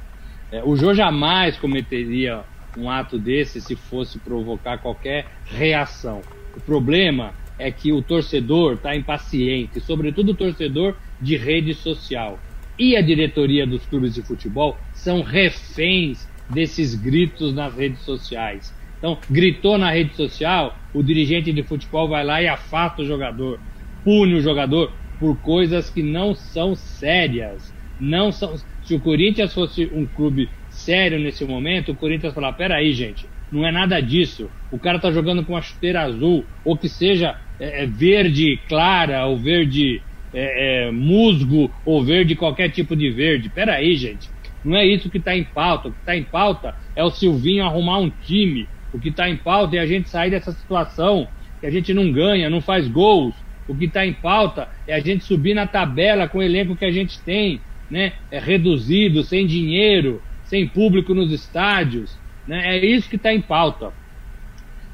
É, 0.51 0.63
o 0.63 0.75
Jô 0.75 0.93
jamais 0.93 1.57
cometeria 1.57 2.41
um 2.77 2.89
ato 2.89 3.17
desse 3.19 3.61
se 3.61 3.75
fosse 3.75 4.17
provocar 4.19 4.77
qualquer 4.77 5.25
reação. 5.45 6.21
O 6.55 6.61
problema 6.61 7.35
é 7.57 7.71
que 7.71 7.93
o 7.93 8.01
torcedor 8.01 8.73
está 8.73 8.95
impaciente, 8.95 9.79
sobretudo 9.79 10.31
o 10.31 10.35
torcedor 10.35 10.97
de 11.19 11.37
rede 11.37 11.73
social. 11.73 12.39
E 12.77 12.95
a 12.95 13.01
diretoria 13.01 13.67
dos 13.67 13.85
clubes 13.85 14.13
de 14.15 14.23
futebol 14.23 14.79
são 14.91 15.21
reféns 15.21 16.27
desses 16.49 16.95
gritos 16.95 17.53
nas 17.53 17.75
redes 17.75 18.01
sociais. 18.01 18.73
Então, 18.97 19.19
gritou 19.29 19.77
na 19.77 19.91
rede 19.91 20.15
social, 20.15 20.75
o 20.93 21.01
dirigente 21.01 21.53
de 21.53 21.63
futebol 21.63 22.07
vai 22.09 22.23
lá 22.23 22.41
e 22.41 22.47
afasta 22.47 23.01
o 23.01 23.05
jogador, 23.05 23.59
pune 24.03 24.35
o 24.35 24.41
jogador 24.41 24.91
por 25.19 25.39
coisas 25.39 25.89
que 25.89 26.01
não 26.01 26.33
são 26.33 26.75
sérias. 26.75 27.73
Não 27.99 28.31
são. 28.31 28.55
Se 28.81 28.95
o 28.95 28.99
Corinthians 28.99 29.53
fosse 29.53 29.87
um 29.93 30.07
clube 30.07 30.49
sério 30.67 31.19
nesse 31.19 31.45
momento, 31.45 31.91
o 31.91 31.95
Corinthians 31.95 32.33
falar: 32.33 32.53
peraí, 32.53 32.91
gente, 32.93 33.29
não 33.51 33.65
é 33.65 33.71
nada 33.71 33.99
disso. 34.01 34.49
O 34.71 34.79
cara 34.79 34.99
tá 34.99 35.11
jogando 35.11 35.43
com 35.43 35.53
uma 35.53 35.61
chuteira 35.61 36.01
azul, 36.03 36.45
ou 36.63 36.77
que 36.77 36.87
seja 36.87 37.35
é, 37.59 37.83
é 37.83 37.85
verde 37.85 38.59
clara, 38.67 39.25
ou 39.25 39.37
verde 39.37 40.01
é, 40.33 40.87
é, 40.87 40.91
musgo, 40.91 41.69
ou 41.85 42.03
verde 42.03 42.35
qualquer 42.35 42.69
tipo 42.69 42.95
de 42.95 43.09
verde. 43.09 43.49
Pera 43.49 43.73
aí, 43.75 43.95
gente. 43.95 44.29
Não 44.63 44.77
é 44.77 44.85
isso 44.85 45.09
que 45.09 45.17
está 45.17 45.35
em 45.35 45.43
pauta. 45.43 45.89
O 45.89 45.91
que 45.91 45.99
está 45.99 46.15
em 46.15 46.23
pauta 46.23 46.75
é 46.95 47.03
o 47.03 47.11
Silvinho 47.11 47.65
arrumar 47.65 47.99
um 47.99 48.09
time. 48.09 48.67
O 48.93 48.99
que 48.99 49.09
está 49.09 49.29
em 49.29 49.37
pauta 49.37 49.75
é 49.75 49.79
a 49.79 49.85
gente 49.85 50.09
sair 50.09 50.29
dessa 50.29 50.51
situação 50.51 51.27
que 51.59 51.65
a 51.65 51.71
gente 51.71 51.93
não 51.93 52.11
ganha, 52.11 52.49
não 52.49 52.61
faz 52.61 52.87
gols. 52.87 53.35
O 53.67 53.75
que 53.75 53.85
está 53.85 54.05
em 54.05 54.13
pauta 54.13 54.67
é 54.87 54.93
a 54.93 54.99
gente 54.99 55.23
subir 55.23 55.53
na 55.53 55.67
tabela 55.67 56.27
com 56.27 56.39
o 56.39 56.43
elenco 56.43 56.75
que 56.75 56.85
a 56.85 56.91
gente 56.91 57.19
tem, 57.21 57.61
né? 57.89 58.13
É 58.29 58.39
reduzido, 58.39 59.23
sem 59.23 59.45
dinheiro, 59.45 60.21
sem 60.43 60.67
público 60.67 61.13
nos 61.13 61.31
estádios. 61.31 62.17
Né? 62.47 62.77
É 62.77 62.85
isso 62.85 63.09
que 63.09 63.15
está 63.15 63.33
em 63.33 63.41
pauta. 63.41 63.93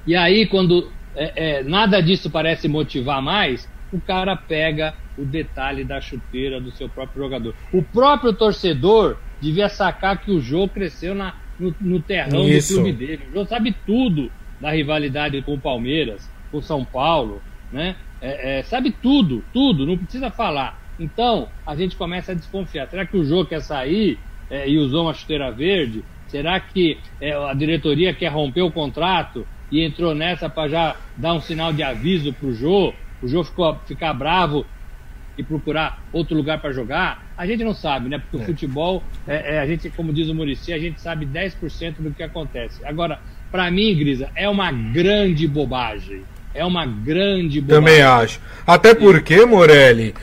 E 0.05 0.15
aí, 0.15 0.45
quando 0.47 0.91
é, 1.15 1.59
é, 1.59 1.63
nada 1.63 2.01
disso 2.01 2.29
parece 2.29 2.67
motivar 2.67 3.21
mais, 3.21 3.69
o 3.91 3.99
cara 3.99 4.35
pega 4.35 4.93
o 5.17 5.25
detalhe 5.25 5.83
da 5.83 5.99
chuteira 5.99 6.61
do 6.61 6.71
seu 6.71 6.87
próprio 6.87 7.23
jogador. 7.23 7.55
O 7.73 7.81
próprio 7.81 8.33
torcedor 8.33 9.17
devia 9.41 9.67
sacar 9.67 10.21
que 10.21 10.31
o 10.31 10.39
jogo 10.39 10.69
cresceu 10.69 11.15
na, 11.15 11.35
no, 11.59 11.75
no 11.81 12.01
terrão 12.01 12.47
Isso. 12.47 12.73
do 12.73 12.81
clube 12.81 12.93
dele. 12.93 13.27
O 13.29 13.33
jogo 13.33 13.49
sabe 13.49 13.75
tudo 13.85 14.31
da 14.61 14.71
rivalidade 14.71 15.41
com 15.41 15.53
o 15.53 15.59
Palmeiras, 15.59 16.29
com 16.51 16.57
o 16.57 16.61
São 16.63 16.85
Paulo, 16.85 17.41
né? 17.71 17.95
É, 18.19 18.59
é, 18.59 18.63
sabe 18.63 18.91
tudo, 18.91 19.43
tudo, 19.53 19.85
não 19.85 19.97
precisa 19.97 20.31
falar. 20.31 20.79
Então 20.99 21.49
a 21.65 21.75
gente 21.75 21.95
começa 21.95 22.31
a 22.31 22.35
desconfiar. 22.35 22.87
Será 22.87 23.05
que 23.05 23.17
o 23.17 23.23
jogo 23.23 23.49
quer 23.49 23.61
sair 23.61 24.19
é, 24.49 24.67
e 24.67 24.77
usou 24.77 25.03
uma 25.03 25.13
chuteira 25.13 25.51
verde? 25.51 26.03
Será 26.27 26.59
que 26.59 26.97
é, 27.21 27.33
a 27.33 27.53
diretoria 27.53 28.13
quer 28.13 28.27
romper 28.27 28.61
o 28.61 28.71
contrato 28.71 29.47
e 29.71 29.83
entrou 29.83 30.13
nessa 30.13 30.49
para 30.49 30.69
já 30.69 30.95
dar 31.15 31.33
um 31.33 31.41
sinal 31.41 31.71
de 31.71 31.83
aviso 31.83 32.33
para 32.33 32.47
o 32.47 32.53
Jô? 32.53 32.93
O 33.21 33.27
Jô 33.27 33.43
ficou, 33.43 33.75
ficar 33.85 34.13
bravo 34.13 34.65
e 35.37 35.43
procurar 35.43 36.03
outro 36.11 36.35
lugar 36.35 36.59
para 36.59 36.71
jogar? 36.71 37.25
A 37.37 37.45
gente 37.45 37.63
não 37.63 37.73
sabe, 37.73 38.09
né? 38.09 38.19
Porque 38.19 38.37
é. 38.37 38.39
o 38.39 38.45
futebol, 38.45 39.03
é, 39.27 39.55
é, 39.55 39.59
a 39.59 39.67
gente, 39.67 39.89
como 39.89 40.11
diz 40.11 40.27
o 40.29 40.35
Murici, 40.35 40.73
a 40.73 40.79
gente 40.79 40.99
sabe 40.99 41.25
10% 41.25 41.95
do 41.99 42.11
que 42.11 42.23
acontece. 42.23 42.83
Agora, 42.85 43.19
para 43.51 43.69
mim, 43.71 43.95
Grisa, 43.95 44.29
é 44.35 44.49
uma 44.49 44.71
grande 44.71 45.47
bobagem. 45.47 46.23
É 46.53 46.65
uma 46.65 46.85
grande 46.85 47.61
bobagem. 47.61 47.85
Também 47.85 48.01
acho. 48.01 48.41
Até 48.65 48.95
porque, 48.95 49.45
Morelli, 49.45 50.15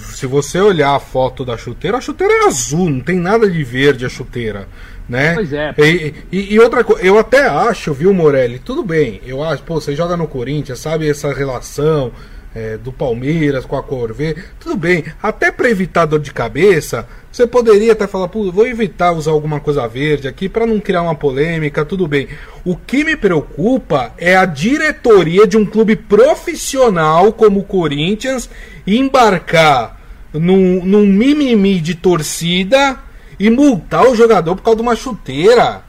se 0.00 0.26
você 0.26 0.60
olhar 0.60 0.94
a 0.94 1.00
foto 1.00 1.44
da 1.44 1.56
chuteira, 1.56 1.96
a 1.96 2.00
chuteira 2.00 2.32
é 2.32 2.46
azul, 2.46 2.90
não 2.90 3.00
tem 3.00 3.18
nada 3.18 3.50
de 3.50 3.64
verde 3.64 4.04
a 4.04 4.08
chuteira 4.08 4.68
né? 5.08 5.34
Pois 5.34 5.52
é. 5.52 5.74
E, 5.78 6.14
e, 6.30 6.54
e, 6.54 6.60
outra 6.60 6.84
coisa, 6.84 7.04
eu 7.04 7.18
até 7.18 7.46
acho, 7.46 7.92
viu, 7.92 8.12
Morelli? 8.12 8.58
Tudo 8.58 8.82
bem, 8.82 9.20
eu 9.26 9.42
acho, 9.42 9.62
pô, 9.62 9.80
você 9.80 9.94
joga 9.94 10.16
no 10.16 10.26
Corinthians, 10.26 10.78
sabe 10.78 11.08
essa 11.08 11.32
relação, 11.32 12.12
é, 12.54 12.76
do 12.76 12.92
Palmeiras 12.92 13.64
com 13.64 13.76
a 13.76 13.82
cor 13.82 14.12
verde. 14.12 14.42
Tudo 14.60 14.76
bem, 14.76 15.04
até 15.22 15.50
para 15.50 15.70
evitar 15.70 16.06
dor 16.06 16.20
de 16.20 16.32
cabeça, 16.32 17.06
você 17.30 17.46
poderia 17.46 17.92
até 17.92 18.06
falar, 18.06 18.28
Pô, 18.28 18.50
vou 18.52 18.66
evitar 18.66 19.12
usar 19.12 19.30
alguma 19.30 19.60
coisa 19.60 19.86
verde 19.88 20.28
aqui 20.28 20.48
para 20.48 20.66
não 20.66 20.78
criar 20.80 21.02
uma 21.02 21.14
polêmica, 21.14 21.84
tudo 21.84 22.06
bem. 22.06 22.28
O 22.64 22.76
que 22.76 23.04
me 23.04 23.16
preocupa 23.16 24.12
é 24.18 24.36
a 24.36 24.44
diretoria 24.44 25.46
de 25.46 25.56
um 25.56 25.64
clube 25.64 25.96
profissional 25.96 27.32
como 27.32 27.60
o 27.60 27.64
Corinthians 27.64 28.48
embarcar 28.86 30.00
num, 30.32 30.84
num 30.84 31.06
mimimi 31.06 31.80
de 31.80 31.94
torcida 31.94 32.98
e 33.42 33.50
multar 33.50 34.06
o 34.06 34.14
jogador 34.14 34.54
por 34.54 34.62
causa 34.62 34.76
de 34.76 34.82
uma 34.82 34.94
chuteira. 34.94 35.82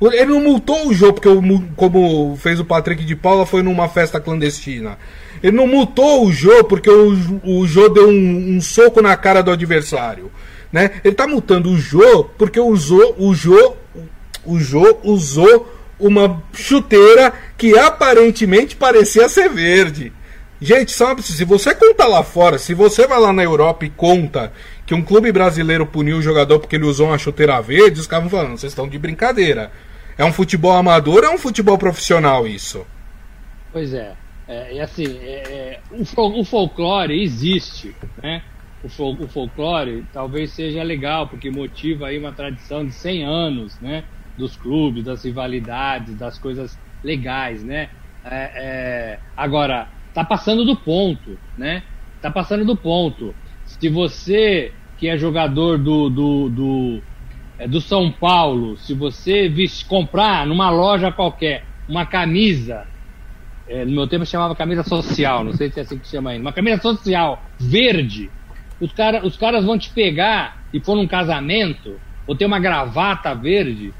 Ele 0.00 0.32
não 0.32 0.40
multou 0.40 0.88
o 0.88 0.94
Jô 0.94 1.12
porque, 1.12 1.28
como 1.76 2.34
fez 2.36 2.58
o 2.58 2.64
Patrick 2.64 3.04
de 3.04 3.14
Paula, 3.14 3.44
foi 3.44 3.62
numa 3.62 3.90
festa 3.90 4.18
clandestina. 4.18 4.96
Ele 5.42 5.54
não 5.54 5.66
multou 5.66 6.24
o 6.24 6.32
Jô 6.32 6.64
porque 6.64 6.88
o, 6.88 7.12
o 7.44 7.66
Jô 7.66 7.90
deu 7.90 8.08
um, 8.08 8.56
um, 8.56 8.60
soco 8.62 9.02
na 9.02 9.14
cara 9.18 9.42
do 9.42 9.50
adversário. 9.50 10.30
Né? 10.72 10.92
Ele 11.04 11.14
tá 11.14 11.26
multando 11.26 11.68
o 11.68 11.76
Jô 11.76 12.24
porque 12.38 12.58
usou, 12.58 13.14
o 13.18 13.34
Jô, 13.34 13.76
o 14.46 14.58
Jô 14.58 14.96
usou 15.04 15.70
uma 16.00 16.42
chuteira 16.54 17.34
que 17.58 17.78
aparentemente 17.78 18.76
parecia 18.76 19.28
ser 19.28 19.50
verde. 19.50 20.10
Gente, 20.60 20.90
sabe, 20.90 21.22
se 21.22 21.44
você 21.44 21.72
conta 21.72 22.04
lá 22.06 22.22
fora, 22.24 22.58
se 22.58 22.74
você 22.74 23.06
vai 23.06 23.20
lá 23.20 23.32
na 23.32 23.44
Europa 23.44 23.84
e 23.84 23.90
conta 23.90 24.52
que 24.84 24.94
um 24.94 25.02
clube 25.02 25.30
brasileiro 25.30 25.86
puniu 25.86 26.18
o 26.18 26.22
jogador 26.22 26.58
porque 26.58 26.74
ele 26.74 26.84
usou 26.84 27.08
uma 27.08 27.18
chuteira 27.18 27.60
verde, 27.60 28.00
os 28.00 28.08
caras 28.08 28.28
vão 28.28 28.40
falando, 28.40 28.58
vocês 28.58 28.72
estão 28.72 28.88
de 28.88 28.98
brincadeira. 28.98 29.70
É 30.16 30.24
um 30.24 30.32
futebol 30.32 30.72
amador 30.72 31.22
ou 31.22 31.30
é 31.30 31.30
um 31.30 31.38
futebol 31.38 31.78
profissional 31.78 32.44
isso? 32.44 32.84
Pois 33.72 33.94
é. 33.94 34.14
É, 34.48 34.78
é 34.78 34.80
assim, 34.80 35.04
é, 35.18 35.42
é, 35.46 35.80
o, 35.92 36.40
o, 36.40 36.44
folclore 36.44 37.22
existe, 37.22 37.94
né? 38.20 38.42
O, 38.82 38.88
fol, 38.88 39.14
o, 39.20 39.28
folclore 39.28 40.04
talvez 40.12 40.50
seja 40.52 40.82
legal, 40.82 41.28
porque 41.28 41.50
motiva 41.50 42.06
aí 42.06 42.18
uma 42.18 42.32
tradição 42.32 42.84
de 42.84 42.92
100 42.92 43.24
anos, 43.24 43.78
né? 43.78 44.04
Dos 44.36 44.56
clubes, 44.56 45.04
das 45.04 45.24
rivalidades, 45.24 46.16
das 46.16 46.38
coisas 46.38 46.78
legais, 47.04 47.62
né? 47.62 47.90
É, 48.24 48.50
é, 48.56 49.18
agora, 49.36 49.88
tá 50.18 50.24
passando 50.24 50.64
do 50.64 50.74
ponto, 50.74 51.38
né? 51.56 51.84
Tá 52.20 52.28
passando 52.28 52.64
do 52.64 52.76
ponto. 52.76 53.32
Se 53.64 53.88
você 53.88 54.72
que 54.98 55.06
é 55.06 55.16
jogador 55.16 55.78
do, 55.78 56.10
do, 56.10 56.48
do, 56.48 57.02
é, 57.56 57.68
do 57.68 57.80
São 57.80 58.10
Paulo, 58.10 58.76
se 58.78 58.94
você 58.94 59.48
viste, 59.48 59.84
comprar 59.84 60.44
numa 60.44 60.70
loja 60.70 61.12
qualquer 61.12 61.64
uma 61.88 62.04
camisa, 62.04 62.84
é, 63.68 63.84
no 63.84 63.92
meu 63.92 64.08
tempo 64.08 64.26
chamava 64.26 64.56
camisa 64.56 64.82
social, 64.82 65.44
não 65.44 65.52
sei 65.52 65.70
se 65.70 65.78
é 65.78 65.82
assim 65.84 65.98
que 65.98 66.08
chama 66.08 66.30
ainda, 66.30 66.42
uma 66.42 66.52
camisa 66.52 66.82
social 66.82 67.40
verde, 67.56 68.28
os, 68.80 68.92
cara, 68.92 69.24
os 69.24 69.36
caras 69.36 69.64
vão 69.64 69.78
te 69.78 69.90
pegar 69.90 70.64
e 70.72 70.80
for 70.80 70.96
num 70.96 71.06
casamento, 71.06 72.00
ou 72.26 72.34
ter 72.34 72.44
uma 72.46 72.58
gravata 72.58 73.32
verde, 73.36 73.94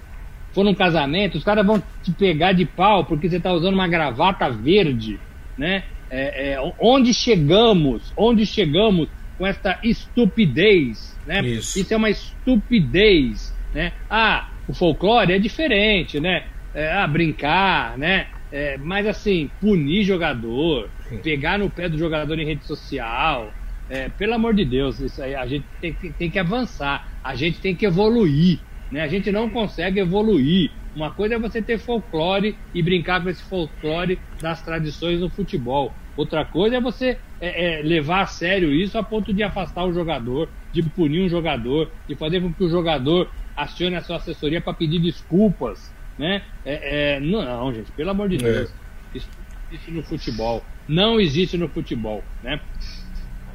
for 0.53 0.65
num 0.65 0.75
casamento, 0.75 1.39
os 1.39 1.45
caras 1.45 1.65
vão 1.65 1.81
te 2.03 2.11
pegar 2.11 2.55
de 2.55 2.67
pau 2.67 3.05
porque 3.05 3.29
você 3.29 3.37
está 3.37 3.53
usando 3.53 3.75
uma 3.75 3.87
gravata 3.87 4.51
verde, 4.51 5.21
né? 5.57 5.85
É, 6.11 6.53
é, 6.53 6.59
onde 6.81 7.13
chegamos, 7.13 8.13
onde 8.17 8.47
chegamos 8.47 9.09
com 9.37 9.47
esta 9.47 9.79
estupidez, 9.85 11.19
né? 11.25 11.41
Isso. 11.43 11.79
Isso 11.79 11.95
é 11.95 11.97
uma 11.97 12.11
estupidez, 12.11 13.53
né? 13.73 13.93
Ah, 14.09 14.45
o 14.67 14.75
folclore 14.75 15.33
é 15.33 15.39
diferente, 15.39 16.19
né? 16.19 16.45
É, 16.75 16.91
ah, 16.93 17.07
brincar, 17.07 17.97
né? 17.97 18.27
É, 18.51 18.79
mas 18.79 19.07
assim, 19.07 19.53
punir 19.61 20.05
jogador, 20.05 20.91
Sim. 21.09 21.21
pegar 21.23 21.59
no 21.59 21.71
pé 21.71 21.89
do 21.89 21.99
jogador 21.99 22.39
em 22.39 22.47
rede 22.47 22.65
social, 22.65 23.55
é, 23.89 24.09
pelo 24.09 24.35
amor 24.35 24.55
de 24.55 24.65
Deus, 24.65 25.01
isso 25.01 25.23
aí, 25.23 25.35
a 25.35 25.47
gente 25.47 25.69
tem, 25.81 25.95
tem 25.95 26.31
que 26.31 26.39
avançar, 26.39 27.03
a 27.23 27.35
gente 27.35 27.61
tem 27.61 27.77
que 27.77 27.87
evoluir, 27.87 28.61
né? 28.91 29.03
A 29.03 29.09
gente 29.09 29.31
não 29.31 29.49
consegue 29.49 30.01
evoluir. 30.01 30.71
Uma 30.95 31.11
coisa 31.11 31.35
é 31.35 31.39
você 31.39 31.63
ter 31.63 31.79
folclore 31.79 32.57
e 32.75 32.83
brincar 32.83 33.23
com 33.23 33.29
esse 33.29 33.43
folclore 33.43 34.19
das 34.41 34.63
tradições 34.63 35.21
do 35.21 35.29
futebol. 35.29 35.93
Outra 36.17 36.45
coisa 36.45 36.77
é 36.77 36.81
você 36.81 37.19
é, 37.41 37.81
é, 37.81 37.83
levar 37.83 38.23
a 38.23 38.27
sério 38.27 38.73
isso 38.73 38.99
a 38.99 39.03
ponto 39.03 39.33
de 39.33 39.43
afastar 39.43 39.85
o 39.85 39.93
jogador, 39.93 40.49
de 40.73 40.83
punir 40.83 41.23
um 41.23 41.29
jogador, 41.29 41.91
de 42.09 42.15
fazer 42.15 42.41
com 42.41 42.53
que 42.53 42.65
o 42.65 42.69
jogador 42.69 43.31
acione 43.57 43.97
a 43.97 44.03
sua 44.03 44.17
assessoria 44.17 44.61
para 44.61 44.73
pedir 44.73 44.99
desculpas. 44.99 45.93
Né? 46.19 46.43
É, 46.65 47.17
é 47.17 47.21
não, 47.21 47.73
gente, 47.73 47.93
pelo 47.93 48.11
amor 48.11 48.29
de 48.29 48.37
é. 48.37 48.39
Deus. 48.39 48.75
Isso 49.15 49.29
existe 49.71 49.91
no 49.91 50.03
futebol. 50.03 50.65
Não 50.89 51.21
existe 51.21 51.57
no 51.57 51.69
futebol. 51.69 52.25
Né? 52.43 52.61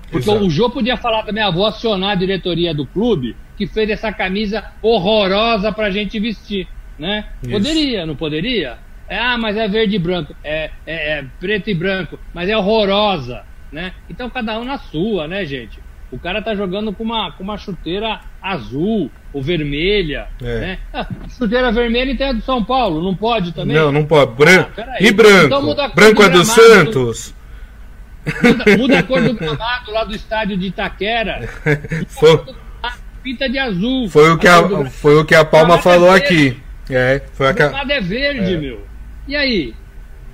Porque 0.10 0.30
Exato. 0.30 0.46
o 0.46 0.50
Jô 0.50 0.70
podia 0.70 0.96
falar 0.96 1.24
também, 1.24 1.44
ah, 1.44 1.50
vou 1.50 1.66
acionar 1.66 2.12
a 2.12 2.16
diretoria 2.16 2.74
do 2.74 2.86
clube 2.86 3.36
que 3.58 3.68
fez 3.68 3.90
essa 3.90 4.12
camisa 4.12 4.64
horrorosa 4.82 5.72
pra 5.72 5.90
gente 5.90 6.20
vestir, 6.20 6.68
né? 6.98 7.26
Isso. 7.42 7.52
Poderia, 7.52 8.06
não 8.06 8.16
poderia? 8.16 8.78
É, 9.08 9.18
ah, 9.18 9.38
mas 9.38 9.58
é 9.58 9.68
verde 9.68 9.96
e 9.96 10.00
branco, 10.00 10.36
é, 10.44 10.72
é, 10.86 11.20
é, 11.20 11.26
preto 11.40 11.70
e 11.70 11.74
branco, 11.74 12.18
mas 12.34 12.50
é 12.50 12.58
horrorosa, 12.58 13.44
né? 13.72 13.94
Então 14.10 14.30
cada 14.30 14.60
um 14.60 14.64
na 14.64 14.78
sua, 14.78 15.28
né, 15.28 15.46
gente? 15.46 15.80
O 16.12 16.20
cara 16.20 16.42
tá 16.42 16.56
jogando 16.56 16.94
com 16.94 17.04
uma, 17.04 17.32
com 17.32 17.44
uma 17.44 17.58
chuteira 17.58 18.22
azul 18.42 19.12
ou 19.34 19.42
vermelha, 19.42 20.28
é. 20.42 20.60
né? 20.60 20.80
Ah, 20.94 21.08
chuteira 21.38 21.72
vermelha 21.72 22.12
então 22.12 22.28
é 22.28 22.34
do 22.34 22.42
São 22.42 22.64
Paulo, 22.64 23.04
não 23.04 23.16
pode 23.16 23.52
também? 23.52 23.76
Não, 23.76 23.92
não 23.92 24.06
pode. 24.06 24.34
Bran... 24.36 24.68
Ah, 24.78 24.98
e 25.00 25.12
branco? 25.12 25.46
Então 25.46 25.92
branco 25.94 26.24
é 26.24 26.30
do 26.30 26.46
Santos. 26.46 27.34
Muda, 28.42 28.78
muda, 28.78 29.00
a 29.00 29.04
cor 29.04 29.22
do 29.22 29.34
gramado 29.34 29.92
lá 29.92 30.06
do 30.06 30.16
estádio 30.16 30.56
de 30.56 30.68
Itaquera. 30.68 31.50
Foi 32.08 32.42
pinta 33.24 33.50
de 33.50 33.58
azul. 33.58 34.10
Foi 34.10 34.32
o 34.32 34.38
que 34.38 34.48
a, 34.48 34.86
foi 34.90 35.16
o 35.16 35.26
que 35.26 35.34
a 35.34 35.46
Palma 35.46 35.78
falou 35.78 36.14
é 36.14 36.18
aqui. 36.18 36.62
É, 36.90 37.22
foi 37.34 37.48
a 37.48 37.54
nada 37.54 37.94
é 37.94 38.02
verde, 38.02 38.54
é. 38.54 38.58
meu. 38.58 38.82
E 39.28 39.36
aí? 39.36 39.74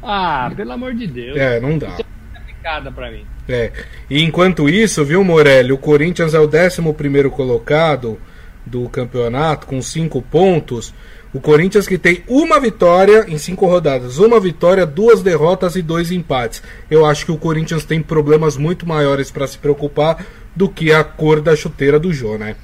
Ah, 0.01 0.51
pelo 0.55 0.71
amor 0.71 0.93
de 0.93 1.07
Deus. 1.07 1.37
É, 1.37 1.59
não 1.59 1.77
dá. 1.77 1.89
Isso 1.89 2.01
é 2.01 2.39
complicada 2.39 2.91
pra 2.91 3.11
mim. 3.11 3.25
É. 3.47 3.71
E 4.09 4.23
enquanto 4.23 4.69
isso, 4.69 5.03
viu, 5.03 5.23
Morelli, 5.23 5.71
o 5.71 5.77
Corinthians 5.77 6.33
é 6.33 6.39
o 6.39 6.47
11 6.47 7.29
colocado 7.29 8.19
do 8.65 8.87
campeonato 8.89 9.67
com 9.67 9.81
cinco 9.81 10.21
pontos. 10.21 10.93
O 11.33 11.39
Corinthians 11.39 11.87
que 11.87 11.97
tem 11.97 12.23
uma 12.27 12.59
vitória 12.59 13.25
em 13.27 13.37
cinco 13.37 13.67
rodadas, 13.67 14.17
uma 14.17 14.39
vitória, 14.39 14.85
duas 14.85 15.21
derrotas 15.21 15.75
e 15.75 15.81
dois 15.81 16.11
empates. 16.11 16.63
Eu 16.89 17.05
acho 17.05 17.25
que 17.25 17.31
o 17.31 17.37
Corinthians 17.37 17.85
tem 17.85 18.01
problemas 18.01 18.57
muito 18.57 18.87
maiores 18.87 19.29
para 19.29 19.45
se 19.45 19.57
preocupar 19.57 20.25
do 20.55 20.67
que 20.67 20.91
a 20.91 21.03
cor 21.03 21.39
da 21.39 21.55
chuteira 21.55 21.99
do 21.99 22.11
Jô, 22.11 22.37
né? 22.37 22.55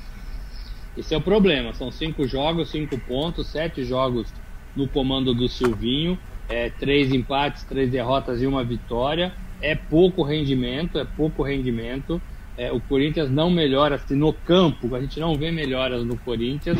Esse 0.97 1.13
é 1.13 1.17
o 1.17 1.21
problema. 1.21 1.73
São 1.73 1.91
cinco 1.91 2.27
jogos, 2.27 2.69
cinco 2.69 2.97
pontos, 2.97 3.47
sete 3.47 3.84
jogos 3.84 4.34
no 4.75 4.88
comando 4.88 5.34
do 5.34 5.47
Silvinho, 5.47 6.17
é, 6.49 6.69
três 6.69 7.13
empates, 7.13 7.63
três 7.63 7.89
derrotas 7.89 8.41
e 8.41 8.47
uma 8.47 8.63
vitória. 8.63 9.34
É 9.62 9.75
pouco 9.75 10.23
rendimento, 10.23 10.97
é 10.97 11.05
pouco 11.05 11.43
rendimento. 11.43 12.21
É, 12.58 12.71
o 12.71 12.79
Corinthians 12.79 13.29
não 13.29 13.49
melhora 13.49 13.95
assim, 13.95 14.15
no 14.15 14.31
campo, 14.31 14.95
a 14.95 15.01
gente 15.01 15.19
não 15.19 15.36
vê 15.36 15.51
melhoras 15.51 16.05
no 16.05 16.17
Corinthians. 16.17 16.77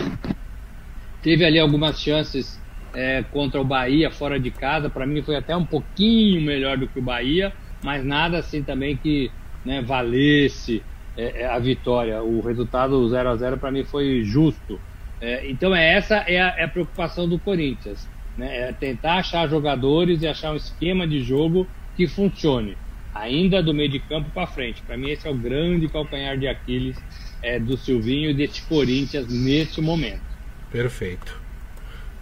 Teve 1.21 1.43
ali 1.43 1.60
algumas 1.60 1.99
chances 1.99 2.62
é, 2.93 3.23
contra 3.23 3.60
o 3.60 3.65
Bahia 3.65 4.10
fora 4.10 4.39
de 4.39 4.51
casa, 4.51 4.89
para 4.89 5.06
mim 5.06 5.21
foi 5.21 5.36
até 5.36 5.56
um 5.56 5.65
pouquinho 5.65 6.41
melhor 6.41 6.78
do 6.78 6.88
que 6.88 6.99
o 6.99 7.01
Bahia, 7.01 7.51
mas 7.84 8.06
nada 8.06 8.38
assim 8.38 8.63
também 8.63 8.95
que 8.95 9.30
né, 9.65 9.82
valesse 9.82 10.82
é, 11.17 11.41
é, 11.41 11.45
a 11.45 11.60
vitória. 11.60 12.21
O 12.21 12.41
resultado 12.41 13.08
0 13.08 13.30
a 13.30 13.36
0 13.36 13.58
para 13.58 13.71
mim 13.71 13.84
foi 13.84 14.23
justo. 14.23 14.80
É, 15.21 15.49
então 15.49 15.75
é 15.75 15.93
essa 15.93 16.15
é 16.15 16.41
a, 16.41 16.56
é 16.58 16.63
a, 16.63 16.67
preocupação 16.67 17.28
do 17.28 17.39
Corinthians, 17.39 18.08
né? 18.38 18.69
É 18.69 18.73
tentar 18.73 19.15
achar 19.15 19.47
jogadores 19.47 20.21
e 20.21 20.28
achar 20.28 20.51
um 20.51 20.56
esquema 20.56 21.08
de 21.08 21.21
jogo 21.21 21.65
que 21.95 22.08
funcione, 22.08 22.78
ainda 23.13 23.63
do 23.63 23.73
meio 23.73 23.89
de 23.89 23.99
campo 23.99 24.30
para 24.32 24.45
frente. 24.45 24.82
Para 24.82 24.97
mim 24.97 25.10
esse 25.10 25.28
é 25.28 25.32
o 25.32 25.36
grande 25.36 25.88
calcanhar 25.88 26.38
de 26.38 26.47
Aquiles 26.47 26.97
é, 27.41 27.60
do 27.60 27.78
Silvinho 27.78 28.32
e 28.32 28.34
desse 28.34 28.62
Corinthians 28.63 29.28
neste 29.30 29.82
momento. 29.82 30.21
Perfeito. 30.69 31.45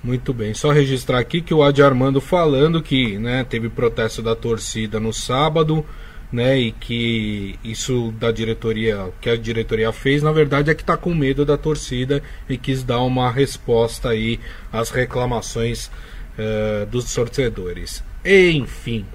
Muito 0.03 0.33
bem, 0.33 0.53
só 0.53 0.69
registrar 0.69 1.19
aqui 1.19 1.41
que 1.41 1.53
o 1.53 1.63
Adi 1.63 1.81
Armando 1.81 2.19
falando 2.19 2.81
que 2.81 3.17
né, 3.17 3.45
teve 3.45 3.69
protesto 3.69 4.21
da 4.21 4.35
torcida 4.35 4.99
no 4.99 5.13
sábado, 5.13 5.85
né? 6.33 6.57
E 6.57 6.71
que 6.71 7.57
isso 7.63 8.11
da 8.19 8.31
diretoria, 8.31 9.09
que 9.21 9.29
a 9.29 9.37
diretoria 9.37 9.91
fez, 9.93 10.23
na 10.23 10.31
verdade 10.31 10.71
é 10.71 10.73
que 10.73 10.81
está 10.81 10.97
com 10.97 11.13
medo 11.13 11.45
da 11.45 11.57
torcida 11.57 12.21
e 12.49 12.57
quis 12.57 12.83
dar 12.83 13.01
uma 13.01 13.31
resposta 13.31 14.09
aí 14.09 14.39
às 14.71 14.89
reclamações 14.89 15.91
uh, 16.37 16.85
dos 16.87 17.13
torcedores. 17.13 18.03
Enfim. 18.25 19.05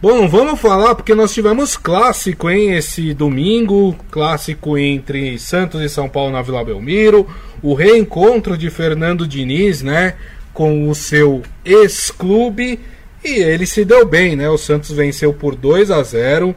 Bom, 0.00 0.28
vamos 0.28 0.60
falar 0.60 0.94
porque 0.94 1.14
nós 1.14 1.32
tivemos 1.34 1.76
clássico, 1.76 2.48
hein, 2.48 2.74
esse 2.74 3.12
domingo, 3.14 3.96
clássico 4.10 4.78
entre 4.78 5.38
Santos 5.38 5.80
e 5.80 5.88
São 5.88 6.08
Paulo 6.08 6.32
na 6.32 6.42
Vila 6.42 6.64
Belmiro, 6.64 7.26
o 7.60 7.74
reencontro 7.74 8.56
de 8.56 8.70
Fernando 8.70 9.26
Diniz, 9.26 9.82
né, 9.82 10.14
com 10.52 10.88
o 10.88 10.94
seu 10.94 11.42
ex-clube 11.64 12.78
E 13.24 13.34
ele 13.34 13.66
se 13.66 13.84
deu 13.84 14.06
bem, 14.06 14.36
né? 14.36 14.48
O 14.48 14.58
Santos 14.58 14.90
venceu 14.90 15.32
por 15.32 15.54
2 15.54 15.90
a 15.90 16.02
0. 16.02 16.54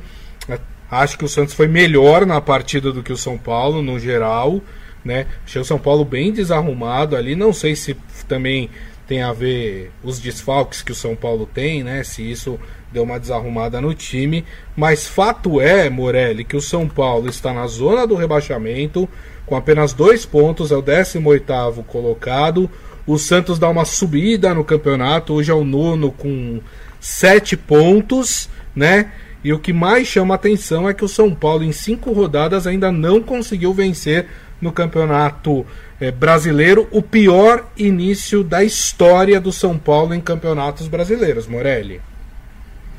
Acho 0.89 1.17
que 1.17 1.25
o 1.25 1.29
Santos 1.29 1.53
foi 1.53 1.67
melhor 1.67 2.25
na 2.25 2.41
partida 2.41 2.91
do 2.91 3.01
que 3.01 3.13
o 3.13 3.17
São 3.17 3.37
Paulo, 3.37 3.81
no 3.81 3.99
geral. 3.99 4.61
Né? 5.03 5.25
Achei 5.45 5.61
o 5.61 5.65
São 5.65 5.79
Paulo 5.79 6.05
bem 6.05 6.31
desarrumado 6.31 7.15
ali. 7.15 7.35
Não 7.35 7.53
sei 7.53 7.75
se 7.75 7.95
também 8.27 8.69
tem 9.07 9.21
a 9.21 9.33
ver 9.33 9.91
os 10.03 10.19
desfalques 10.19 10.81
que 10.81 10.91
o 10.91 10.95
São 10.95 11.15
Paulo 11.15 11.45
tem, 11.51 11.83
né? 11.83 12.03
Se 12.03 12.29
isso 12.29 12.59
deu 12.91 13.03
uma 13.03 13.19
desarrumada 13.19 13.81
no 13.81 13.93
time. 13.93 14.45
Mas 14.75 15.07
fato 15.07 15.59
é, 15.59 15.89
Morelli, 15.89 16.43
que 16.43 16.55
o 16.55 16.61
São 16.61 16.87
Paulo 16.87 17.29
está 17.29 17.53
na 17.53 17.65
zona 17.67 18.05
do 18.05 18.15
rebaixamento, 18.15 19.09
com 19.51 19.57
apenas 19.57 19.91
dois 19.91 20.25
pontos, 20.25 20.71
é 20.71 20.77
o 20.77 20.81
18 20.81 21.83
colocado. 21.85 22.69
O 23.05 23.17
Santos 23.17 23.59
dá 23.59 23.67
uma 23.67 23.83
subida 23.83 24.53
no 24.53 24.63
campeonato, 24.63 25.33
hoje 25.33 25.51
é 25.51 25.53
o 25.53 25.65
nono 25.65 26.09
com 26.09 26.61
sete 27.01 27.57
pontos, 27.57 28.49
né? 28.73 29.11
E 29.43 29.51
o 29.51 29.59
que 29.59 29.73
mais 29.73 30.07
chama 30.07 30.35
atenção 30.35 30.87
é 30.87 30.93
que 30.93 31.03
o 31.03 31.07
São 31.09 31.35
Paulo, 31.35 31.65
em 31.65 31.73
cinco 31.73 32.13
rodadas, 32.13 32.65
ainda 32.65 32.93
não 32.93 33.21
conseguiu 33.21 33.73
vencer 33.73 34.27
no 34.61 34.71
campeonato 34.71 35.65
é, 35.99 36.11
brasileiro 36.11 36.87
o 36.89 37.01
pior 37.01 37.65
início 37.75 38.45
da 38.45 38.63
história 38.63 39.41
do 39.41 39.51
São 39.51 39.77
Paulo 39.77 40.13
em 40.13 40.21
campeonatos 40.21 40.87
brasileiros, 40.87 41.45
Morelli. 41.45 41.99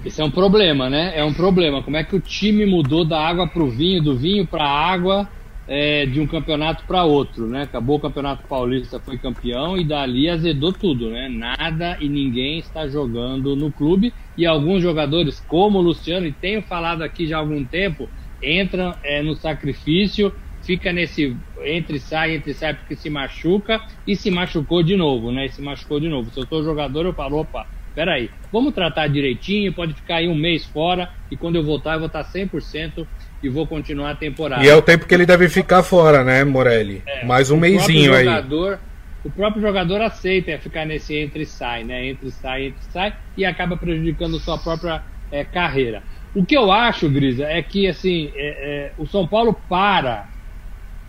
Esse 0.04 0.20
é 0.20 0.24
um 0.24 0.30
problema, 0.30 0.90
né? 0.90 1.14
É 1.16 1.24
um 1.24 1.32
problema. 1.32 1.82
Como 1.82 1.96
é 1.96 2.04
que 2.04 2.14
o 2.14 2.20
time 2.20 2.66
mudou 2.66 3.06
da 3.06 3.26
água 3.26 3.48
para 3.48 3.62
o 3.62 3.70
vinho, 3.70 4.02
do 4.02 4.14
vinho 4.14 4.46
para 4.46 4.64
a 4.64 4.92
água, 4.92 5.26
é, 5.66 6.06
de 6.06 6.20
um 6.20 6.26
campeonato 6.26 6.84
para 6.86 7.04
outro, 7.04 7.46
né? 7.46 7.62
Acabou 7.62 7.96
o 7.96 8.00
campeonato 8.00 8.46
paulista, 8.48 9.00
foi 9.00 9.18
campeão 9.18 9.76
e 9.76 9.84
dali 9.84 10.28
azedou 10.28 10.72
tudo, 10.72 11.10
né? 11.10 11.28
Nada 11.28 11.96
e 12.00 12.08
ninguém 12.08 12.58
está 12.58 12.88
jogando 12.88 13.54
no 13.54 13.72
clube 13.72 14.12
e 14.36 14.44
alguns 14.44 14.82
jogadores, 14.82 15.40
como 15.40 15.78
o 15.78 15.82
Luciano, 15.82 16.26
e 16.26 16.32
tenho 16.32 16.62
falado 16.62 17.02
aqui 17.02 17.26
já 17.26 17.36
há 17.36 17.40
algum 17.40 17.64
tempo, 17.64 18.10
entram 18.42 18.94
é, 19.04 19.22
no 19.22 19.36
sacrifício, 19.36 20.32
fica 20.60 20.92
nesse 20.92 21.36
entre 21.64 21.98
sai, 22.00 22.34
entre 22.34 22.54
sai 22.54 22.74
porque 22.74 22.96
se 22.96 23.08
machuca 23.08 23.80
e 24.06 24.16
se 24.16 24.30
machucou 24.30 24.82
de 24.82 24.96
novo, 24.96 25.30
né? 25.30 25.46
E 25.46 25.48
se 25.50 25.62
machucou 25.62 26.00
de 26.00 26.08
novo. 26.08 26.30
Se 26.30 26.40
eu 26.40 26.46
sou 26.46 26.64
jogador, 26.64 27.06
eu 27.06 27.14
falo, 27.14 27.38
opa, 27.38 27.66
peraí, 27.94 28.30
vamos 28.50 28.74
tratar 28.74 29.06
direitinho, 29.08 29.74
pode 29.74 29.94
ficar 29.94 30.16
aí 30.16 30.28
um 30.28 30.34
mês 30.34 30.66
fora 30.66 31.08
e 31.30 31.36
quando 31.36 31.56
eu 31.56 31.64
voltar 31.64 31.94
eu 31.94 32.00
vou 32.00 32.06
estar 32.08 32.24
100% 32.24 33.06
e 33.42 33.48
vou 33.48 33.66
continuar 33.66 34.10
a 34.10 34.14
temporada. 34.14 34.64
E 34.64 34.68
é 34.68 34.74
o 34.74 34.82
tempo 34.82 35.06
que 35.06 35.14
ele 35.14 35.26
deve 35.26 35.48
ficar 35.48 35.82
fora, 35.82 36.22
né, 36.22 36.44
Morelli? 36.44 37.02
É, 37.06 37.24
Mais 37.24 37.50
um 37.50 37.56
mêsinho 37.56 38.14
aí. 38.14 38.24
Jogador, 38.24 38.78
o 39.24 39.30
próprio 39.30 39.62
jogador 39.62 40.00
aceita 40.00 40.58
ficar 40.58 40.84
nesse 40.84 41.14
entre 41.16 41.42
e 41.42 41.46
sai, 41.46 41.84
né? 41.84 42.06
Entre 42.06 42.30
sai, 42.30 42.66
entre 42.66 42.84
sai 42.92 43.14
e 43.36 43.44
acaba 43.44 43.76
prejudicando 43.76 44.38
sua 44.38 44.58
própria 44.58 45.02
é, 45.30 45.44
carreira. 45.44 46.02
O 46.34 46.44
que 46.44 46.56
eu 46.56 46.72
acho, 46.72 47.08
Grisa, 47.10 47.44
é 47.44 47.60
que 47.62 47.86
assim 47.86 48.30
é, 48.34 48.90
é 48.90 48.92
o 48.96 49.06
São 49.06 49.26
Paulo 49.26 49.54
para, 49.68 50.28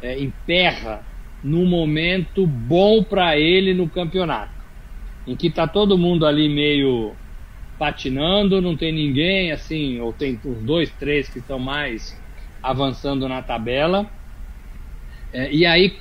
é, 0.02 0.20
emperra 0.20 1.02
num 1.44 1.66
momento 1.66 2.48
bom 2.48 3.04
para 3.04 3.38
ele 3.38 3.74
no 3.74 3.88
campeonato, 3.88 4.54
em 5.28 5.36
que 5.36 5.50
tá 5.50 5.68
todo 5.68 5.98
mundo 5.98 6.26
ali 6.26 6.48
meio 6.50 7.14
patinando, 7.78 8.62
não 8.62 8.78
tem 8.78 8.92
ninguém 8.92 9.52
assim, 9.52 10.00
ou 10.00 10.14
tem 10.14 10.40
os 10.44 10.58
dois, 10.60 10.90
três 10.92 11.28
que 11.28 11.40
estão 11.40 11.60
mais 11.60 12.18
avançando 12.64 13.28
na 13.28 13.42
tabela. 13.42 14.10
É, 15.34 15.52
e 15.52 15.66
aí, 15.66 15.98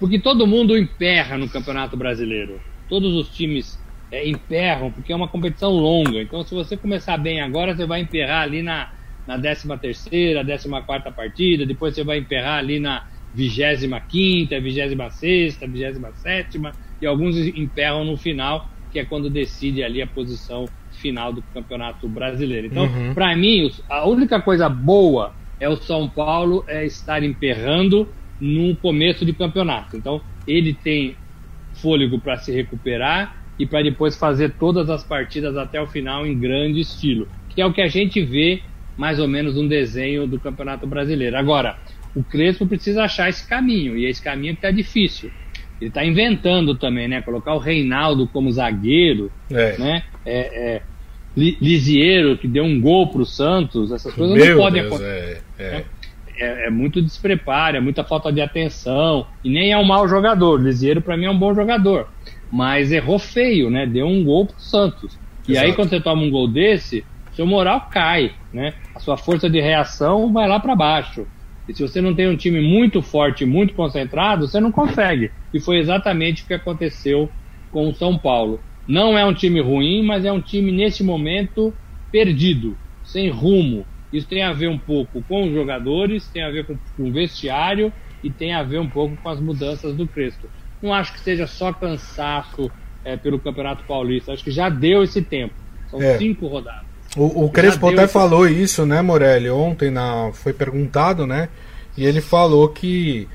porque 0.00 0.18
todo 0.18 0.46
mundo 0.46 0.76
emperra 0.76 1.38
no 1.38 1.48
Campeonato 1.48 1.96
Brasileiro. 1.96 2.60
Todos 2.88 3.14
os 3.14 3.28
times 3.28 3.78
é, 4.10 4.28
emperram, 4.28 4.90
porque 4.90 5.12
é 5.12 5.16
uma 5.16 5.28
competição 5.28 5.70
longa. 5.70 6.20
Então, 6.20 6.42
se 6.42 6.52
você 6.52 6.76
começar 6.76 7.16
bem 7.16 7.40
agora, 7.40 7.76
você 7.76 7.86
vai 7.86 8.00
emperrar 8.00 8.42
ali 8.42 8.60
na, 8.60 8.90
na 9.26 9.38
13 9.38 9.68
terceira, 9.78 10.44
14 10.44 10.68
partida, 11.14 11.64
depois 11.64 11.94
você 11.94 12.02
vai 12.02 12.18
emperrar 12.18 12.58
ali 12.58 12.80
na 12.80 13.04
25 13.32 14.00
quinta, 14.08 14.60
26 14.60 15.14
sexta, 15.14 15.66
27 15.66 16.60
e 17.00 17.06
alguns 17.06 17.36
emperram 17.36 18.04
no 18.04 18.16
final, 18.16 18.68
que 18.92 18.98
é 18.98 19.04
quando 19.04 19.30
decide 19.30 19.84
ali 19.84 20.02
a 20.02 20.06
posição 20.06 20.66
final 20.90 21.32
do 21.32 21.40
Campeonato 21.54 22.08
Brasileiro. 22.08 22.66
Então, 22.66 22.84
uhum. 22.84 23.14
para 23.14 23.34
mim, 23.36 23.70
a 23.88 24.06
única 24.06 24.40
coisa 24.40 24.68
boa 24.68 25.32
é 25.60 25.68
o 25.68 25.76
São 25.76 26.08
Paulo 26.08 26.64
é 26.66 26.84
estar 26.84 27.22
emperrando 27.22 28.08
no 28.40 28.74
começo 28.76 29.24
de 29.24 29.32
campeonato. 29.32 29.96
Então, 29.96 30.20
ele 30.46 30.72
tem 30.72 31.14
fôlego 31.74 32.18
para 32.18 32.38
se 32.38 32.50
recuperar 32.50 33.36
e 33.58 33.66
para 33.66 33.82
depois 33.82 34.16
fazer 34.16 34.54
todas 34.58 34.88
as 34.88 35.04
partidas 35.04 35.56
até 35.56 35.80
o 35.80 35.86
final 35.86 36.26
em 36.26 36.38
grande 36.38 36.80
estilo, 36.80 37.28
que 37.50 37.60
é 37.60 37.66
o 37.66 37.72
que 37.72 37.82
a 37.82 37.88
gente 37.88 38.22
vê 38.22 38.62
mais 38.96 39.18
ou 39.18 39.28
menos 39.28 39.54
no 39.54 39.68
desenho 39.68 40.26
do 40.26 40.40
Campeonato 40.40 40.86
Brasileiro. 40.86 41.36
Agora, 41.36 41.78
o 42.14 42.22
Crespo 42.22 42.66
precisa 42.66 43.04
achar 43.04 43.28
esse 43.28 43.46
caminho, 43.46 43.96
e 43.96 44.06
esse 44.06 44.22
caminho 44.22 44.54
está 44.54 44.70
difícil. 44.70 45.30
Ele 45.80 45.88
está 45.88 46.04
inventando 46.04 46.74
também, 46.74 47.08
né? 47.08 47.22
Colocar 47.22 47.54
o 47.54 47.58
Reinaldo 47.58 48.26
como 48.28 48.52
zagueiro, 48.52 49.30
é. 49.50 49.78
né? 49.78 50.02
É, 50.26 50.38
é, 50.38 50.82
Lisieiro, 51.36 52.36
que 52.36 52.48
deu 52.48 52.64
um 52.64 52.80
gol 52.80 53.06
para 53.08 53.22
o 53.22 53.26
Santos, 53.26 53.92
essas 53.92 54.12
coisas 54.12 54.36
Meu 54.36 54.56
não 54.56 54.62
podem 54.64 54.82
Deus, 54.82 54.94
acontecer. 54.94 55.42
É, 55.58 55.64
é. 55.64 55.84
é, 56.38 56.66
é, 56.66 56.70
muito 56.70 57.00
despreparo, 57.00 57.76
é 57.76 57.80
muita 57.80 58.02
falta 58.02 58.32
de 58.32 58.40
atenção, 58.40 59.26
e 59.44 59.48
nem 59.48 59.72
é 59.72 59.78
um 59.78 59.84
mau 59.84 60.08
jogador. 60.08 60.60
Lisieiro, 60.60 61.00
para 61.00 61.16
mim, 61.16 61.26
é 61.26 61.30
um 61.30 61.38
bom 61.38 61.54
jogador, 61.54 62.08
mas 62.50 62.90
errou 62.90 63.18
feio, 63.18 63.70
né? 63.70 63.86
Deu 63.86 64.06
um 64.06 64.24
gol 64.24 64.46
para 64.46 64.56
o 64.56 64.60
Santos. 64.60 65.18
E 65.48 65.56
aí, 65.56 65.72
quando 65.72 65.90
você 65.90 66.00
toma 66.00 66.22
um 66.22 66.30
gol 66.30 66.46
desse, 66.46 67.04
seu 67.32 67.46
moral 67.46 67.88
cai, 67.90 68.32
né? 68.52 68.74
A 68.94 69.00
sua 69.00 69.16
força 69.16 69.48
de 69.48 69.60
reação 69.60 70.32
vai 70.32 70.48
lá 70.48 70.60
para 70.60 70.76
baixo. 70.76 71.26
E 71.68 71.74
se 71.74 71.82
você 71.82 72.00
não 72.00 72.14
tem 72.14 72.28
um 72.28 72.36
time 72.36 72.60
muito 72.60 73.00
forte, 73.00 73.46
muito 73.46 73.74
concentrado, 73.74 74.48
você 74.48 74.60
não 74.60 74.72
consegue. 74.72 75.30
E 75.54 75.60
foi 75.60 75.78
exatamente 75.78 76.42
o 76.42 76.46
que 76.46 76.54
aconteceu 76.54 77.30
com 77.70 77.88
o 77.88 77.94
São 77.94 78.18
Paulo. 78.18 78.60
Não 78.90 79.16
é 79.16 79.24
um 79.24 79.32
time 79.32 79.60
ruim, 79.60 80.02
mas 80.02 80.24
é 80.24 80.32
um 80.32 80.40
time 80.40 80.72
nesse 80.72 81.04
momento 81.04 81.72
perdido, 82.10 82.76
sem 83.04 83.30
rumo. 83.30 83.86
Isso 84.12 84.26
tem 84.26 84.42
a 84.42 84.52
ver 84.52 84.68
um 84.68 84.76
pouco 84.76 85.22
com 85.28 85.44
os 85.46 85.54
jogadores, 85.54 86.26
tem 86.26 86.42
a 86.42 86.50
ver 86.50 86.66
com, 86.66 86.76
com 86.96 87.04
o 87.04 87.12
vestiário 87.12 87.92
e 88.20 88.28
tem 88.28 88.52
a 88.52 88.64
ver 88.64 88.80
um 88.80 88.88
pouco 88.88 89.16
com 89.16 89.28
as 89.28 89.38
mudanças 89.38 89.94
do 89.94 90.08
Crespo. 90.08 90.48
Não 90.82 90.92
acho 90.92 91.12
que 91.12 91.20
seja 91.20 91.46
só 91.46 91.72
cansaço 91.72 92.68
é, 93.04 93.16
pelo 93.16 93.38
Campeonato 93.38 93.84
Paulista, 93.84 94.32
acho 94.32 94.42
que 94.42 94.50
já 94.50 94.68
deu 94.68 95.04
esse 95.04 95.22
tempo. 95.22 95.54
São 95.88 96.02
é. 96.02 96.18
cinco 96.18 96.48
rodadas. 96.48 96.90
O, 97.16 97.44
o 97.44 97.48
Crespo 97.48 97.90
até 97.90 98.02
esse... 98.02 98.12
falou 98.12 98.48
isso, 98.48 98.84
né, 98.84 99.00
Morelli? 99.00 99.50
Ontem 99.50 99.92
na, 99.92 100.32
foi 100.32 100.52
perguntado, 100.52 101.28
né? 101.28 101.48
E 101.96 102.04
ele 102.04 102.20
falou 102.20 102.68
que 102.68 103.28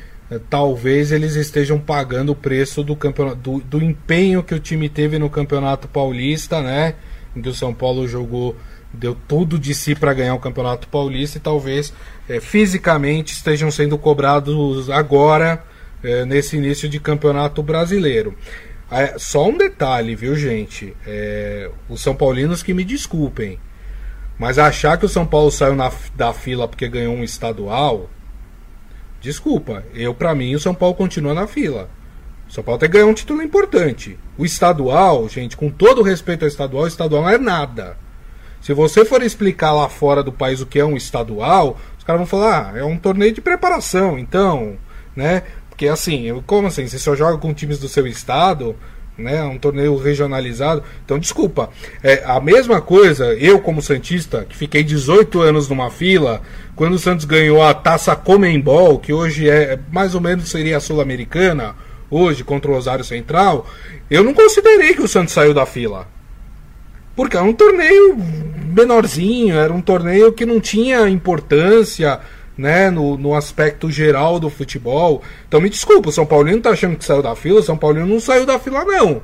talvez 0.50 1.12
eles 1.12 1.36
estejam 1.36 1.80
pagando 1.80 2.32
o 2.32 2.36
preço 2.36 2.84
do, 2.84 2.96
do, 3.36 3.60
do, 3.60 3.84
empenho 3.84 4.44
que 4.44 4.56
o 4.56 4.60
time 4.60 4.90
teve 4.90 5.20
no 5.20 5.30
Campeonato 5.30 5.88
Paulista, 5.88 6.62
né? 6.62 6.96
Em 7.36 7.42
que 7.42 7.50
o 7.50 7.54
São 7.54 7.74
Paulo 7.74 8.08
jogou, 8.08 8.56
deu 8.92 9.16
tudo 9.28 9.60
de 9.60 9.76
si 9.76 9.94
para 9.94 10.14
ganhar 10.14 10.34
o 10.34 10.40
Campeonato 10.40 10.88
Paulista 10.88 11.38
e 11.38 11.42
talvez 11.42 11.94
é, 12.28 12.40
fisicamente 12.40 13.34
estejam 13.34 13.70
sendo 13.70 13.98
cobrados 13.98 14.90
agora 14.90 15.64
é, 16.04 16.26
nesse 16.26 16.58
início 16.58 16.90
de 16.90 17.00
Campeonato 17.00 17.62
Brasileiro. 17.62 18.36
É, 18.90 19.16
só 19.18 19.48
um 19.48 19.58
detalhe, 19.58 20.16
viu, 20.16 20.36
gente? 20.36 20.96
É, 21.06 21.70
os 21.88 22.02
São 22.02 22.16
Paulinos 22.16 22.64
que 22.64 22.74
me 22.74 22.84
desculpem, 22.84 23.60
mas 24.40 24.58
achar 24.58 24.98
que 24.98 25.06
o 25.06 25.10
São 25.10 25.26
Paulo 25.26 25.52
saiu 25.52 25.76
na, 25.76 25.92
da 26.16 26.34
fila 26.34 26.68
porque 26.68 26.88
ganhou 26.88 27.14
um 27.14 27.24
estadual 27.24 28.10
Desculpa, 29.26 29.84
eu 29.96 30.14
para 30.14 30.36
mim 30.36 30.54
o 30.54 30.60
São 30.60 30.76
Paulo 30.76 30.94
continua 30.94 31.34
na 31.34 31.48
fila. 31.48 31.90
O 32.48 32.54
São 32.54 32.64
Paulo 32.64 32.80
tem 32.80 32.88
ganhar 32.88 33.08
um 33.08 33.14
título 33.16 33.42
importante. 33.42 34.20
O 34.38 34.46
estadual, 34.46 35.28
gente, 35.28 35.58
com 35.58 35.68
todo 35.68 36.04
respeito 36.04 36.44
ao 36.44 36.48
estadual, 36.48 36.84
o 36.84 36.88
estadual 36.88 37.24
não 37.24 37.30
é 37.32 37.40
nada. 37.40 37.98
Se 38.62 38.72
você 38.72 39.04
for 39.04 39.24
explicar 39.24 39.74
lá 39.74 39.90
fora 39.90 40.22
do 40.22 40.32
país 40.32 40.62
o 40.62 40.68
que 40.68 40.78
é 40.78 40.86
um 40.86 40.96
estadual, 40.96 41.76
os 41.98 42.04
caras 42.04 42.20
vão 42.20 42.28
falar, 42.28 42.72
ah, 42.76 42.78
é 42.78 42.84
um 42.84 43.00
torneio 43.00 43.34
de 43.34 43.42
preparação, 43.42 44.20
então, 44.20 44.78
né? 45.16 45.42
Porque 45.72 45.88
assim, 45.88 46.44
como 46.46 46.68
assim? 46.68 46.88
Você 46.88 47.00
só 47.00 47.16
joga 47.16 47.40
com 47.40 47.52
times 47.52 47.80
do 47.80 47.90
seu 47.90 48.06
estado, 48.06 48.76
né? 49.18 49.44
Um 49.44 49.58
torneio 49.58 49.96
regionalizado. 49.98 50.84
Então, 51.04 51.18
desculpa. 51.18 51.70
É 52.04 52.24
a 52.26 52.40
mesma 52.40 52.82
coisa, 52.82 53.34
eu 53.34 53.60
como 53.60 53.82
Santista, 53.82 54.46
que 54.48 54.56
fiquei 54.56 54.84
18 54.84 55.42
anos 55.42 55.70
numa 55.70 55.90
fila, 55.90 56.42
quando 56.76 56.94
o 56.94 57.00
Santos 57.00 57.26
ganhou 57.26 57.64
a 57.64 57.74
taça 57.74 58.16
Comembol, 58.16 59.00
que 59.00 59.14
hoje 59.14 59.50
é 59.50 59.80
mais 59.92 60.16
ou 60.16 60.22
menos 60.22 60.50
seria 60.50 60.78
a 60.78 60.82
Sul-Americana, 60.82 61.76
hoje 62.10 62.44
contra 62.44 62.70
o 62.70 62.74
Rosário 62.74 63.04
Central, 63.04 63.68
eu 64.10 64.24
não 64.24 64.34
considerei 64.34 64.94
que 64.94 65.02
o 65.02 65.08
Santos 65.08 65.34
saiu 65.34 65.54
da 65.54 65.66
fila. 65.66 66.08
Porque 67.16 67.38
era 67.38 67.46
um 67.46 67.54
torneio 67.54 68.18
menorzinho, 68.76 69.56
era 69.56 69.72
um 69.72 69.82
torneio 69.82 70.34
que 70.34 70.46
não 70.46 70.60
tinha 70.60 71.08
importância 71.08 72.20
né, 72.58 72.90
no, 72.90 73.18
no 73.18 73.36
aspecto 73.36 73.90
geral 73.92 74.40
do 74.40 74.50
futebol. 74.50 75.22
Então 75.48 75.62
me 75.62 75.70
desculpa, 75.70 76.10
o 76.10 76.12
São 76.12 76.26
Paulino 76.26 76.62
tá 76.62 76.72
achando 76.72 76.96
que 76.96 77.06
saiu 77.06 77.22
da 77.22 77.36
fila, 77.36 77.60
o 77.60 77.64
São 77.64 77.78
Paulino 77.78 78.06
não 78.06 78.20
saiu 78.20 78.46
da 78.46 78.60
fila 78.60 78.84
não. 78.86 79.22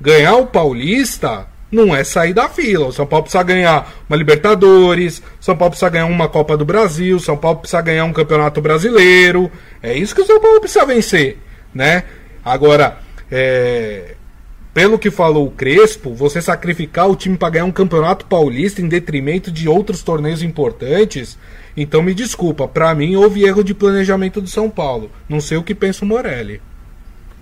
Ganhar 0.00 0.36
o 0.36 0.46
Paulista 0.46 1.46
não 1.70 1.96
é 1.96 2.04
sair 2.04 2.34
da 2.34 2.48
fila. 2.48 2.86
O 2.86 2.92
São 2.92 3.06
Paulo 3.06 3.24
precisa 3.24 3.42
ganhar 3.42 3.90
uma 4.08 4.16
Libertadores, 4.16 5.22
o 5.40 5.44
São 5.44 5.56
Paulo 5.56 5.70
precisa 5.70 5.90
ganhar 5.90 6.06
uma 6.06 6.28
Copa 6.28 6.56
do 6.56 6.64
Brasil, 6.64 7.16
o 7.16 7.20
São 7.20 7.36
Paulo 7.36 7.60
precisa 7.60 7.80
ganhar 7.80 8.04
um 8.04 8.12
Campeonato 8.12 8.60
Brasileiro. 8.60 9.50
É 9.82 9.94
isso 9.94 10.14
que 10.14 10.20
o 10.20 10.26
São 10.26 10.40
Paulo 10.40 10.60
precisa 10.60 10.84
vencer, 10.84 11.38
né? 11.74 12.04
Agora, 12.44 12.98
é, 13.30 14.16
pelo 14.74 14.98
que 14.98 15.10
falou 15.10 15.46
o 15.46 15.50
Crespo, 15.50 16.14
você 16.14 16.40
sacrificar 16.40 17.08
o 17.08 17.16
time 17.16 17.36
para 17.36 17.50
ganhar 17.50 17.64
um 17.66 17.72
Campeonato 17.72 18.24
Paulista 18.24 18.80
em 18.80 18.88
detrimento 18.88 19.50
de 19.50 19.68
outros 19.68 20.02
torneios 20.02 20.42
importantes, 20.42 21.38
então 21.76 22.02
me 22.02 22.14
desculpa, 22.14 22.66
para 22.66 22.94
mim 22.94 23.14
houve 23.14 23.44
erro 23.44 23.62
de 23.62 23.74
planejamento 23.74 24.40
do 24.40 24.48
São 24.48 24.70
Paulo. 24.70 25.10
Não 25.28 25.40
sei 25.40 25.58
o 25.58 25.62
que 25.62 25.74
pensa 25.74 26.04
o 26.04 26.08
Morelli. 26.08 26.60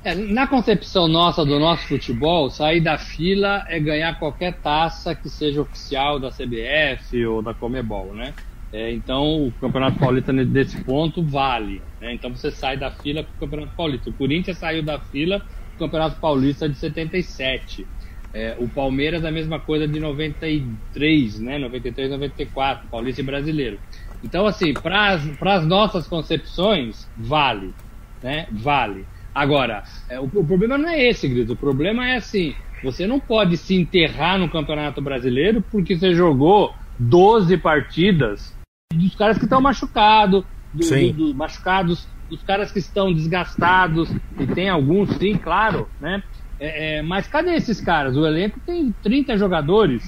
É, 0.03 0.15
na 0.15 0.47
concepção 0.47 1.07
nossa 1.07 1.45
do 1.45 1.59
nosso 1.59 1.87
futebol, 1.87 2.51
sair 2.51 2.81
da 2.81 2.99
fila 2.99 3.65
é 3.69 3.79
ganhar 3.79 4.19
qualquer 4.19 4.55
taça 4.55 5.15
que 5.15 5.29
seja 5.29 5.61
oficial 5.61 6.19
da 6.19 6.31
CBF 6.31 7.27
ou 7.27 7.43
da 7.43 7.53
Comebol, 7.53 8.15
né? 8.15 8.33
É, 8.73 8.91
então 8.93 9.47
o 9.47 9.53
Campeonato 9.61 9.99
Paulista 9.99 10.33
nesse 10.33 10.83
ponto 10.85 11.23
vale. 11.23 11.83
Né? 12.01 12.15
Então 12.15 12.31
você 12.35 12.51
sai 12.51 12.77
da 12.77 12.91
fila 12.91 13.23
para 13.23 13.33
o 13.35 13.41
Campeonato 13.41 13.77
Paulista. 13.77 14.11
O 14.11 14.13
Corinthians 14.13 14.59
saiu 14.59 14.83
da 14.83 14.99
fila 14.99 15.43
Campeonato 15.81 16.21
Paulista 16.21 16.69
de 16.69 16.77
77. 16.77 17.87
É, 18.33 18.57
o 18.61 18.69
Palmeiras 18.69 19.25
a 19.25 19.31
mesma 19.31 19.59
coisa 19.59 19.89
de 19.89 19.99
93, 19.99 21.41
né? 21.41 21.59
93, 21.59 22.11
94, 22.11 22.89
Paulista 22.89 23.21
e 23.21 23.25
Brasileiro. 23.25 23.79
Então 24.23 24.47
assim, 24.47 24.73
para 24.73 25.15
as 25.55 25.67
nossas 25.67 26.07
concepções 26.07 27.09
vale, 27.17 27.75
né? 28.23 28.47
Vale. 28.53 29.05
Agora, 29.35 29.83
é, 30.09 30.21
o, 30.21 30.25
o, 30.25 30.45
problema 30.45 30.77
não 30.77 30.89
é 30.89 31.09
esse, 31.09 31.29
Grito. 31.29 31.55
O 31.55 31.57
problema 31.57 32.09
é 32.09 32.17
assim: 32.17 32.55
você 32.83 33.07
não 33.07 33.19
pode 33.19 33.57
se 33.57 33.75
enterrar 33.75 34.39
no 34.39 34.49
Campeonato 34.49 35.01
Brasileiro 35.01 35.65
porque 35.71 35.97
você 35.97 36.15
jogou 36.15 36.75
12 36.99 37.57
partidas 37.59 38.55
dos 38.93 39.15
caras 39.15 39.39
que 39.39 39.45
estão 39.45 39.61
machucados, 39.61 40.45
do, 40.75 40.81
do, 40.81 41.13
do, 41.13 41.35
machucados, 41.35 42.07
dos 42.31 42.43
caras 42.45 42.71
que 42.71 42.79
estão 42.79 43.13
desgastados, 43.13 44.09
e 44.39 44.47
tem 44.55 44.69
alguns, 44.69 45.11
sim, 45.17 45.37
claro, 45.37 45.91
né? 46.01 46.23
É, 46.61 46.99
é, 46.99 47.03
mas 47.03 47.27
cadê 47.27 47.55
esses 47.55 47.81
caras? 47.81 48.17
O 48.17 48.25
elenco 48.25 48.61
tem 48.61 48.93
30 49.03 49.37
jogadores, 49.37 50.05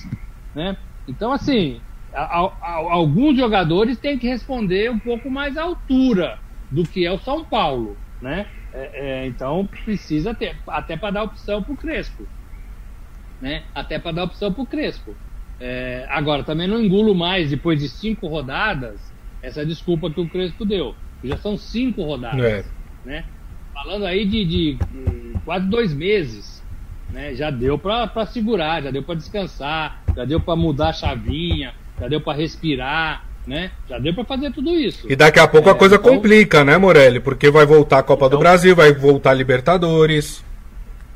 né? 0.54 0.76
Então, 1.08 1.32
assim, 1.32 1.80
a, 2.14 2.22
a, 2.22 2.74
alguns 2.92 3.36
jogadores 3.36 3.98
têm 3.98 4.18
que 4.18 4.28
responder 4.28 4.90
um 4.90 4.98
pouco 4.98 5.28
mais 5.30 5.56
à 5.56 5.64
altura 5.64 6.38
do 6.70 6.84
que 6.84 7.04
é 7.04 7.10
o 7.10 7.18
São 7.18 7.44
Paulo, 7.44 7.96
né? 8.20 8.46
É, 8.72 9.24
é, 9.24 9.26
então 9.26 9.66
precisa 9.66 10.34
ter, 10.34 10.56
até 10.66 10.96
para 10.96 11.10
dar 11.10 11.24
opção 11.24 11.62
para 11.62 11.72
o 11.72 11.76
Crespo. 11.76 12.28
Né? 13.40 13.64
Até 13.74 13.98
para 13.98 14.12
dar 14.12 14.24
opção 14.24 14.52
para 14.52 14.62
o 14.62 14.66
Crespo. 14.66 15.18
É, 15.58 16.06
agora, 16.08 16.44
também 16.44 16.68
não 16.68 16.80
engulo 16.80 17.14
mais, 17.14 17.50
depois 17.50 17.80
de 17.80 17.88
cinco 17.88 18.28
rodadas, 18.28 19.12
essa 19.42 19.66
desculpa 19.66 20.10
que 20.10 20.20
o 20.20 20.28
Crespo 20.28 20.64
deu. 20.64 20.96
Já 21.24 21.36
são 21.38 21.56
cinco 21.56 22.02
rodadas. 22.02 22.44
É. 22.44 22.64
Né? 23.04 23.24
Falando 23.72 24.06
aí 24.06 24.24
de, 24.24 24.44
de, 24.44 24.78
quase 25.44 25.66
dois 25.66 25.92
meses. 25.94 26.62
Né? 27.10 27.34
Já 27.34 27.50
deu 27.50 27.78
para 27.78 28.26
segurar, 28.26 28.82
já 28.82 28.90
deu 28.90 29.02
para 29.02 29.14
descansar, 29.14 30.02
já 30.16 30.24
deu 30.24 30.40
para 30.40 30.56
mudar 30.56 30.88
a 30.88 30.92
chavinha, 30.92 31.74
já 32.00 32.08
deu 32.08 32.20
para 32.20 32.38
respirar 32.38 33.32
né? 33.46 33.70
Já 33.88 33.98
deu 33.98 34.14
para 34.14 34.24
fazer 34.24 34.52
tudo 34.52 34.70
isso. 34.70 35.10
E 35.10 35.16
daqui 35.16 35.38
a 35.38 35.48
pouco 35.48 35.68
é, 35.68 35.72
a 35.72 35.74
coisa 35.74 35.96
então... 35.96 36.14
complica, 36.14 36.64
né, 36.64 36.78
Morelli? 36.78 37.20
Porque 37.20 37.50
vai 37.50 37.66
voltar 37.66 37.98
a 37.98 38.02
Copa 38.02 38.26
então... 38.26 38.38
do 38.38 38.42
Brasil, 38.42 38.74
vai 38.74 38.92
voltar 38.92 39.30
a 39.30 39.34
Libertadores. 39.34 40.44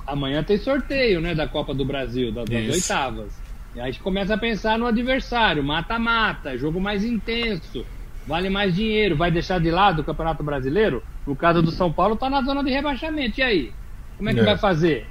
Amanhã 0.06 0.42
tem 0.42 0.58
sorteio, 0.58 1.20
né, 1.20 1.34
da 1.34 1.48
Copa 1.48 1.74
do 1.74 1.84
Brasil, 1.84 2.32
das, 2.32 2.44
das 2.44 2.74
oitavas. 2.74 3.32
E 3.74 3.80
aí 3.80 3.88
a 3.88 3.90
gente 3.90 4.02
começa 4.02 4.34
a 4.34 4.38
pensar 4.38 4.78
no 4.78 4.86
adversário, 4.86 5.62
mata-mata, 5.62 6.56
jogo 6.56 6.80
mais 6.80 7.04
intenso, 7.04 7.84
vale 8.26 8.50
mais 8.50 8.74
dinheiro, 8.74 9.16
vai 9.16 9.30
deixar 9.30 9.60
de 9.60 9.70
lado 9.70 10.00
o 10.00 10.04
Campeonato 10.04 10.42
Brasileiro? 10.42 11.02
No 11.26 11.36
caso 11.36 11.62
do 11.62 11.70
São 11.70 11.92
Paulo, 11.92 12.16
tá 12.16 12.28
na 12.28 12.42
zona 12.42 12.62
de 12.62 12.70
rebaixamento. 12.70 13.40
E 13.40 13.42
aí? 13.42 13.72
Como 14.16 14.28
é 14.28 14.34
que 14.34 14.40
é. 14.40 14.44
vai 14.44 14.58
fazer? 14.58 15.06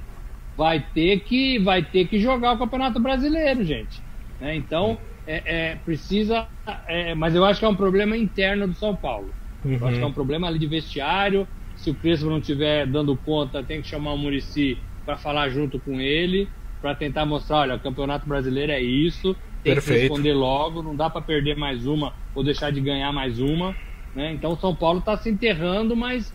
Vai 0.56 0.80
ter 0.80 1.20
que 1.20 1.58
vai 1.58 1.82
ter 1.82 2.06
que 2.06 2.18
jogar 2.18 2.52
o 2.52 2.58
Campeonato 2.58 3.00
Brasileiro, 3.00 3.64
gente. 3.64 4.00
Né? 4.40 4.56
Então, 4.56 4.98
é, 5.26 5.42
é, 5.44 5.74
precisa. 5.76 6.46
É, 6.86 7.14
mas 7.14 7.34
eu 7.34 7.44
acho 7.44 7.60
que 7.60 7.66
é 7.66 7.68
um 7.68 7.76
problema 7.76 8.16
interno 8.16 8.66
do 8.66 8.74
São 8.74 8.94
Paulo. 8.94 9.30
Uhum. 9.64 9.76
Eu 9.80 9.86
acho 9.86 9.98
que 9.98 10.04
é 10.04 10.06
um 10.06 10.12
problema 10.12 10.46
ali 10.46 10.58
de 10.58 10.66
vestiário. 10.66 11.46
Se 11.74 11.90
o 11.90 11.94
Crespo 11.94 12.30
não 12.30 12.38
estiver 12.38 12.86
dando 12.86 13.16
conta, 13.16 13.62
tem 13.62 13.82
que 13.82 13.88
chamar 13.88 14.12
o 14.12 14.18
Murici 14.18 14.78
para 15.04 15.16
falar 15.16 15.50
junto 15.50 15.78
com 15.78 16.00
ele, 16.00 16.48
para 16.80 16.94
tentar 16.94 17.26
mostrar: 17.26 17.58
olha, 17.58 17.74
o 17.74 17.80
Campeonato 17.80 18.26
Brasileiro 18.26 18.72
é 18.72 18.80
isso, 18.80 19.36
tem 19.66 19.74
Perfeito. 19.74 19.98
que 19.98 20.02
responder 20.02 20.32
logo, 20.32 20.80
não 20.80 20.94
dá 20.94 21.10
para 21.10 21.20
perder 21.20 21.56
mais 21.56 21.86
uma 21.86 22.12
ou 22.34 22.44
deixar 22.44 22.70
de 22.70 22.80
ganhar 22.80 23.12
mais 23.12 23.40
uma. 23.40 23.74
Né? 24.14 24.32
Então 24.32 24.52
o 24.52 24.56
São 24.56 24.74
Paulo 24.74 25.00
está 25.00 25.16
se 25.16 25.28
enterrando, 25.28 25.96
mas 25.96 26.32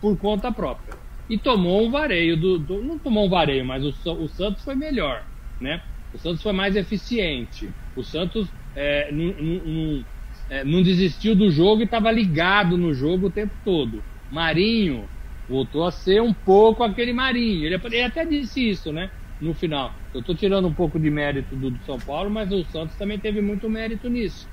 por 0.00 0.16
conta 0.18 0.50
própria. 0.50 0.94
E 1.30 1.38
tomou 1.38 1.86
um 1.86 1.90
vareio 1.90 2.36
do, 2.36 2.58
do 2.58 2.82
não 2.82 2.98
tomou 2.98 3.26
um 3.26 3.30
vareio, 3.30 3.64
mas 3.64 3.84
o, 3.84 4.12
o 4.14 4.28
Santos 4.28 4.64
foi 4.64 4.74
melhor, 4.74 5.24
né? 5.60 5.80
O 6.12 6.18
Santos 6.18 6.42
foi 6.42 6.52
mais 6.52 6.74
eficiente. 6.74 7.70
O 7.94 8.02
Santos 8.02 8.48
é, 8.74 9.12
não, 9.12 9.26
não, 9.26 10.04
é, 10.50 10.64
não 10.64 10.82
desistiu 10.82 11.36
do 11.36 11.50
jogo 11.50 11.82
e 11.82 11.84
estava 11.84 12.10
ligado 12.10 12.76
no 12.76 12.92
jogo 12.92 13.28
o 13.28 13.30
tempo 13.30 13.54
todo. 13.64 14.02
Marinho 14.30 15.08
voltou 15.48 15.86
a 15.86 15.92
ser 15.92 16.20
um 16.20 16.34
pouco 16.34 16.82
aquele 16.82 17.12
Marinho. 17.12 17.64
Ele, 17.64 17.80
ele 17.84 18.02
até 18.02 18.26
disse 18.26 18.68
isso, 18.68 18.92
né? 18.92 19.08
No 19.42 19.52
final. 19.52 19.92
Eu 20.14 20.20
estou 20.20 20.34
tirando 20.34 20.68
um 20.68 20.72
pouco 20.72 21.00
de 21.00 21.10
mérito 21.10 21.56
do, 21.56 21.70
do, 21.70 21.84
São 21.84 21.98
Paulo, 21.98 22.30
mas 22.30 22.52
o 22.52 22.64
Santos 22.66 22.94
também 22.96 23.18
teve 23.18 23.40
muito 23.40 23.68
mérito 23.68 24.08
nisso. 24.08 24.48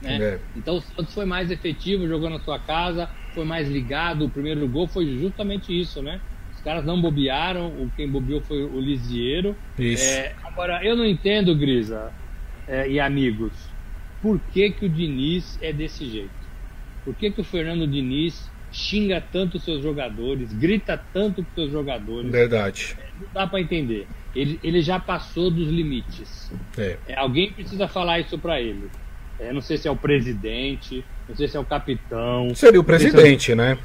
Né? 0.00 0.16
É. 0.22 0.38
Então 0.54 0.76
o 0.76 0.80
Santos 0.80 1.12
foi 1.12 1.24
mais 1.24 1.50
efetivo, 1.50 2.06
jogou 2.06 2.30
na 2.30 2.38
sua 2.38 2.58
casa, 2.58 3.10
foi 3.34 3.44
mais 3.44 3.68
ligado. 3.68 4.26
O 4.26 4.30
primeiro 4.30 4.66
gol 4.68 4.86
foi 4.86 5.18
justamente 5.18 5.78
isso, 5.78 6.00
né? 6.00 6.20
Os 6.54 6.62
caras 6.62 6.84
não 6.84 7.00
bobearam, 7.00 7.66
o 7.66 7.90
quem 7.96 8.08
bobeou 8.08 8.40
foi 8.40 8.62
o 8.62 8.80
Lisieiro. 8.80 9.56
É, 10.00 10.34
agora, 10.44 10.84
eu 10.84 10.94
não 10.94 11.04
entendo, 11.04 11.56
Grisa 11.56 12.12
é, 12.68 12.88
e 12.88 13.00
amigos, 13.00 13.52
por 14.22 14.40
que, 14.52 14.70
que 14.70 14.86
o 14.86 14.88
Diniz 14.88 15.58
é 15.60 15.72
desse 15.72 16.08
jeito? 16.08 16.30
Por 17.04 17.14
que, 17.14 17.30
que 17.30 17.40
o 17.40 17.44
Fernando 17.44 17.86
Diniz 17.86 18.50
xinga 18.70 19.20
tanto 19.20 19.56
os 19.56 19.64
seus 19.64 19.82
jogadores, 19.82 20.52
grita 20.52 20.96
tanto 20.96 21.44
com 21.44 21.54
seus 21.54 21.70
jogadores? 21.70 22.30
Verdade. 22.30 22.96
É, 22.98 23.20
não 23.20 23.28
dá 23.32 23.46
para 23.46 23.60
entender. 23.60 24.06
Ele, 24.34 24.60
ele 24.62 24.82
já 24.82 25.00
passou 25.00 25.50
dos 25.50 25.68
limites. 25.68 26.50
É. 26.76 26.98
É, 27.08 27.18
alguém 27.18 27.52
precisa 27.52 27.88
falar 27.88 28.20
isso 28.20 28.38
para 28.38 28.60
ele. 28.60 28.90
É, 29.38 29.52
não 29.52 29.60
sei 29.60 29.76
se 29.76 29.86
é 29.88 29.90
o 29.90 29.96
presidente, 29.96 31.04
não 31.28 31.36
sei 31.36 31.48
se 31.48 31.56
é 31.56 31.60
o 31.60 31.64
capitão. 31.64 32.54
Seria 32.54 32.80
o 32.80 32.84
presidente, 32.84 33.50
é 33.50 33.54
o... 33.54 33.56
né? 33.56 33.78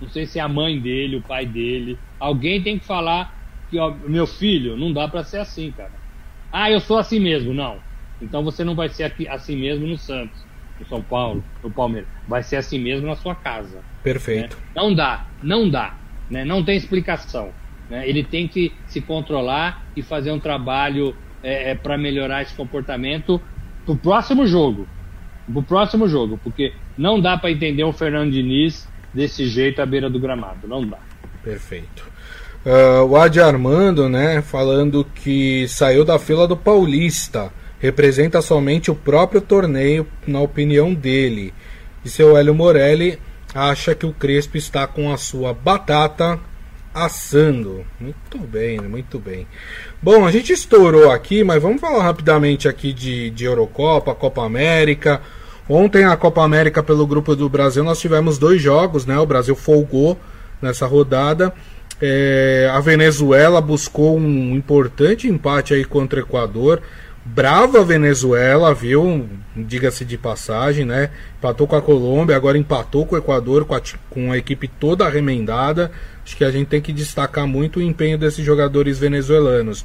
Não 0.00 0.08
sei 0.08 0.26
se 0.26 0.38
é 0.38 0.42
a 0.42 0.48
mãe 0.48 0.80
dele, 0.80 1.16
o 1.16 1.22
pai 1.22 1.44
dele. 1.44 1.98
Alguém 2.18 2.62
tem 2.62 2.78
que 2.78 2.86
falar 2.86 3.38
que, 3.68 3.78
ó, 3.78 3.90
meu 3.90 4.26
filho, 4.26 4.76
não 4.76 4.92
dá 4.92 5.06
para 5.06 5.22
ser 5.22 5.38
assim, 5.38 5.70
cara. 5.72 5.92
Ah, 6.50 6.70
eu 6.70 6.80
sou 6.80 6.98
assim 6.98 7.20
mesmo. 7.20 7.52
Não. 7.52 7.80
Então 8.20 8.42
você 8.42 8.64
não 8.64 8.74
vai 8.74 8.88
ser 8.88 9.12
assim 9.28 9.56
mesmo 9.56 9.86
no 9.86 9.96
Santos, 9.96 10.44
no 10.80 10.86
São 10.86 11.02
Paulo, 11.02 11.44
no 11.62 11.70
Palmeiras. 11.70 12.08
Vai 12.26 12.42
ser 12.42 12.56
assim 12.56 12.78
mesmo 12.78 13.06
na 13.06 13.14
sua 13.14 13.34
casa. 13.34 13.78
Perfeito. 14.02 14.56
Né? 14.56 14.62
Não 14.74 14.94
dá, 14.94 15.26
não 15.42 15.68
dá. 15.68 15.94
Né? 16.30 16.44
Não 16.44 16.64
tem 16.64 16.76
explicação. 16.76 17.50
Né? 17.88 18.08
Ele 18.08 18.24
tem 18.24 18.48
que 18.48 18.72
se 18.86 19.00
controlar 19.00 19.84
e 19.94 20.02
fazer 20.02 20.32
um 20.32 20.40
trabalho 20.40 21.14
é, 21.42 21.72
é, 21.72 21.74
para 21.74 21.98
melhorar 21.98 22.42
esse 22.42 22.54
comportamento 22.54 23.40
pro 23.84 23.96
próximo 23.96 24.46
jogo. 24.46 24.88
Pro 25.52 25.62
próximo 25.62 26.08
jogo, 26.08 26.38
porque 26.42 26.72
não 26.96 27.20
dá 27.20 27.36
para 27.36 27.50
entender 27.50 27.84
um 27.84 27.92
Fernando 27.92 28.30
Diniz 28.30 28.88
desse 29.12 29.46
jeito 29.46 29.82
à 29.82 29.86
beira 29.86 30.08
do 30.08 30.18
gramado. 30.18 30.66
Não 30.66 30.86
dá. 30.86 30.98
Perfeito. 31.42 32.08
Uh, 32.64 33.04
o 33.06 33.16
Adi 33.16 33.40
Armando, 33.40 34.08
né, 34.08 34.42
falando 34.42 35.04
que 35.14 35.66
saiu 35.66 36.04
da 36.04 36.18
fila 36.18 36.46
do 36.46 36.56
Paulista, 36.56 37.50
representa 37.80 38.40
somente 38.40 38.90
o 38.90 38.94
próprio 38.94 39.40
torneio, 39.40 40.06
na 40.26 40.40
opinião 40.40 40.94
dele. 40.94 41.52
E 42.04 42.08
seu 42.08 42.36
Hélio 42.36 42.54
Morelli 42.54 43.18
acha 43.54 43.94
que 43.94 44.06
o 44.06 44.12
Crespo 44.12 44.56
está 44.56 44.86
com 44.86 45.12
a 45.12 45.16
sua 45.16 45.52
batata 45.52 46.38
assando. 46.94 47.84
Muito 47.98 48.38
bem, 48.38 48.80
muito 48.80 49.18
bem. 49.18 49.46
Bom, 50.02 50.26
a 50.26 50.30
gente 50.30 50.52
estourou 50.52 51.10
aqui, 51.10 51.42
mas 51.42 51.62
vamos 51.62 51.80
falar 51.80 52.02
rapidamente 52.02 52.68
aqui 52.68 52.92
de, 52.92 53.30
de 53.30 53.44
Eurocopa, 53.44 54.14
Copa 54.14 54.44
América. 54.44 55.20
Ontem 55.68 56.04
a 56.04 56.16
Copa 56.16 56.42
América 56.42 56.82
pelo 56.82 57.06
grupo 57.06 57.34
do 57.36 57.48
Brasil 57.48 57.84
nós 57.84 58.00
tivemos 58.00 58.38
dois 58.38 58.60
jogos, 58.60 59.06
né? 59.06 59.18
O 59.18 59.26
Brasil 59.26 59.54
folgou 59.54 60.18
nessa 60.60 60.86
rodada. 60.86 61.52
É, 62.02 62.68
a 62.72 62.80
Venezuela 62.80 63.60
buscou 63.60 64.18
um 64.18 64.54
importante 64.54 65.28
empate 65.28 65.74
aí 65.74 65.84
contra 65.84 66.18
o 66.18 66.22
Equador. 66.22 66.82
Brava 67.24 67.84
Venezuela, 67.84 68.72
viu? 68.74 69.28
Diga-se 69.54 70.04
de 70.04 70.16
passagem, 70.16 70.86
né? 70.86 71.10
Empatou 71.38 71.66
com 71.66 71.76
a 71.76 71.82
Colômbia, 71.82 72.34
agora 72.34 72.56
empatou 72.56 73.04
com 73.04 73.14
o 73.14 73.18
Equador 73.18 73.66
com 73.66 73.74
a, 73.74 73.82
com 74.08 74.32
a 74.32 74.38
equipe 74.38 74.66
toda 74.66 75.08
remendada. 75.08 75.90
Acho 76.24 76.36
que 76.36 76.44
a 76.44 76.50
gente 76.50 76.68
tem 76.68 76.80
que 76.80 76.92
destacar 76.92 77.46
muito 77.46 77.78
o 77.78 77.82
empenho 77.82 78.16
desses 78.16 78.44
jogadores 78.44 78.98
venezuelanos. 78.98 79.84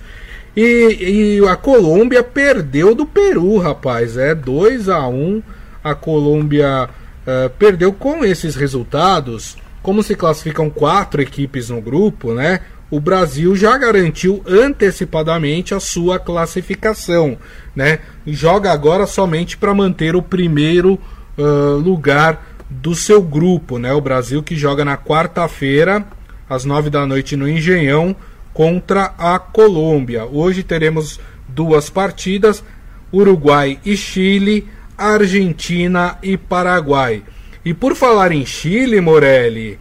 E, 0.55 1.39
e 1.41 1.47
a 1.47 1.55
Colômbia 1.57 2.23
perdeu 2.23 2.95
do 2.95 3.05
Peru, 3.05 3.57
rapaz. 3.57 4.15
É 4.15 4.33
2 4.33 4.87
a 4.87 5.05
1 5.05 5.43
A 5.83 5.93
Colômbia 5.93 6.87
uh, 6.87 7.49
perdeu 7.59 7.91
com 7.91 8.23
esses 8.23 8.55
resultados. 8.55 9.57
Como 9.83 10.01
se 10.01 10.15
classificam 10.15 10.69
quatro 10.69 11.21
equipes 11.21 11.69
no 11.69 11.81
grupo, 11.81 12.33
né? 12.33 12.61
O 12.89 12.99
Brasil 12.99 13.55
já 13.55 13.77
garantiu 13.77 14.43
antecipadamente 14.47 15.73
a 15.73 15.79
sua 15.79 16.19
classificação, 16.19 17.37
né? 17.75 17.99
Joga 18.27 18.71
agora 18.71 19.07
somente 19.07 19.57
para 19.57 19.73
manter 19.73 20.15
o 20.15 20.21
primeiro 20.21 20.99
uh, 21.37 21.77
lugar 21.77 22.55
do 22.69 22.93
seu 22.93 23.21
grupo, 23.21 23.79
né? 23.79 23.91
O 23.93 24.01
Brasil 24.01 24.43
que 24.43 24.55
joga 24.55 24.85
na 24.85 24.97
quarta-feira 24.97 26.05
às 26.47 26.63
nove 26.63 26.89
da 26.89 27.05
noite 27.05 27.35
no 27.35 27.49
Engenhão 27.49 28.15
contra 28.53 29.13
a 29.17 29.39
Colômbia. 29.39 30.25
Hoje 30.25 30.61
teremos 30.61 31.19
duas 31.47 31.89
partidas: 31.89 32.63
Uruguai 33.11 33.79
e 33.83 33.97
Chile, 33.97 34.67
Argentina 34.97 36.17
e 36.21 36.37
Paraguai. 36.37 37.23
E 37.63 37.73
por 37.73 37.95
falar 37.95 38.31
em 38.31 38.45
Chile, 38.45 39.01
Morelli, 39.01 39.79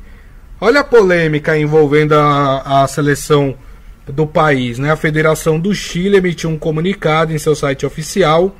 olha 0.65 0.81
a 0.81 0.85
polêmica 0.85 1.59
envolvendo 1.59 2.15
a, 2.15 2.83
a 2.83 2.87
seleção 2.89 3.55
do 4.07 4.27
país. 4.27 4.79
Né? 4.79 4.91
A 4.91 4.97
Federação 4.97 5.61
do 5.61 5.75
Chile 5.75 6.17
emitiu 6.17 6.49
um 6.49 6.59
comunicado 6.59 7.35
em 7.35 7.39
seu 7.39 7.55
site 7.55 7.85
oficial 7.85 8.57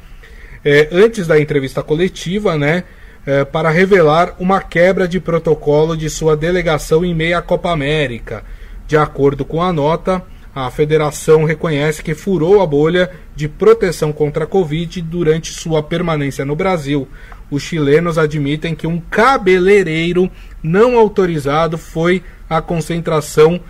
é, 0.63 0.87
antes 0.93 1.27
da 1.27 1.41
entrevista 1.41 1.83
coletiva, 1.83 2.59
né? 2.59 2.85
É, 3.27 3.43
para 3.43 3.71
revelar 3.71 4.35
uma 4.39 4.61
quebra 4.61 5.09
de 5.09 5.19
protocolo 5.19 5.97
de 5.97 6.11
sua 6.11 6.37
delegação 6.37 7.03
em 7.03 7.15
meio 7.15 7.39
à 7.39 7.41
Copa 7.41 7.71
América. 7.71 8.45
De 8.87 8.99
acordo 8.99 9.47
com 9.47 9.63
a 9.63 9.73
nota, 9.73 10.23
a 10.55 10.71
federação 10.71 11.45
reconhece 11.45 12.03
que 12.03 12.15
furou 12.15 12.63
a 12.63 12.67
bolha 12.67 13.11
de 13.35 13.49
proteção 13.49 14.13
contra 14.13 14.45
a 14.45 14.47
Covid 14.47 15.03
durante 15.03 15.53
sua 15.53 15.83
permanência 15.83 16.45
no 16.45 16.55
Brasil. 16.55 17.09
Os 17.51 17.63
chilenos 17.63 18.19
admitem 18.19 18.75
que 18.75 18.87
um 18.87 19.01
cabeleireiro 19.01 20.31
não 20.63 20.97
autorizado 20.97 21.77
foi 21.77 22.23
a 22.49 22.63
concentração 22.63 23.61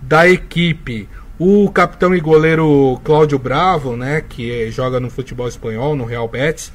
da 0.00 0.28
equipe. 0.28 1.08
O 1.38 1.70
capitão 1.70 2.14
e 2.14 2.20
goleiro 2.20 3.00
Cláudio 3.04 3.38
Bravo, 3.38 3.96
né, 3.96 4.22
que 4.28 4.70
joga 4.70 4.98
no 4.98 5.10
futebol 5.10 5.48
espanhol, 5.48 5.94
no 5.94 6.04
Real 6.04 6.28
Betis, 6.28 6.72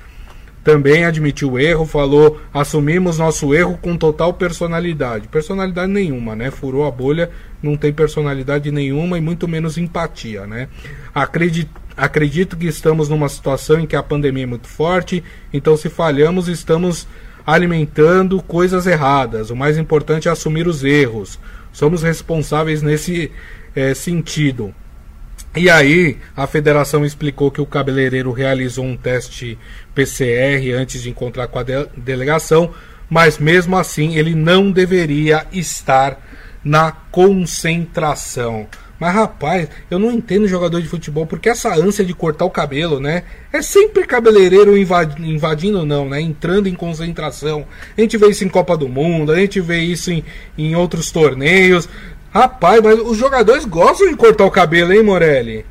também 0.64 1.06
admitiu 1.06 1.54
o 1.54 1.60
erro, 1.60 1.86
falou: 1.86 2.42
assumimos 2.54 3.18
nosso 3.18 3.54
erro 3.54 3.78
com 3.82 3.96
total 3.96 4.34
personalidade. 4.34 5.28
Personalidade 5.28 5.92
nenhuma, 5.92 6.36
né? 6.36 6.52
Furou 6.52 6.86
a 6.86 6.92
bolha, 6.92 7.30
não 7.62 7.78
tem 7.78 7.94
personalidade 7.94 8.72
nenhuma 8.72 9.18
e 9.18 9.22
muito 9.22 9.48
menos 9.48 9.78
empatia, 9.78 10.46
né? 10.46 10.68
Acredito, 11.14 11.72
acredito 11.96 12.58
que 12.58 12.68
estamos 12.68 13.10
numa 13.10 13.30
situação 13.30 13.80
em 13.80 13.88
que 13.88 13.96
a 13.96 14.04
pandemia 14.04 14.44
é 14.44 14.48
muito 14.48 14.68
forte, 14.68 15.24
então 15.54 15.78
se 15.78 15.90
falhamos, 15.90 16.48
estamos 16.48 17.08
alimentando 17.46 18.42
coisas 18.42 18.86
erradas. 18.86 19.50
O 19.50 19.56
mais 19.56 19.78
importante 19.78 20.28
é 20.28 20.32
assumir 20.32 20.68
os 20.68 20.84
erros. 20.84 21.40
Somos 21.72 22.04
responsáveis 22.04 22.82
nesse 22.82 23.32
é, 23.74 23.94
sentido. 23.94 24.76
E 25.56 25.70
aí, 25.70 26.18
a 26.36 26.46
federação 26.46 27.04
explicou 27.04 27.50
que 27.50 27.62
o 27.62 27.66
cabeleireiro 27.66 28.32
realizou 28.32 28.86
um 28.86 28.96
teste 28.96 29.58
PCR 29.96 30.72
antes 30.74 31.02
de 31.02 31.10
encontrar 31.10 31.48
com 31.48 31.58
a 31.58 31.64
de 31.64 31.88
delegação, 31.96 32.74
mas 33.10 33.40
mesmo 33.40 33.76
assim 33.76 34.16
ele 34.16 34.36
não 34.36 34.72
deveria 34.72 35.48
estar 35.52 36.20
na 36.64 36.92
concentração. 36.92 38.68
Mas 39.00 39.14
rapaz, 39.14 39.70
eu 39.92 40.00
não 40.00 40.12
entendo 40.12 40.48
jogador 40.48 40.82
de 40.82 40.88
futebol 40.88 41.26
porque 41.26 41.50
essa 41.50 41.74
ânsia 41.74 42.04
de 42.04 42.16
cortar 42.16 42.46
o 42.46 42.50
cabelo, 42.50 43.00
né? 43.00 43.24
É 43.54 43.62
sempre 43.62 44.08
cabeleireiro 44.08 44.76
invadindo, 44.76 45.28
invadindo 45.28 45.86
não, 45.86 46.10
né? 46.10 46.20
Entrando 46.20 46.68
em 46.68 46.74
concentração. 46.74 47.66
A 47.96 48.02
gente 48.02 48.18
vê 48.18 48.28
isso 48.30 48.44
em 48.44 48.50
Copa 48.50 48.76
do 48.76 48.90
Mundo, 48.90 49.32
a 49.32 49.40
gente 49.40 49.62
vê 49.62 49.80
isso 49.80 50.12
em, 50.12 50.24
em 50.58 50.76
outros 50.76 51.12
torneios. 51.12 51.88
Rapaz, 52.38 52.84
mas 52.84 53.00
os 53.00 53.18
jogadores 53.18 53.66
gostam 53.66 54.08
de 54.08 54.16
cortar 54.16 54.46
o 54.46 54.52
cabelo, 54.52 54.94
hein, 54.94 55.02
Morelli? 55.02 55.66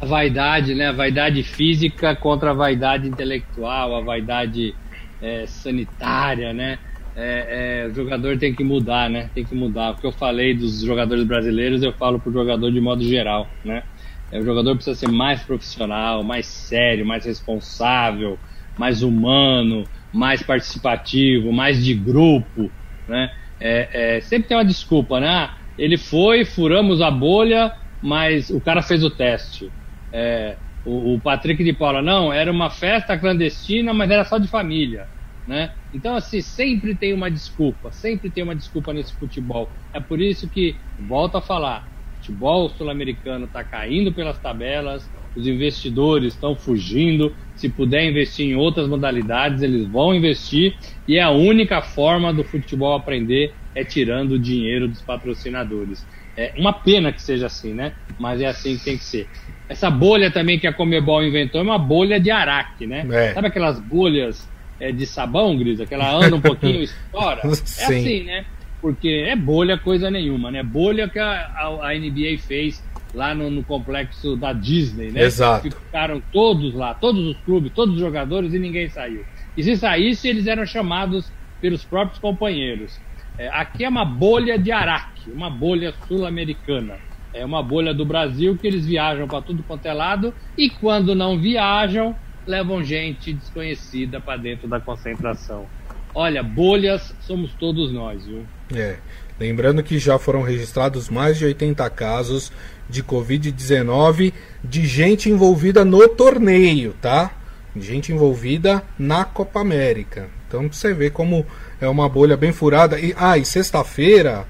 A 0.00 0.06
vaidade, 0.06 0.76
né? 0.76 0.86
A 0.86 0.92
vaidade 0.92 1.42
física 1.42 2.14
contra 2.14 2.52
a 2.52 2.54
vaidade 2.54 3.08
intelectual, 3.08 3.96
a 3.96 4.00
vaidade 4.00 4.76
é, 5.20 5.44
sanitária, 5.44 6.52
né? 6.52 6.78
É, 7.16 7.82
é, 7.82 7.88
o 7.88 7.94
jogador 7.96 8.38
tem 8.38 8.54
que 8.54 8.62
mudar, 8.62 9.10
né? 9.10 9.28
Tem 9.34 9.44
que 9.44 9.56
mudar. 9.56 9.90
O 9.90 9.96
que 9.96 10.06
eu 10.06 10.12
falei 10.12 10.54
dos 10.54 10.82
jogadores 10.82 11.24
brasileiros, 11.24 11.82
eu 11.82 11.92
falo 11.94 12.20
pro 12.20 12.32
jogador 12.32 12.70
de 12.70 12.80
modo 12.80 13.02
geral, 13.02 13.48
né? 13.64 13.82
É, 14.30 14.38
o 14.38 14.44
jogador 14.44 14.76
precisa 14.76 14.94
ser 14.94 15.10
mais 15.10 15.42
profissional, 15.42 16.22
mais 16.22 16.46
sério, 16.46 17.04
mais 17.04 17.24
responsável, 17.24 18.38
mais 18.78 19.02
humano, 19.02 19.82
mais 20.12 20.44
participativo, 20.44 21.52
mais 21.52 21.84
de 21.84 21.92
grupo, 21.92 22.70
né? 23.08 23.32
É, 23.58 24.16
é, 24.16 24.20
sempre 24.20 24.46
tem 24.46 24.56
uma 24.56 24.64
desculpa, 24.64 25.18
né? 25.18 25.50
Ele 25.78 25.96
foi, 25.96 26.44
furamos 26.44 27.00
a 27.00 27.10
bolha, 27.10 27.72
mas 28.00 28.50
o 28.50 28.60
cara 28.60 28.82
fez 28.82 29.02
o 29.02 29.10
teste. 29.10 29.70
É, 30.12 30.56
o, 30.84 31.14
o, 31.14 31.20
Patrick 31.20 31.62
de 31.62 31.72
Paula, 31.72 32.02
não, 32.02 32.32
era 32.32 32.50
uma 32.50 32.70
festa 32.70 33.16
clandestina, 33.16 33.94
mas 33.94 34.10
era 34.10 34.24
só 34.24 34.38
de 34.38 34.48
família. 34.48 35.06
Né? 35.46 35.72
Então, 35.92 36.14
assim, 36.14 36.40
sempre 36.40 36.94
tem 36.94 37.12
uma 37.12 37.30
desculpa, 37.30 37.90
sempre 37.90 38.30
tem 38.30 38.44
uma 38.44 38.54
desculpa 38.54 38.92
nesse 38.92 39.12
futebol. 39.14 39.70
É 39.92 40.00
por 40.00 40.20
isso 40.20 40.48
que, 40.48 40.76
volto 40.98 41.36
a 41.36 41.42
falar, 41.42 41.88
o 42.12 42.16
futebol 42.16 42.68
sul-americano 42.70 43.46
está 43.46 43.64
caindo 43.64 44.12
pelas 44.12 44.38
tabelas, 44.38 45.10
os 45.34 45.46
investidores 45.46 46.34
estão 46.34 46.54
fugindo. 46.54 47.34
Se 47.56 47.68
puder 47.68 48.08
investir 48.08 48.46
em 48.46 48.54
outras 48.54 48.88
modalidades, 48.88 49.62
eles 49.62 49.86
vão 49.88 50.14
investir, 50.14 50.76
e 51.08 51.16
é 51.16 51.22
a 51.22 51.30
única 51.30 51.82
forma 51.82 52.32
do 52.32 52.44
futebol 52.44 52.94
aprender 52.94 53.54
é 53.74 53.84
tirando 53.84 54.32
o 54.32 54.38
dinheiro 54.38 54.88
dos 54.88 55.00
patrocinadores. 55.00 56.04
É 56.36 56.52
uma 56.56 56.72
pena 56.72 57.12
que 57.12 57.20
seja 57.20 57.46
assim, 57.46 57.74
né? 57.74 57.92
Mas 58.18 58.40
é 58.40 58.46
assim 58.46 58.76
que 58.76 58.84
tem 58.84 58.96
que 58.96 59.04
ser. 59.04 59.28
Essa 59.68 59.90
bolha 59.90 60.30
também 60.30 60.58
que 60.58 60.66
a 60.66 60.72
Comebol 60.72 61.22
inventou 61.24 61.60
é 61.60 61.64
uma 61.64 61.78
bolha 61.78 62.18
de 62.18 62.30
araque, 62.30 62.86
né? 62.86 63.06
É. 63.10 63.34
Sabe 63.34 63.48
aquelas 63.48 63.78
bolhas 63.78 64.48
é, 64.80 64.92
de 64.92 65.06
sabão, 65.06 65.56
Gris? 65.56 65.80
Aquela 65.80 66.10
anda 66.14 66.34
um 66.34 66.40
pouquinho 66.40 66.80
e 66.80 66.84
estoura? 66.84 67.40
É 67.78 67.84
assim, 67.84 68.24
né? 68.24 68.44
Porque 68.80 69.26
é 69.28 69.36
bolha 69.36 69.78
coisa 69.78 70.10
nenhuma, 70.10 70.50
né? 70.50 70.62
Bolha 70.62 71.08
que 71.08 71.18
a, 71.18 71.30
a, 71.30 71.90
a 71.90 71.94
NBA 71.94 72.38
fez 72.38 72.82
lá 73.14 73.34
no, 73.34 73.50
no, 73.50 73.62
complexo 73.62 74.36
da 74.36 74.52
Disney, 74.52 75.10
né? 75.10 75.22
Exato. 75.22 75.70
Ficaram 75.70 76.20
todos 76.32 76.74
lá, 76.74 76.94
todos 76.94 77.24
os 77.26 77.36
clubes, 77.44 77.70
todos 77.72 77.94
os 77.94 78.00
jogadores 78.00 78.52
e 78.54 78.58
ninguém 78.58 78.88
saiu. 78.88 79.24
E 79.56 79.62
se 79.62 79.76
saísse, 79.76 80.28
eles 80.28 80.46
eram 80.46 80.64
chamados 80.64 81.30
pelos 81.60 81.84
próprios 81.84 82.18
companheiros. 82.18 82.98
É, 83.38 83.48
aqui 83.48 83.84
é 83.84 83.88
uma 83.88 84.04
bolha 84.04 84.58
de 84.58 84.70
Araque, 84.70 85.30
uma 85.30 85.48
bolha 85.48 85.94
sul-americana. 86.06 86.96
É 87.34 87.44
uma 87.44 87.62
bolha 87.62 87.94
do 87.94 88.04
Brasil 88.04 88.56
que 88.58 88.66
eles 88.66 88.84
viajam 88.84 89.26
para 89.26 89.40
tudo 89.40 89.62
quanto 89.62 89.86
é 89.86 89.92
lado 89.94 90.34
e 90.56 90.68
quando 90.68 91.14
não 91.14 91.38
viajam, 91.38 92.14
levam 92.46 92.84
gente 92.84 93.32
desconhecida 93.32 94.20
para 94.20 94.36
dentro 94.36 94.68
da 94.68 94.78
concentração. 94.78 95.66
Olha, 96.14 96.42
bolhas 96.42 97.14
somos 97.20 97.54
todos 97.54 97.90
nós, 97.90 98.26
viu? 98.26 98.44
É. 98.74 98.98
Lembrando 99.40 99.82
que 99.82 99.98
já 99.98 100.18
foram 100.18 100.42
registrados 100.42 101.08
mais 101.08 101.38
de 101.38 101.46
80 101.46 101.88
casos 101.90 102.52
de 102.88 103.02
Covid-19 103.02 104.32
de 104.62 104.86
gente 104.86 105.30
envolvida 105.30 105.84
no 105.84 106.06
torneio, 106.06 106.94
tá? 107.00 107.32
Gente 107.74 108.12
envolvida 108.12 108.84
na 108.98 109.24
Copa 109.24 109.60
América. 109.60 110.28
Então 110.52 110.70
você 110.70 110.92
vê 110.92 111.08
como 111.08 111.46
é 111.80 111.88
uma 111.88 112.06
bolha 112.10 112.36
bem 112.36 112.52
furada. 112.52 113.00
E, 113.00 113.14
ah, 113.16 113.38
e 113.38 113.44
sexta-feira 113.44 114.44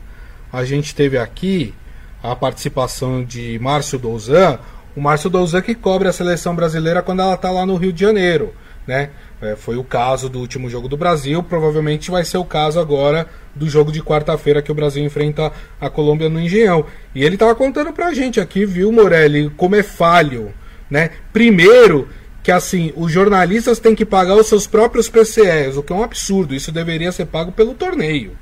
a 0.52 0.64
gente 0.64 0.96
teve 0.96 1.16
aqui 1.16 1.72
a 2.20 2.34
participação 2.34 3.22
de 3.24 3.56
Márcio 3.60 4.00
Douzan. 4.00 4.58
O 4.96 5.00
Márcio 5.00 5.30
Douzan 5.30 5.62
que 5.62 5.76
cobre 5.76 6.08
a 6.08 6.12
seleção 6.12 6.56
brasileira 6.56 7.02
quando 7.02 7.22
ela 7.22 7.34
está 7.34 7.52
lá 7.52 7.64
no 7.64 7.76
Rio 7.76 7.92
de 7.92 8.00
Janeiro. 8.00 8.52
Né? 8.84 9.10
É, 9.40 9.54
foi 9.54 9.76
o 9.76 9.84
caso 9.84 10.28
do 10.28 10.40
último 10.40 10.68
jogo 10.68 10.88
do 10.88 10.96
Brasil, 10.96 11.40
provavelmente 11.40 12.10
vai 12.10 12.24
ser 12.24 12.38
o 12.38 12.44
caso 12.44 12.80
agora 12.80 13.28
do 13.54 13.68
jogo 13.68 13.92
de 13.92 14.02
quarta-feira 14.02 14.60
que 14.60 14.72
o 14.72 14.74
Brasil 14.74 15.04
enfrenta 15.04 15.52
a 15.80 15.88
Colômbia 15.88 16.28
no 16.28 16.40
Engenhão. 16.40 16.84
E 17.14 17.22
ele 17.22 17.36
estava 17.36 17.54
contando 17.54 17.92
pra 17.92 18.12
gente 18.12 18.40
aqui, 18.40 18.66
viu, 18.66 18.90
Morelli, 18.90 19.50
como 19.50 19.76
é 19.76 19.84
falho. 19.84 20.52
Né? 20.90 21.10
Primeiro, 21.32 22.08
que 22.42 22.50
assim, 22.50 22.92
os 22.96 23.12
jornalistas 23.12 23.78
têm 23.78 23.94
que 23.94 24.04
pagar 24.04 24.36
os 24.36 24.48
seus 24.48 24.66
próprios 24.66 25.08
PCEs, 25.08 25.76
o 25.76 25.82
que 25.82 25.92
é 25.92 25.96
um 25.96 26.02
absurdo. 26.02 26.54
Isso 26.54 26.72
deveria 26.72 27.12
ser 27.12 27.26
pago 27.26 27.52
pelo 27.52 27.74
torneio, 27.74 28.32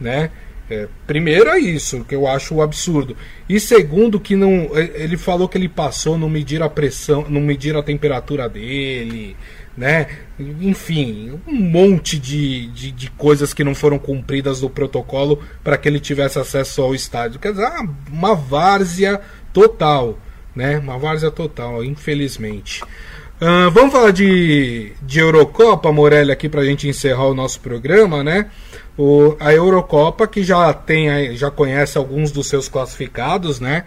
né? 0.00 0.30
É, 0.70 0.86
primeiro 1.06 1.48
é 1.48 1.58
isso, 1.58 2.04
que 2.04 2.14
eu 2.14 2.26
acho 2.26 2.54
um 2.54 2.62
absurdo. 2.62 3.16
E 3.48 3.58
segundo, 3.58 4.20
que 4.20 4.36
não. 4.36 4.70
Ele 4.76 5.16
falou 5.16 5.48
que 5.48 5.56
ele 5.56 5.68
passou, 5.68 6.18
não 6.18 6.28
medir 6.28 6.62
a 6.62 6.68
pressão, 6.68 7.24
não 7.28 7.40
medir 7.40 7.74
a 7.74 7.82
temperatura 7.82 8.48
dele, 8.50 9.34
né? 9.74 10.06
Enfim, 10.38 11.40
um 11.46 11.54
monte 11.54 12.18
de, 12.18 12.66
de, 12.66 12.90
de 12.90 13.10
coisas 13.12 13.54
que 13.54 13.64
não 13.64 13.74
foram 13.74 13.98
cumpridas 13.98 14.60
do 14.60 14.68
protocolo 14.68 15.42
para 15.64 15.78
que 15.78 15.88
ele 15.88 16.00
tivesse 16.00 16.38
acesso 16.38 16.82
ao 16.82 16.94
estádio. 16.94 17.40
Quer 17.40 17.52
dizer, 17.52 17.64
ah, 17.64 17.88
uma 18.10 18.34
várzea 18.34 19.18
total, 19.54 20.18
né? 20.54 20.76
Uma 20.78 20.98
várzea 20.98 21.30
total, 21.30 21.82
infelizmente. 21.82 22.82
Uh, 23.40 23.70
vamos 23.70 23.92
falar 23.92 24.10
de, 24.10 24.90
de 25.00 25.20
Eurocopa, 25.20 25.92
Morelli, 25.92 26.32
aqui 26.32 26.48
para 26.48 26.62
a 26.62 26.64
gente 26.64 26.88
encerrar 26.88 27.26
o 27.26 27.34
nosso 27.34 27.60
programa, 27.60 28.24
né? 28.24 28.50
O, 28.96 29.36
a 29.38 29.52
Eurocopa 29.52 30.26
que 30.26 30.42
já 30.42 30.74
tem, 30.74 31.36
já 31.36 31.48
conhece 31.48 31.96
alguns 31.96 32.32
dos 32.32 32.48
seus 32.48 32.68
classificados, 32.68 33.60
né? 33.60 33.84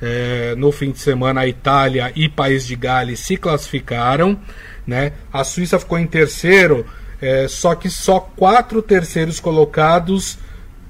É, 0.00 0.54
no 0.56 0.72
fim 0.72 0.92
de 0.92 0.98
semana 0.98 1.42
a 1.42 1.46
Itália 1.46 2.10
e 2.16 2.26
País 2.26 2.66
de 2.66 2.74
Gales 2.74 3.20
se 3.20 3.36
classificaram, 3.36 4.40
né? 4.86 5.12
A 5.30 5.44
Suíça 5.44 5.78
ficou 5.78 5.98
em 5.98 6.06
terceiro, 6.06 6.86
é, 7.20 7.46
só 7.48 7.74
que 7.74 7.90
só 7.90 8.18
quatro 8.18 8.80
terceiros 8.80 9.38
colocados 9.38 10.38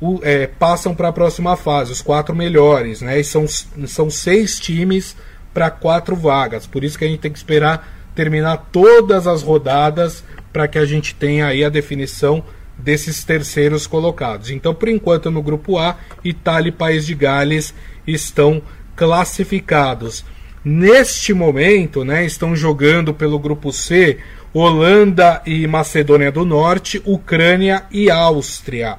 o, 0.01 0.21
é, 0.23 0.47
passam 0.47 0.95
para 0.95 1.09
a 1.09 1.13
próxima 1.13 1.57
fase, 1.57 1.91
os 1.91 2.03
quatro 2.03 2.37
melhores, 2.37 3.03
né? 3.03 3.19
E 3.19 3.25
são, 3.25 3.47
são 3.49 4.09
seis 4.09 4.61
times 4.61 5.17
para 5.57 5.71
quatro 5.71 6.15
vagas, 6.15 6.67
por 6.67 6.85
isso 6.85 6.99
que 6.99 7.05
a 7.07 7.09
gente 7.09 7.21
tem 7.21 7.33
que 7.33 7.39
esperar 7.39 8.11
terminar 8.15 8.69
todas 8.71 9.27
as 9.27 9.43
rodadas 9.43 10.23
para 10.53 10.69
que 10.69 10.79
a 10.79 10.85
gente 10.85 11.15
tenha 11.15 11.47
aí 11.47 11.65
a 11.65 11.71
definição 11.71 12.45
desses 12.77 13.25
terceiros 13.25 13.87
colocados. 13.87 14.51
Então, 14.51 14.75
por 14.75 14.87
enquanto, 14.87 15.31
no 15.31 15.43
grupo 15.43 15.79
A, 15.79 15.97
Itália 16.23 16.69
e 16.69 16.73
País 16.73 17.07
de 17.07 17.15
Gales 17.15 17.73
estão 18.07 18.61
classificados. 18.95 20.27
Neste 20.63 21.33
momento, 21.33 22.05
né, 22.05 22.27
estão 22.27 22.55
jogando 22.55 23.15
pelo 23.15 23.39
grupo 23.39 23.73
C 23.73 24.19
Holanda 24.53 25.41
e 25.47 25.67
Macedônia 25.67 26.31
do 26.31 26.45
Norte, 26.45 27.01
Ucrânia 27.03 27.85
e 27.91 28.11
Áustria. 28.11 28.99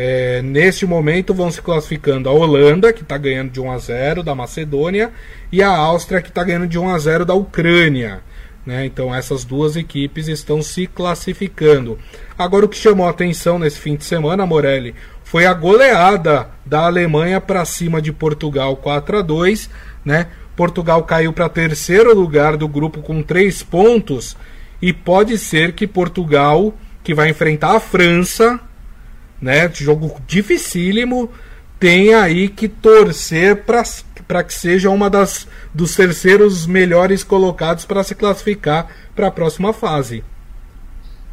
É, 0.00 0.40
neste 0.42 0.86
momento 0.86 1.34
vão 1.34 1.50
se 1.50 1.60
classificando 1.60 2.28
a 2.28 2.32
Holanda, 2.32 2.92
que 2.92 3.02
está 3.02 3.18
ganhando 3.18 3.50
de 3.50 3.60
1 3.60 3.72
a 3.72 3.78
0 3.78 4.22
da 4.22 4.32
Macedônia, 4.32 5.10
e 5.50 5.60
a 5.60 5.70
Áustria, 5.70 6.22
que 6.22 6.28
está 6.28 6.44
ganhando 6.44 6.68
de 6.68 6.78
1 6.78 6.88
a 6.88 6.98
0 7.00 7.24
da 7.24 7.34
Ucrânia. 7.34 8.20
Né? 8.64 8.86
Então 8.86 9.12
essas 9.12 9.44
duas 9.44 9.74
equipes 9.74 10.28
estão 10.28 10.62
se 10.62 10.86
classificando. 10.86 11.98
Agora 12.38 12.64
o 12.64 12.68
que 12.68 12.76
chamou 12.76 13.08
a 13.08 13.10
atenção 13.10 13.58
nesse 13.58 13.80
fim 13.80 13.96
de 13.96 14.04
semana, 14.04 14.46
Morelli, 14.46 14.94
foi 15.24 15.46
a 15.46 15.52
goleada 15.52 16.48
da 16.64 16.86
Alemanha 16.86 17.40
para 17.40 17.64
cima 17.64 18.00
de 18.00 18.12
Portugal 18.12 18.76
4 18.76 19.18
a 19.18 19.22
2, 19.22 19.68
né? 20.04 20.28
Portugal 20.54 21.02
caiu 21.02 21.32
para 21.32 21.48
terceiro 21.48 22.14
lugar 22.14 22.56
do 22.56 22.68
grupo 22.68 23.02
com 23.02 23.20
três 23.20 23.64
pontos 23.64 24.36
e 24.80 24.92
pode 24.92 25.38
ser 25.38 25.72
que 25.72 25.88
Portugal, 25.88 26.72
que 27.02 27.12
vai 27.12 27.30
enfrentar 27.30 27.74
a 27.74 27.80
França, 27.80 28.60
né? 29.40 29.70
Jogo 29.72 30.20
dificílimo, 30.26 31.30
tenha 31.78 32.22
aí 32.22 32.48
que 32.48 32.68
torcer 32.68 33.64
para 33.64 34.44
que 34.44 34.54
seja 34.54 34.90
uma 34.90 35.08
das 35.08 35.48
dos 35.72 35.94
terceiros 35.94 36.66
melhores 36.66 37.22
colocados 37.22 37.84
para 37.84 38.02
se 38.02 38.14
classificar 38.14 38.88
para 39.14 39.28
a 39.28 39.30
próxima 39.30 39.72
fase. 39.72 40.24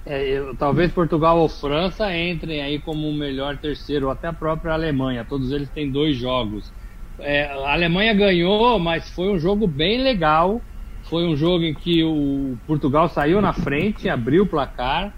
É, 0.05 0.23
eu, 0.23 0.55
talvez 0.55 0.91
Portugal 0.91 1.39
ou 1.39 1.49
França 1.49 2.15
entrem 2.15 2.61
aí 2.61 2.77
como 2.77 3.09
o 3.09 3.13
melhor 3.13 3.57
terceiro, 3.57 4.11
até 4.11 4.27
a 4.27 4.33
própria 4.33 4.73
Alemanha. 4.73 5.25
Todos 5.27 5.51
eles 5.51 5.67
têm 5.69 5.89
dois 5.89 6.15
jogos. 6.15 6.71
É, 7.17 7.45
a 7.45 7.73
Alemanha 7.73 8.13
ganhou, 8.13 8.77
mas 8.77 9.09
foi 9.09 9.29
um 9.29 9.39
jogo 9.39 9.65
bem 9.65 10.03
legal. 10.03 10.61
Foi 11.03 11.25
um 11.25 11.35
jogo 11.35 11.63
em 11.63 11.73
que 11.73 12.03
o 12.03 12.55
Portugal 12.67 13.09
saiu 13.09 13.41
na 13.41 13.53
frente, 13.53 14.07
abriu 14.07 14.43
o 14.43 14.47
placar, 14.47 15.11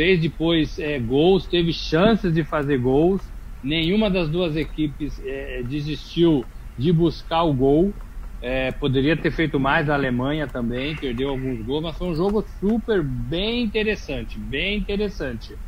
fez 0.00 0.18
depois 0.18 0.78
é, 0.78 0.98
gols, 0.98 1.46
teve 1.46 1.74
chances 1.74 2.32
de 2.32 2.42
fazer 2.42 2.78
gols. 2.78 3.30
Nenhuma 3.62 4.10
das 4.10 4.30
duas 4.30 4.56
equipes 4.56 5.20
é, 5.22 5.62
desistiu 5.62 6.48
de 6.74 6.90
buscar 6.90 7.42
o 7.42 7.52
gol. 7.52 7.94
É, 8.40 8.72
poderia 8.72 9.14
ter 9.14 9.30
feito 9.30 9.60
mais 9.60 9.90
a 9.90 9.94
Alemanha 9.94 10.48
também, 10.48 10.96
perdeu 10.96 11.28
alguns 11.28 11.62
gols, 11.66 11.82
mas 11.82 11.98
foi 11.98 12.08
um 12.08 12.14
jogo 12.14 12.42
super 12.58 13.02
bem 13.04 13.62
interessante, 13.62 14.40
bem 14.40 14.78
interessante. 14.78 15.58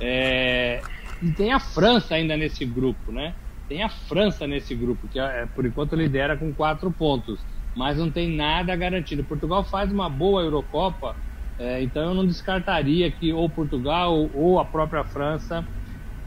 É, 0.00 0.86
e 1.20 1.30
tem 1.34 1.52
a 1.52 1.60
França 1.60 2.14
ainda 2.14 2.38
nesse 2.38 2.64
grupo, 2.64 3.12
né? 3.12 3.36
Tem 3.68 3.82
a 3.82 3.90
França 3.90 4.46
nesse 4.46 4.74
grupo, 4.74 5.10
que 5.10 5.18
é, 5.18 5.44
por 5.54 5.66
enquanto 5.66 5.94
lidera 5.94 6.38
com 6.38 6.54
quatro 6.54 6.90
pontos, 6.90 7.44
mas 7.76 7.98
não 7.98 8.10
tem 8.10 8.34
nada 8.34 8.74
garantido. 8.74 9.22
Portugal 9.24 9.62
faz 9.62 9.92
uma 9.92 10.08
boa 10.08 10.40
Eurocopa, 10.40 11.14
é, 11.58 11.82
então 11.82 12.02
eu 12.02 12.14
não 12.14 12.26
descartaria 12.26 13.10
que 13.10 13.32
ou 13.32 13.48
Portugal 13.48 14.28
ou 14.34 14.58
a 14.58 14.64
própria 14.64 15.04
França 15.04 15.64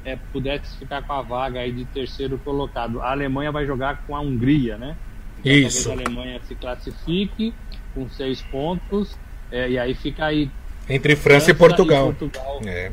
é, 0.06 0.16
pudesse 0.32 0.78
ficar 0.78 1.02
com 1.02 1.14
a 1.14 1.22
vaga 1.22 1.60
aí 1.60 1.72
de 1.72 1.84
terceiro 1.86 2.38
colocado. 2.38 3.02
A 3.02 3.12
Alemanha 3.12 3.52
vai 3.52 3.66
jogar 3.66 4.04
com 4.08 4.16
a 4.16 4.22
Hungria, 4.22 4.78
né? 4.78 4.96
Então, 5.40 5.52
Isso. 5.52 5.90
a 5.90 5.94
Alemanha 5.94 6.40
se 6.44 6.56
classifique 6.56 7.54
com 7.94 8.10
seis 8.10 8.42
pontos 8.42 9.18
é, 9.52 9.70
e 9.70 9.78
aí 9.78 9.94
fica 9.94 10.26
aí 10.26 10.50
entre 10.90 11.16
França, 11.16 11.46
França 11.46 11.52
e 11.52 11.54
Portugal, 11.54 12.14
Portugal 12.14 12.62
é. 12.66 12.92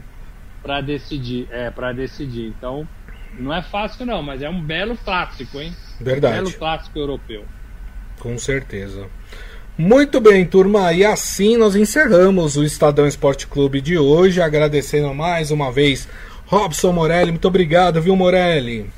para 0.63 0.81
decidir, 0.81 1.47
é 1.51 1.71
para 1.71 1.93
decidir. 1.93 2.49
Então 2.49 2.89
não 3.39 3.55
é 3.55 3.63
fácil 3.63 4.05
não, 4.05 4.23
mas 4.23 4.43
é 4.43 4.49
um 4.49 4.61
belo 4.61 4.97
clássico, 4.97 5.61
hein? 5.61 5.73
Verdade. 6.01 6.41
Um 6.41 6.45
belo 6.45 6.59
clássico 6.59 6.99
europeu. 6.99 7.45
Com 8.19 8.37
certeza. 8.39 9.09
Muito 9.77 10.21
bem, 10.21 10.47
turma, 10.47 10.93
e 10.93 11.05
assim 11.05 11.57
nós 11.57 11.75
encerramos 11.75 12.57
o 12.57 12.63
Estadão 12.63 13.09
Esporte 13.09 13.45
Clube 13.49 13.81
de 13.81 13.99
hoje, 13.99 14.41
agradecendo 14.41 15.13
mais 15.13 15.51
uma 15.51 15.73
vez 15.73 16.09
Robson 16.47 16.93
Morelli, 16.93 17.33
muito 17.33 17.49
obrigado, 17.49 18.01
viu, 18.01 18.15
Morelli? 18.15 18.89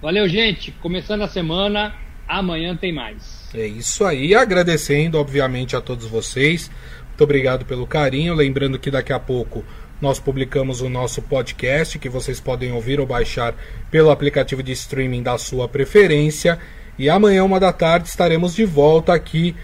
Valeu, 0.00 0.28
gente. 0.28 0.70
Começando 0.70 1.22
a 1.22 1.28
semana, 1.28 1.92
amanhã 2.28 2.76
tem 2.76 2.92
mais. 2.92 3.48
É 3.52 3.66
isso 3.66 4.04
aí, 4.04 4.32
agradecendo, 4.32 5.18
obviamente, 5.18 5.74
a 5.74 5.80
todos 5.80 6.06
vocês. 6.06 6.70
Muito 7.08 7.24
obrigado 7.24 7.64
pelo 7.64 7.84
carinho. 7.84 8.32
Lembrando 8.32 8.78
que 8.78 8.92
daqui 8.92 9.12
a 9.12 9.18
pouco 9.18 9.64
nós 10.00 10.20
publicamos 10.20 10.82
o 10.82 10.88
nosso 10.88 11.20
podcast, 11.20 11.98
que 11.98 12.08
vocês 12.08 12.38
podem 12.38 12.70
ouvir 12.70 13.00
ou 13.00 13.06
baixar 13.06 13.54
pelo 13.90 14.12
aplicativo 14.12 14.62
de 14.62 14.70
streaming 14.70 15.24
da 15.24 15.36
sua 15.36 15.68
preferência. 15.68 16.60
E 16.96 17.10
amanhã, 17.10 17.42
uma 17.42 17.58
da 17.58 17.72
tarde, 17.72 18.08
estaremos 18.08 18.54
de 18.54 18.64
volta 18.64 19.12
aqui 19.12 19.56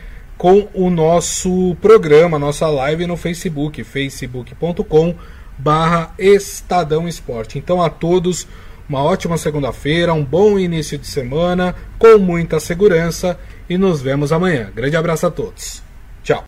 com 0.42 0.68
o 0.74 0.90
nosso 0.90 1.76
programa, 1.80 2.36
nossa 2.36 2.66
live 2.66 3.06
no 3.06 3.16
Facebook, 3.16 3.84
facebook.com 3.84 5.14
barra 5.56 6.12
Estadão 6.18 7.06
Esporte. 7.06 7.60
Então 7.60 7.80
a 7.80 7.88
todos 7.88 8.48
uma 8.88 9.04
ótima 9.04 9.38
segunda-feira, 9.38 10.12
um 10.12 10.24
bom 10.24 10.58
início 10.58 10.98
de 10.98 11.06
semana, 11.06 11.76
com 11.96 12.18
muita 12.18 12.58
segurança 12.58 13.38
e 13.70 13.78
nos 13.78 14.02
vemos 14.02 14.32
amanhã. 14.32 14.68
Grande 14.74 14.96
abraço 14.96 15.28
a 15.28 15.30
todos. 15.30 15.80
Tchau. 16.24 16.42